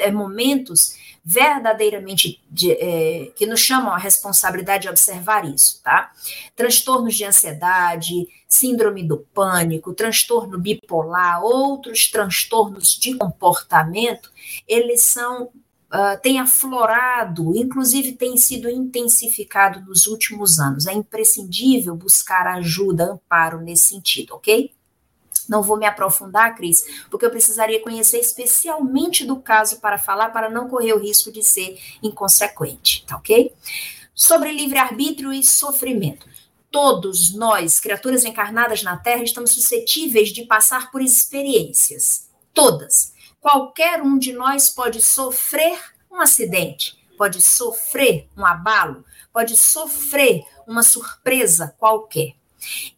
é, 0.00 0.10
momentos 0.10 0.96
verdadeiramente 1.28 2.40
de, 2.48 2.70
é, 2.70 3.32
que 3.34 3.46
nos 3.46 3.58
chamam 3.58 3.92
a 3.92 3.98
responsabilidade 3.98 4.84
de 4.84 4.88
observar 4.88 5.44
isso, 5.44 5.82
tá? 5.82 6.12
Transtornos 6.54 7.16
de 7.16 7.24
ansiedade, 7.24 8.28
síndrome 8.48 9.02
do 9.02 9.18
pânico, 9.34 9.92
transtorno 9.92 10.56
bipolar, 10.56 11.42
outros 11.42 12.08
transtornos 12.08 12.96
de 12.96 13.16
comportamento, 13.16 14.30
eles 14.68 15.02
são 15.02 15.46
uh, 15.46 16.20
têm 16.22 16.38
aflorado, 16.38 17.56
inclusive 17.56 18.12
tem 18.12 18.36
sido 18.36 18.70
intensificado 18.70 19.80
nos 19.80 20.06
últimos 20.06 20.60
anos. 20.60 20.86
É 20.86 20.92
imprescindível 20.92 21.96
buscar 21.96 22.46
ajuda, 22.46 23.14
amparo 23.14 23.60
nesse 23.60 23.88
sentido, 23.88 24.36
ok? 24.36 24.70
Não 25.48 25.62
vou 25.62 25.76
me 25.76 25.86
aprofundar, 25.86 26.54
Cris, 26.56 26.84
porque 27.10 27.24
eu 27.24 27.30
precisaria 27.30 27.82
conhecer 27.82 28.18
especialmente 28.18 29.24
do 29.24 29.36
caso 29.36 29.80
para 29.80 29.98
falar, 29.98 30.30
para 30.30 30.50
não 30.50 30.68
correr 30.68 30.92
o 30.92 30.98
risco 30.98 31.30
de 31.30 31.42
ser 31.42 31.80
inconsequente, 32.02 33.04
tá 33.06 33.16
ok? 33.16 33.52
Sobre 34.14 34.52
livre-arbítrio 34.52 35.32
e 35.32 35.42
sofrimento. 35.42 36.26
Todos 36.70 37.34
nós, 37.34 37.80
criaturas 37.80 38.24
encarnadas 38.24 38.82
na 38.82 38.96
Terra, 38.96 39.22
estamos 39.22 39.52
suscetíveis 39.52 40.30
de 40.30 40.44
passar 40.44 40.90
por 40.90 41.00
experiências. 41.00 42.28
Todas. 42.52 43.14
Qualquer 43.40 44.02
um 44.02 44.18
de 44.18 44.32
nós 44.32 44.70
pode 44.70 45.00
sofrer 45.00 45.78
um 46.10 46.20
acidente, 46.20 46.98
pode 47.16 47.40
sofrer 47.40 48.28
um 48.36 48.44
abalo, 48.44 49.04
pode 49.32 49.56
sofrer 49.56 50.44
uma 50.66 50.82
surpresa 50.82 51.74
qualquer. 51.78 52.34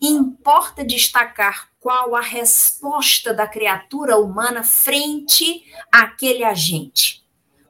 Importa 0.01 0.85
destacar 0.85 1.69
qual 1.81 2.15
a 2.15 2.21
resposta 2.21 3.33
da 3.33 3.47
criatura 3.47 4.19
humana 4.19 4.63
frente 4.63 5.65
àquele 5.93 6.45
agente. 6.45 7.27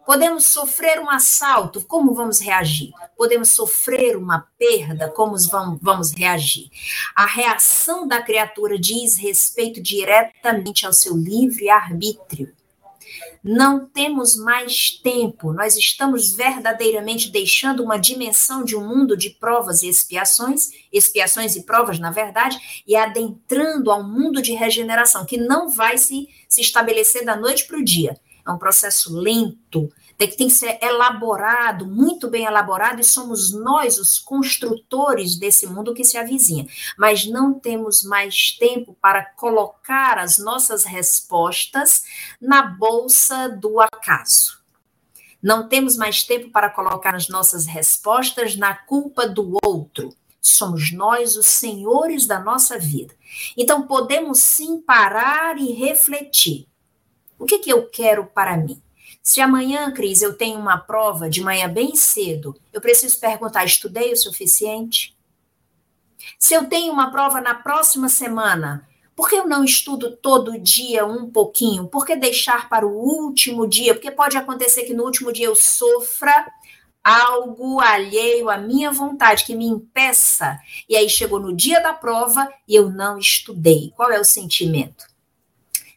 Podemos 0.08 0.46
sofrer 0.46 0.98
um 0.98 1.10
assalto, 1.10 1.84
como 1.84 2.14
vamos 2.14 2.40
reagir? 2.40 2.92
Podemos 3.14 3.50
sofrer 3.50 4.16
uma 4.16 4.48
perda, 4.58 5.10
como 5.10 5.36
vamos 5.82 6.12
reagir? 6.12 6.70
A 7.14 7.26
reação 7.26 8.08
da 8.08 8.22
criatura 8.22 8.78
diz 8.78 9.18
respeito 9.18 9.82
diretamente 9.82 10.86
ao 10.86 10.94
seu 10.94 11.14
livre 11.14 11.68
arbítrio. 11.68 12.56
Não 13.42 13.86
temos 13.86 14.36
mais 14.36 14.90
tempo, 15.02 15.52
nós 15.52 15.76
estamos 15.76 16.32
verdadeiramente 16.32 17.30
deixando 17.30 17.82
uma 17.82 17.98
dimensão 17.98 18.64
de 18.64 18.76
um 18.76 18.86
mundo 18.86 19.16
de 19.16 19.30
provas 19.30 19.82
e 19.82 19.88
expiações, 19.88 20.68
expiações 20.92 21.56
e 21.56 21.64
provas, 21.64 21.98
na 21.98 22.10
verdade, 22.10 22.58
e 22.86 22.96
adentrando 22.96 23.90
a 23.90 23.96
um 23.96 24.08
mundo 24.08 24.42
de 24.42 24.52
regeneração 24.52 25.24
que 25.24 25.36
não 25.36 25.68
vai 25.68 25.96
se, 25.98 26.28
se 26.48 26.60
estabelecer 26.60 27.24
da 27.24 27.36
noite 27.36 27.66
para 27.66 27.78
o 27.78 27.84
dia. 27.84 28.18
É 28.46 28.50
um 28.50 28.58
processo 28.58 29.14
lento, 29.14 29.88
tem 30.26 30.48
que 30.48 30.50
ser 30.50 30.78
elaborado, 30.82 31.86
muito 31.86 32.28
bem 32.28 32.44
elaborado, 32.44 33.00
e 33.00 33.04
somos 33.04 33.52
nós 33.52 33.98
os 33.98 34.18
construtores 34.18 35.38
desse 35.38 35.64
mundo 35.66 35.94
que 35.94 36.02
se 36.02 36.18
avizinha. 36.18 36.66
Mas 36.98 37.24
não 37.24 37.54
temos 37.54 38.02
mais 38.02 38.50
tempo 38.58 38.96
para 39.00 39.24
colocar 39.24 40.18
as 40.18 40.38
nossas 40.38 40.84
respostas 40.84 42.02
na 42.40 42.62
bolsa 42.62 43.48
do 43.48 43.80
acaso. 43.80 44.58
Não 45.40 45.68
temos 45.68 45.96
mais 45.96 46.24
tempo 46.24 46.50
para 46.50 46.68
colocar 46.68 47.14
as 47.14 47.28
nossas 47.28 47.66
respostas 47.66 48.56
na 48.56 48.74
culpa 48.74 49.24
do 49.24 49.56
outro. 49.62 50.12
Somos 50.40 50.92
nós 50.92 51.36
os 51.36 51.46
senhores 51.46 52.26
da 52.26 52.40
nossa 52.40 52.76
vida. 52.76 53.14
Então 53.56 53.86
podemos 53.86 54.40
sim 54.40 54.80
parar 54.80 55.56
e 55.58 55.72
refletir. 55.72 56.66
O 57.38 57.44
que, 57.44 57.60
que 57.60 57.70
eu 57.70 57.88
quero 57.88 58.26
para 58.26 58.56
mim? 58.56 58.82
Se 59.28 59.42
amanhã, 59.42 59.92
Cris, 59.92 60.22
eu 60.22 60.32
tenho 60.32 60.58
uma 60.58 60.78
prova 60.78 61.28
de 61.28 61.42
manhã 61.42 61.68
bem 61.68 61.94
cedo, 61.94 62.58
eu 62.72 62.80
preciso 62.80 63.20
perguntar: 63.20 63.62
estudei 63.62 64.10
o 64.10 64.16
suficiente? 64.16 65.14
Se 66.38 66.54
eu 66.54 66.64
tenho 66.66 66.90
uma 66.90 67.10
prova 67.10 67.38
na 67.38 67.54
próxima 67.54 68.08
semana, 68.08 68.88
por 69.14 69.28
que 69.28 69.34
eu 69.34 69.46
não 69.46 69.62
estudo 69.62 70.16
todo 70.16 70.58
dia 70.58 71.04
um 71.04 71.30
pouquinho? 71.30 71.86
Por 71.88 72.06
que 72.06 72.16
deixar 72.16 72.70
para 72.70 72.86
o 72.86 72.90
último 72.90 73.68
dia? 73.68 73.92
Porque 73.92 74.10
pode 74.10 74.34
acontecer 74.38 74.84
que 74.84 74.94
no 74.94 75.04
último 75.04 75.30
dia 75.30 75.44
eu 75.44 75.54
sofra 75.54 76.50
algo 77.04 77.80
alheio 77.80 78.48
à 78.48 78.56
minha 78.56 78.90
vontade 78.90 79.44
que 79.44 79.54
me 79.54 79.66
impeça. 79.66 80.58
E 80.88 80.96
aí 80.96 81.10
chegou 81.10 81.38
no 81.38 81.54
dia 81.54 81.82
da 81.82 81.92
prova 81.92 82.50
e 82.66 82.74
eu 82.74 82.88
não 82.88 83.18
estudei. 83.18 83.92
Qual 83.94 84.10
é 84.10 84.18
o 84.18 84.24
sentimento? 84.24 85.04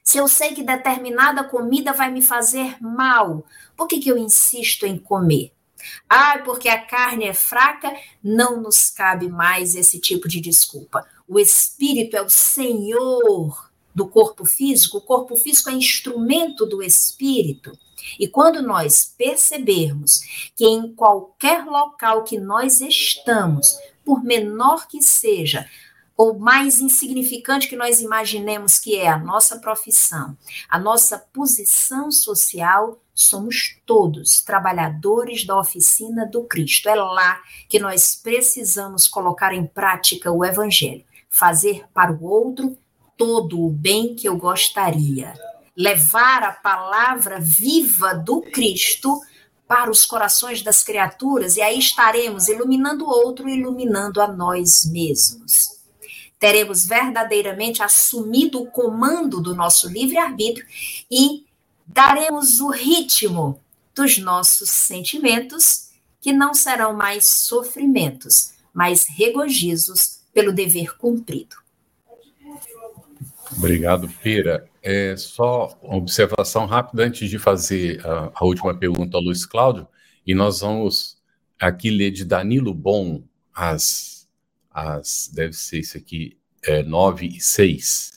Se 0.04 0.18
eu 0.18 0.28
sei 0.28 0.54
que 0.54 0.64
determinada 0.64 1.44
comida 1.44 1.94
vai 1.94 2.12
me 2.12 2.22
fazer 2.22 2.78
mal, 2.82 3.46
por 3.76 3.88
que, 3.88 4.00
que 4.00 4.10
eu 4.10 4.18
insisto 4.18 4.86
em 4.86 4.98
comer? 4.98 5.54
Ah, 6.10 6.42
porque 6.44 6.70
a 6.70 6.82
carne 6.82 7.26
é 7.26 7.34
fraca, 7.34 7.94
não 8.24 8.62
nos 8.62 8.90
cabe 8.90 9.30
mais 9.30 9.76
esse 9.76 10.00
tipo 10.00 10.28
de 10.28 10.40
desculpa. 10.40 11.08
O 11.28 11.40
espírito 11.40 12.16
é 12.16 12.22
o 12.22 12.30
senhor 12.30 13.72
do 13.94 14.08
corpo 14.08 14.46
físico, 14.46 14.98
o 14.98 15.02
corpo 15.02 15.36
físico 15.36 15.70
é 15.70 15.74
instrumento 15.74 16.66
do 16.66 16.82
espírito. 16.82 17.72
E 18.20 18.28
quando 18.28 18.62
nós 18.62 19.14
percebermos 19.18 20.52
que 20.56 20.66
em 20.66 20.94
qualquer 20.94 21.66
local 21.66 22.24
que 22.24 22.40
nós 22.40 22.82
estamos, 22.82 23.78
por 24.04 24.24
menor 24.24 24.88
que 24.88 25.02
seja, 25.02 25.70
ou 26.22 26.38
mais 26.38 26.80
insignificante 26.80 27.68
que 27.68 27.76
nós 27.76 28.00
imaginemos 28.00 28.78
que 28.78 28.96
é 28.96 29.08
a 29.08 29.18
nossa 29.18 29.58
profissão, 29.58 30.38
a 30.70 30.78
nossa 30.78 31.18
posição 31.18 32.12
social, 32.12 33.02
somos 33.12 33.82
todos 33.88 34.40
trabalhadores 34.40 35.48
da 35.48 35.58
oficina 35.58 36.28
do 36.28 36.44
Cristo. 36.44 36.88
É 36.88 36.94
lá 36.94 37.42
que 37.68 37.80
nós 37.80 38.14
precisamos 38.14 39.08
colocar 39.08 39.52
em 39.52 39.66
prática 39.66 40.32
o 40.32 40.46
Evangelho, 40.46 41.04
fazer 41.28 41.88
para 41.92 42.14
o 42.14 42.24
outro 42.24 42.78
todo 43.18 43.60
o 43.60 43.72
bem 43.72 44.14
que 44.14 44.30
eu 44.30 44.38
gostaria, 44.38 45.34
levar 45.76 46.44
a 46.44 46.52
palavra 46.52 47.40
viva 47.40 48.14
do 48.14 48.42
Cristo 48.42 49.20
para 49.68 49.90
os 49.90 50.06
corações 50.06 50.62
das 50.62 50.84
criaturas, 50.84 51.58
e 51.58 51.64
aí 51.64 51.80
estaremos 51.80 52.48
iluminando 52.48 53.06
o 53.06 53.10
outro, 53.10 53.50
iluminando 53.50 54.22
a 54.22 54.28
nós 54.28 54.86
mesmos 54.86 55.81
teremos 56.42 56.88
verdadeiramente 56.88 57.84
assumido 57.84 58.64
o 58.64 58.66
comando 58.66 59.40
do 59.40 59.54
nosso 59.54 59.88
livre-arbítrio 59.88 60.66
e 61.10 61.46
daremos 61.86 62.60
o 62.60 62.72
ritmo 62.72 63.62
dos 63.94 64.18
nossos 64.18 64.72
sentimentos, 64.72 65.92
que 66.20 66.34
não 66.34 66.56
serão 66.56 66.94
mais 66.94 67.28
sofrimentos, 67.28 68.54
mas 68.74 69.06
regozijos 69.08 70.22
pelo 70.34 70.52
dever 70.52 70.98
cumprido. 70.98 71.56
Obrigado, 73.56 74.10
Pira. 74.24 74.68
É 74.82 75.16
só 75.16 75.78
uma 75.84 75.98
observação 75.98 76.66
rápida 76.66 77.04
antes 77.04 77.30
de 77.30 77.38
fazer 77.38 78.04
a, 78.04 78.32
a 78.34 78.46
última 78.46 78.74
pergunta 78.74 79.16
ao 79.16 79.22
Luiz 79.22 79.46
Cláudio, 79.46 79.88
e 80.26 80.34
nós 80.34 80.62
vamos 80.62 81.20
aqui 81.60 81.92
ler 81.92 82.10
de 82.10 82.26
Danilo 82.26 82.74
Bom 82.74 83.22
as 83.54 84.21
as 84.72 85.30
deve 85.34 85.54
ser 85.54 85.80
isso 85.80 85.98
aqui, 85.98 86.38
é, 86.64 86.82
9 86.82 87.28
e 87.28 87.42
6. 87.42 88.12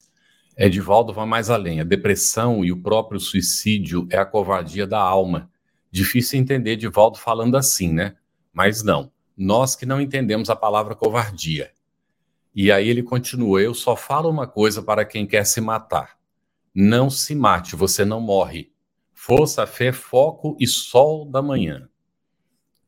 Edivaldo 0.56 1.12
vai 1.12 1.26
mais 1.26 1.50
além. 1.50 1.80
A 1.80 1.84
depressão 1.84 2.64
e 2.64 2.70
o 2.70 2.80
próprio 2.80 3.18
suicídio 3.18 4.06
é 4.10 4.16
a 4.16 4.24
covardia 4.24 4.86
da 4.86 5.00
alma. 5.00 5.50
Difícil 5.90 6.38
entender 6.38 6.72
Edivaldo 6.72 7.18
falando 7.18 7.56
assim, 7.56 7.92
né? 7.92 8.16
Mas 8.52 8.82
não. 8.82 9.10
Nós 9.36 9.74
que 9.74 9.84
não 9.84 10.00
entendemos 10.00 10.48
a 10.48 10.54
palavra 10.54 10.94
covardia. 10.94 11.72
E 12.54 12.70
aí 12.70 12.88
ele 12.88 13.02
continua: 13.02 13.60
Eu 13.60 13.74
só 13.74 13.96
falo 13.96 14.30
uma 14.30 14.46
coisa 14.46 14.80
para 14.80 15.04
quem 15.04 15.26
quer 15.26 15.44
se 15.44 15.60
matar. 15.60 16.16
Não 16.72 17.10
se 17.10 17.34
mate, 17.34 17.74
você 17.74 18.04
não 18.04 18.20
morre. 18.20 18.72
Força, 19.12 19.66
fé, 19.66 19.90
foco 19.90 20.56
e 20.60 20.66
sol 20.66 21.24
da 21.24 21.42
manhã. 21.42 21.88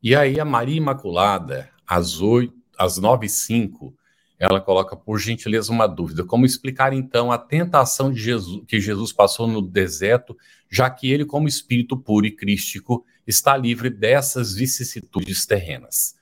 E 0.01 0.15
aí 0.15 0.39
a 0.39 0.45
Maria 0.45 0.77
Imaculada, 0.77 1.69
às 1.85 2.21
oito 2.21 2.56
às 2.77 2.97
9 2.97 3.25
e 3.25 3.29
5, 3.29 3.93
ela 4.39 4.61
coloca, 4.61 4.95
por 4.95 5.17
gentileza, 5.17 5.71
uma 5.71 5.87
dúvida. 5.87 6.23
Como 6.23 6.45
explicar, 6.45 6.93
então, 6.93 7.31
a 7.31 7.37
tentação 7.37 8.11
de 8.11 8.21
Jesus, 8.21 8.63
que 8.67 8.79
Jesus 8.79 9.11
passou 9.11 9.47
no 9.47 9.61
deserto, 9.61 10.37
já 10.69 10.89
que 10.89 11.11
ele, 11.11 11.25
como 11.25 11.47
espírito 11.47 11.97
puro 11.97 12.25
e 12.25 12.31
crístico, 12.31 13.03
está 13.25 13.57
livre 13.57 13.89
dessas 13.89 14.53
vicissitudes 14.53 15.45
terrenas? 15.45 16.15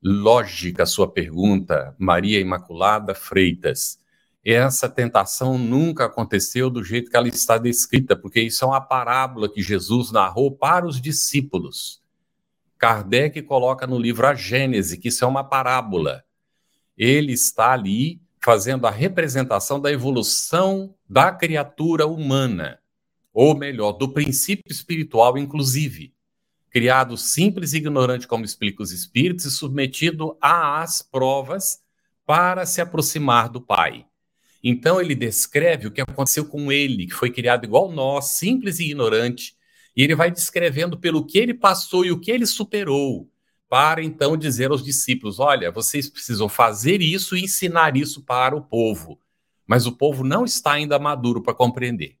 Lógica 0.00 0.84
a 0.84 0.86
sua 0.86 1.10
pergunta, 1.10 1.94
Maria 1.98 2.38
Imaculada 2.38 3.14
Freitas. 3.14 3.98
Essa 4.44 4.88
tentação 4.88 5.58
nunca 5.58 6.04
aconteceu 6.04 6.70
do 6.70 6.84
jeito 6.84 7.10
que 7.10 7.16
ela 7.16 7.26
está 7.26 7.58
descrita, 7.58 8.14
porque 8.14 8.40
isso 8.40 8.64
é 8.64 8.68
uma 8.68 8.80
parábola 8.80 9.52
que 9.52 9.60
Jesus 9.60 10.12
narrou 10.12 10.52
para 10.52 10.86
os 10.86 11.00
discípulos. 11.00 12.00
Kardec 12.78 13.40
coloca 13.42 13.86
no 13.86 13.98
livro 13.98 14.26
A 14.26 14.34
Gênese, 14.34 14.98
que 14.98 15.08
isso 15.08 15.24
é 15.24 15.28
uma 15.28 15.44
parábola. 15.44 16.24
Ele 16.96 17.32
está 17.32 17.72
ali 17.72 18.20
fazendo 18.42 18.86
a 18.86 18.90
representação 18.90 19.80
da 19.80 19.90
evolução 19.90 20.94
da 21.08 21.32
criatura 21.32 22.06
humana, 22.06 22.78
ou 23.32 23.56
melhor, 23.56 23.92
do 23.92 24.08
princípio 24.08 24.70
espiritual, 24.70 25.36
inclusive. 25.36 26.14
Criado 26.70 27.16
simples 27.16 27.72
e 27.72 27.78
ignorante, 27.78 28.28
como 28.28 28.44
explica 28.44 28.82
os 28.82 28.92
espíritos, 28.92 29.46
e 29.46 29.50
submetido 29.50 30.36
às 30.40 31.02
provas 31.02 31.80
para 32.24 32.66
se 32.66 32.80
aproximar 32.80 33.48
do 33.48 33.60
Pai. 33.60 34.06
Então, 34.62 35.00
ele 35.00 35.14
descreve 35.14 35.86
o 35.86 35.90
que 35.90 36.00
aconteceu 36.00 36.44
com 36.44 36.70
ele, 36.70 37.06
que 37.06 37.14
foi 37.14 37.30
criado 37.30 37.64
igual 37.64 37.90
nós, 37.90 38.32
simples 38.32 38.78
e 38.78 38.84
ignorante, 38.84 39.55
e 39.96 40.02
ele 40.02 40.14
vai 40.14 40.30
descrevendo 40.30 40.98
pelo 40.98 41.24
que 41.24 41.38
ele 41.38 41.54
passou 41.54 42.04
e 42.04 42.12
o 42.12 42.20
que 42.20 42.30
ele 42.30 42.46
superou, 42.46 43.30
para 43.68 44.02
então 44.02 44.36
dizer 44.36 44.70
aos 44.70 44.84
discípulos: 44.84 45.40
olha, 45.40 45.72
vocês 45.72 46.08
precisam 46.08 46.48
fazer 46.48 47.00
isso 47.00 47.36
e 47.36 47.44
ensinar 47.44 47.96
isso 47.96 48.22
para 48.22 48.54
o 48.54 48.62
povo, 48.62 49.18
mas 49.66 49.86
o 49.86 49.92
povo 49.92 50.22
não 50.22 50.44
está 50.44 50.72
ainda 50.72 50.98
maduro 50.98 51.42
para 51.42 51.54
compreender. 51.54 52.18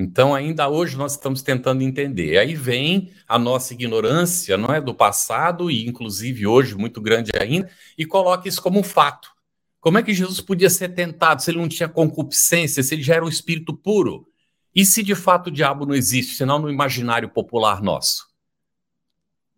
Então, 0.00 0.32
ainda 0.32 0.68
hoje 0.68 0.96
nós 0.96 1.12
estamos 1.12 1.42
tentando 1.42 1.82
entender. 1.82 2.38
Aí 2.38 2.54
vem 2.54 3.10
a 3.26 3.36
nossa 3.36 3.74
ignorância, 3.74 4.56
não 4.56 4.72
é, 4.72 4.80
do 4.80 4.94
passado 4.94 5.68
e 5.68 5.88
inclusive 5.88 6.46
hoje 6.46 6.76
muito 6.76 7.00
grande 7.00 7.32
ainda, 7.36 7.68
e 7.98 8.06
coloca 8.06 8.48
isso 8.48 8.62
como 8.62 8.78
um 8.78 8.84
fato. 8.84 9.28
Como 9.80 9.98
é 9.98 10.02
que 10.02 10.14
Jesus 10.14 10.40
podia 10.40 10.70
ser 10.70 10.90
tentado 10.90 11.42
se 11.42 11.50
ele 11.50 11.58
não 11.58 11.68
tinha 11.68 11.88
concupiscência, 11.88 12.80
se 12.80 12.94
ele 12.94 13.02
já 13.02 13.16
era 13.16 13.24
um 13.24 13.28
espírito 13.28 13.76
puro? 13.76 14.28
E 14.74 14.84
se 14.84 15.02
de 15.02 15.14
fato 15.14 15.48
o 15.48 15.50
diabo 15.50 15.86
não 15.86 15.94
existe, 15.94 16.34
senão 16.36 16.58
no 16.58 16.70
imaginário 16.70 17.28
popular 17.28 17.82
nosso? 17.82 18.28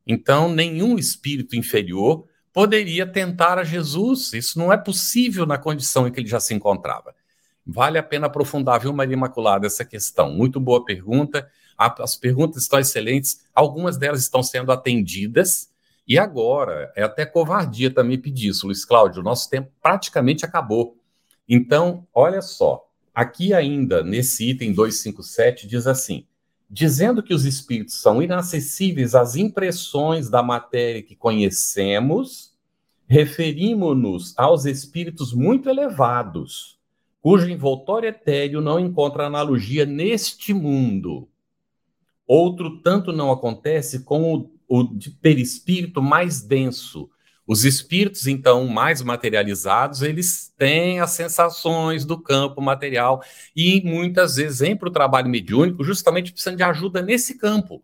Então, 0.07 0.53
nenhum 0.53 0.99
espírito 0.99 1.55
inferior 1.55 2.27
poderia 2.53 3.07
tentar 3.07 3.59
a 3.59 3.65
Jesus. 3.65 4.33
Isso 4.33 4.59
não 4.59 4.73
é 4.73 4.77
possível 4.77 5.47
na 5.47 5.59
condição 5.59 6.07
em 6.07 6.13
que 6.13 6.21
ele 6.21 6.29
já 6.29 6.41
se 6.41 6.55
encontrava. 6.55 7.15
Vale 7.67 7.99
a 7.99 8.03
pena 8.03 8.27
aprofundar, 8.27 8.81
viu, 8.81 8.93
Maria 8.93 9.15
Imaculada, 9.15 9.67
essa 9.67 9.85
questão. 9.85 10.33
Muito 10.33 10.59
boa 10.59 10.85
pergunta. 10.85 11.49
As 11.77 12.17
perguntas 12.17 12.63
estão 12.63 12.79
excelentes, 12.79 13.41
algumas 13.55 13.97
delas 13.97 14.21
estão 14.21 14.43
sendo 14.43 14.73
atendidas. 14.73 15.71
E 16.07 16.19
agora, 16.19 16.93
é 16.97 17.03
até 17.03 17.25
covardia 17.25 17.89
também 17.89 18.19
pedir 18.19 18.49
isso, 18.49 18.67
Luiz 18.67 18.85
Cláudio. 18.85 19.23
Nosso 19.23 19.49
tempo 19.49 19.71
praticamente 19.81 20.45
acabou. 20.45 20.99
Então, 21.49 22.07
olha 22.13 22.43
só. 22.43 22.90
Aqui 23.15 23.53
ainda, 23.53 24.03
nesse 24.03 24.51
item 24.51 24.73
257, 24.73 25.67
diz 25.67 25.87
assim: 25.87 26.27
dizendo 26.69 27.23
que 27.23 27.35
os 27.35 27.45
espíritos 27.45 27.95
são 28.01 28.23
inacessíveis 28.23 29.15
às 29.15 29.37
impressões 29.37 30.31
da 30.31 30.43
matéria 30.43 31.03
que 31.03 31.17
conhecemos, 31.17 32.55
referimos-nos 33.07 34.35
aos 34.39 34.65
espíritos 34.65 35.33
muito 35.33 35.69
elevados 35.69 36.81
cujo 37.21 37.51
envoltório 37.51 38.09
etéreo 38.09 38.61
não 38.61 38.81
encontra 38.81 39.27
analogia 39.27 39.85
neste 39.85 40.55
mundo. 40.55 41.29
Outro 42.27 42.81
tanto 42.81 43.13
não 43.13 43.31
acontece 43.31 44.05
com 44.05 44.35
o, 44.35 44.51
o 44.69 44.85
de 44.85 45.11
perispírito 45.11 46.01
mais 46.01 46.41
denso. 46.41 47.11
Os 47.53 47.65
espíritos, 47.65 48.29
então, 48.29 48.69
mais 48.69 49.03
materializados, 49.03 50.03
eles 50.03 50.55
têm 50.57 51.01
as 51.01 51.11
sensações 51.11 52.05
do 52.05 52.17
campo 52.17 52.61
material 52.61 53.25
e 53.57 53.83
muitas 53.85 54.37
vezes 54.37 54.61
vêm 54.61 54.77
para 54.77 54.89
o 54.89 54.93
trabalho 54.93 55.29
mediúnico 55.29 55.83
justamente 55.83 56.31
precisando 56.31 56.59
de 56.59 56.63
ajuda 56.63 57.03
nesse 57.03 57.37
campo, 57.37 57.83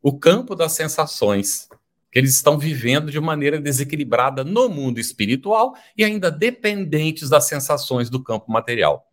o 0.00 0.18
campo 0.18 0.54
das 0.54 0.72
sensações 0.72 1.68
que 2.10 2.18
eles 2.18 2.34
estão 2.34 2.58
vivendo 2.58 3.10
de 3.10 3.20
maneira 3.20 3.60
desequilibrada 3.60 4.42
no 4.42 4.70
mundo 4.70 4.98
espiritual 4.98 5.74
e 5.94 6.02
ainda 6.02 6.30
dependentes 6.30 7.28
das 7.28 7.44
sensações 7.44 8.08
do 8.08 8.24
campo 8.24 8.50
material. 8.50 9.06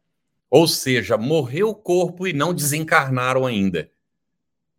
Ou 0.50 0.70
seja, 0.70 1.18
morreu 1.18 1.68
o 1.68 1.76
corpo 1.76 2.26
e 2.26 2.32
não 2.32 2.54
desencarnaram 2.54 3.46
ainda, 3.46 3.92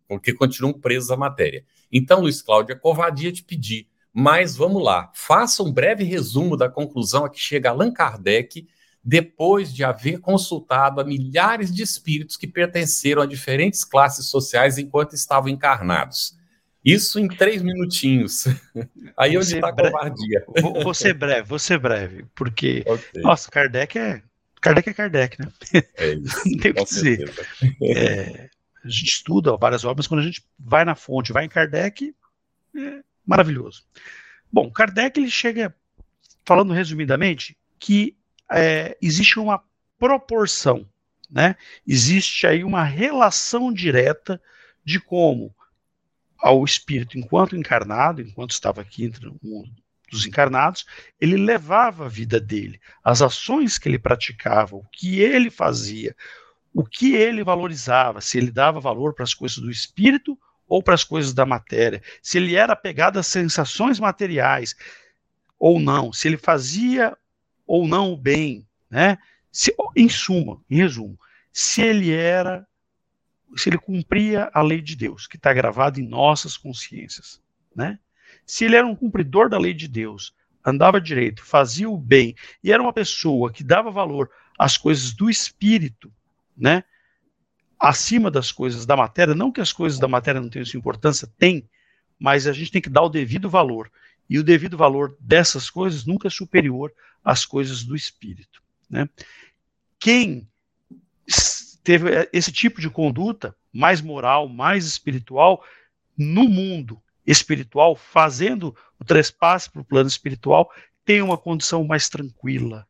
porque 0.09 0.32
continuam 0.32 0.72
presos 0.72 1.10
à 1.10 1.18
matéria. 1.18 1.66
Então, 1.93 2.22
Luiz 2.22 2.40
Cláudio, 2.40 2.72
é 2.72 2.78
covardia 2.78 3.30
te 3.30 3.44
pedir, 3.44 3.91
mas 4.12 4.56
vamos 4.56 4.82
lá, 4.82 5.10
faça 5.14 5.62
um 5.62 5.72
breve 5.72 6.05
resumo 6.05 6.56
da 6.56 6.68
conclusão 6.68 7.24
a 7.24 7.30
que 7.30 7.40
chega 7.40 7.70
Allan 7.70 7.93
Kardec 7.93 8.68
depois 9.05 9.74
de 9.74 9.82
haver 9.82 10.20
consultado 10.20 11.01
a 11.01 11.05
milhares 11.05 11.74
de 11.74 11.82
espíritos 11.82 12.36
que 12.36 12.47
pertenceram 12.47 13.22
a 13.22 13.26
diferentes 13.26 13.82
classes 13.84 14.26
sociais 14.26 14.78
enquanto 14.78 15.14
estavam 15.14 15.48
encarnados. 15.48 16.36
Isso 16.84 17.18
em 17.18 17.28
três 17.28 17.62
minutinhos. 17.62 18.44
Aí 19.16 19.36
onde 19.36 19.55
está 19.55 19.68
a 19.68 19.72
covardia. 19.72 20.44
Vou, 20.60 20.82
vou 20.82 20.94
ser 20.94 21.14
breve, 21.14 21.48
vou 21.48 21.59
ser 21.59 21.78
breve, 21.78 22.26
porque, 22.34 22.84
okay. 22.86 23.22
nossa, 23.22 23.51
Kardec 23.51 23.98
é, 23.98 24.22
Kardec 24.60 24.90
é 24.90 24.94
Kardec, 24.94 25.40
né? 25.40 25.52
É 25.97 26.14
isso, 26.14 26.48
Não 26.48 26.59
tem 26.59 26.70
o 26.70 26.74
que 26.74 26.84
dizer. 26.84 27.32
É, 27.82 28.51
a 28.84 28.89
gente 28.89 29.05
estuda 29.05 29.56
várias 29.56 29.84
obras, 29.84 30.06
quando 30.06 30.20
a 30.20 30.24
gente 30.24 30.44
vai 30.59 30.84
na 30.84 30.94
fonte, 30.94 31.32
vai 31.32 31.44
em 31.44 31.48
Kardec, 31.48 32.14
é 32.76 33.11
maravilhoso. 33.26 33.84
Bom, 34.52 34.70
Kardec 34.70 35.18
ele 35.18 35.30
chega, 35.30 35.74
falando 36.44 36.72
resumidamente, 36.72 37.56
que 37.78 38.16
é, 38.50 38.96
existe 39.00 39.38
uma 39.38 39.62
proporção, 39.98 40.86
né? 41.30 41.56
Existe 41.86 42.46
aí 42.46 42.62
uma 42.62 42.84
relação 42.84 43.72
direta 43.72 44.40
de 44.84 45.00
como 45.00 45.54
ao 46.38 46.64
espírito 46.64 47.16
enquanto 47.16 47.56
encarnado, 47.56 48.20
enquanto 48.20 48.50
estava 48.50 48.80
aqui 48.80 49.04
entre 49.04 49.28
o 49.28 49.38
mundo 49.42 49.70
dos 50.10 50.26
encarnados, 50.26 50.84
ele 51.18 51.38
levava 51.38 52.04
a 52.04 52.08
vida 52.08 52.38
dele, 52.38 52.78
as 53.02 53.22
ações 53.22 53.78
que 53.78 53.88
ele 53.88 53.98
praticava, 53.98 54.76
o 54.76 54.84
que 54.92 55.20
ele 55.20 55.50
fazia, 55.50 56.14
o 56.74 56.84
que 56.84 57.14
ele 57.14 57.42
valorizava, 57.42 58.20
se 58.20 58.36
ele 58.36 58.50
dava 58.50 58.78
valor 58.78 59.14
para 59.14 59.22
as 59.22 59.32
coisas 59.32 59.56
do 59.56 59.70
espírito 59.70 60.38
ou 60.72 60.82
para 60.82 60.94
as 60.94 61.04
coisas 61.04 61.34
da 61.34 61.44
matéria, 61.44 62.02
se 62.22 62.38
ele 62.38 62.56
era 62.56 62.72
apegado 62.72 63.18
às 63.18 63.26
sensações 63.26 64.00
materiais 64.00 64.74
ou 65.58 65.78
não, 65.78 66.14
se 66.14 66.26
ele 66.26 66.38
fazia 66.38 67.14
ou 67.66 67.86
não 67.86 68.10
o 68.10 68.16
bem, 68.16 68.66
né? 68.88 69.18
Se, 69.50 69.74
em 69.94 70.08
suma, 70.08 70.62
em 70.70 70.76
resumo, 70.76 71.20
se 71.52 71.82
ele 71.82 72.10
era 72.10 72.66
se 73.54 73.68
ele 73.68 73.76
cumpria 73.76 74.50
a 74.54 74.62
lei 74.62 74.80
de 74.80 74.96
Deus, 74.96 75.26
que 75.26 75.36
está 75.36 75.52
gravada 75.52 76.00
em 76.00 76.08
nossas 76.08 76.56
consciências, 76.56 77.38
né? 77.76 77.98
Se 78.46 78.64
ele 78.64 78.76
era 78.76 78.86
um 78.86 78.96
cumpridor 78.96 79.50
da 79.50 79.58
lei 79.58 79.74
de 79.74 79.86
Deus, 79.86 80.34
andava 80.64 80.98
direito, 80.98 81.44
fazia 81.44 81.90
o 81.90 81.98
bem 81.98 82.34
e 82.64 82.72
era 82.72 82.82
uma 82.82 82.94
pessoa 82.94 83.52
que 83.52 83.62
dava 83.62 83.90
valor 83.90 84.30
às 84.58 84.78
coisas 84.78 85.12
do 85.12 85.28
espírito, 85.28 86.10
né? 86.56 86.82
Acima 87.82 88.30
das 88.30 88.52
coisas 88.52 88.86
da 88.86 88.96
matéria, 88.96 89.34
não 89.34 89.50
que 89.50 89.60
as 89.60 89.72
coisas 89.72 89.98
da 89.98 90.06
matéria 90.06 90.40
não 90.40 90.48
tenham 90.48 90.64
sua 90.64 90.78
importância, 90.78 91.28
tem, 91.36 91.68
mas 92.16 92.46
a 92.46 92.52
gente 92.52 92.70
tem 92.70 92.80
que 92.80 92.88
dar 92.88 93.02
o 93.02 93.09
devido 93.09 93.50
valor. 93.50 93.90
E 94.30 94.38
o 94.38 94.44
devido 94.44 94.76
valor 94.76 95.16
dessas 95.18 95.68
coisas 95.68 96.06
nunca 96.06 96.28
é 96.28 96.30
superior 96.30 96.94
às 97.24 97.44
coisas 97.44 97.82
do 97.82 97.96
espírito, 97.96 98.62
né? 98.88 99.09
Quem 99.98 100.46
teve 101.82 102.28
esse 102.32 102.52
tipo 102.52 102.80
de 102.80 102.88
conduta 102.88 103.52
mais 103.72 104.00
moral, 104.00 104.48
mais 104.48 104.86
espiritual 104.86 105.64
no 106.16 106.48
mundo 106.48 107.02
espiritual, 107.26 107.96
fazendo 107.96 108.76
o 108.96 109.04
trespasse 109.04 109.68
para 109.68 109.82
o 109.82 109.84
plano 109.84 110.09
espiritual, 110.09 110.70
tem 111.04 111.20
uma 111.20 111.36
condição 111.36 111.82
mais 111.82 112.09
tranquila, 112.09 112.86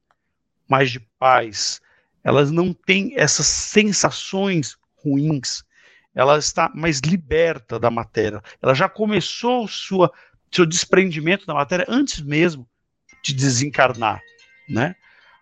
mais 0.69 0.91
de 0.91 1.01
paz. 1.01 1.81
Elas 2.23 2.51
não 2.51 2.75
têm 2.75 3.15
essas 3.17 3.47
sensações 3.47 4.77
ruins. 5.03 5.65
Ela 6.15 6.39
está 6.39 6.71
mais 6.75 7.01
liberta 7.01 7.79
da 7.79 7.91
matéria. 7.91 8.43
Ela 8.61 8.75
já 8.75 8.89
começou 8.89 9.67
sua 9.67 10.13
seu 10.51 10.67
desprendimento 10.67 11.47
da 11.47 11.55
matéria 11.55 11.87
antes 11.89 12.21
mesmo 12.21 12.69
de 13.25 13.33
desencarnar, 13.33 14.21
né? 14.69 14.95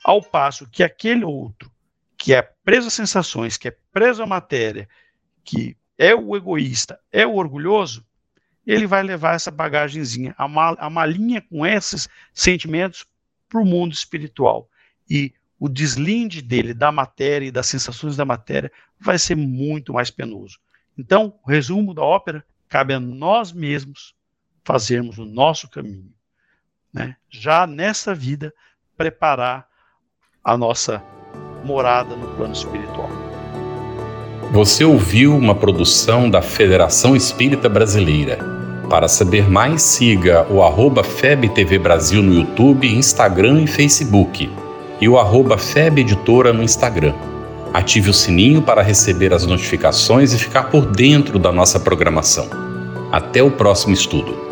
Ao 0.04 0.22
passo 0.22 0.68
que 0.70 0.84
aquele 0.84 1.24
outro 1.24 1.70
que 2.16 2.34
é 2.34 2.42
preso 2.42 2.88
a 2.88 2.90
sensações, 2.90 3.56
que 3.56 3.68
é 3.68 3.76
preso 3.92 4.22
à 4.22 4.26
matéria, 4.26 4.88
que 5.42 5.76
é 5.98 6.14
o 6.14 6.36
egoísta, 6.36 7.00
é 7.10 7.26
o 7.26 7.34
orgulhoso, 7.34 8.06
ele 8.66 8.86
vai 8.86 9.02
levar 9.02 9.34
essa 9.34 9.50
bagagenzinha, 9.50 10.34
a, 10.36 10.46
mal, 10.46 10.76
a 10.78 10.90
malinha 10.90 11.40
com 11.40 11.64
esses 11.66 12.08
sentimentos 12.32 13.06
para 13.48 13.60
o 13.60 13.64
mundo 13.64 13.92
espiritual. 13.92 14.68
E 15.08 15.32
o 15.60 15.68
deslinde 15.68 16.40
dele 16.40 16.72
da 16.72 16.90
matéria 16.90 17.46
e 17.46 17.50
das 17.50 17.66
sensações 17.66 18.16
da 18.16 18.24
matéria 18.24 18.72
vai 18.98 19.18
ser 19.18 19.36
muito 19.36 19.92
mais 19.92 20.10
penoso. 20.10 20.58
Então, 20.96 21.34
o 21.44 21.50
resumo 21.50 21.92
da 21.92 22.02
ópera 22.02 22.42
cabe 22.66 22.94
a 22.94 22.98
nós 22.98 23.52
mesmos 23.52 24.14
fazermos 24.64 25.18
o 25.18 25.26
nosso 25.26 25.68
caminho. 25.68 26.10
Né? 26.92 27.14
Já 27.28 27.66
nessa 27.66 28.14
vida, 28.14 28.54
preparar 28.96 29.66
a 30.42 30.56
nossa 30.56 31.04
morada 31.62 32.16
no 32.16 32.34
plano 32.36 32.54
espiritual. 32.54 33.10
Você 34.52 34.82
ouviu 34.82 35.36
uma 35.36 35.54
produção 35.54 36.28
da 36.30 36.40
Federação 36.40 37.14
Espírita 37.14 37.68
Brasileira. 37.68 38.38
Para 38.88 39.06
saber 39.06 39.48
mais, 39.48 39.82
siga 39.82 40.50
o 40.50 40.62
arroba 40.62 41.04
FebTV 41.04 41.78
Brasil 41.78 42.22
no 42.22 42.34
YouTube, 42.34 42.92
Instagram 42.92 43.62
e 43.62 43.66
Facebook 43.66 44.50
e 45.00 45.08
o 45.08 45.18
arroba 45.18 45.56
Feb 45.56 46.00
Editora 46.00 46.52
no 46.52 46.62
Instagram. 46.62 47.14
Ative 47.72 48.10
o 48.10 48.14
sininho 48.14 48.60
para 48.60 48.82
receber 48.82 49.32
as 49.32 49.46
notificações 49.46 50.32
e 50.32 50.38
ficar 50.38 50.64
por 50.64 50.86
dentro 50.86 51.38
da 51.38 51.52
nossa 51.52 51.78
programação. 51.78 52.48
Até 53.12 53.42
o 53.42 53.50
próximo 53.50 53.94
estudo. 53.94 54.49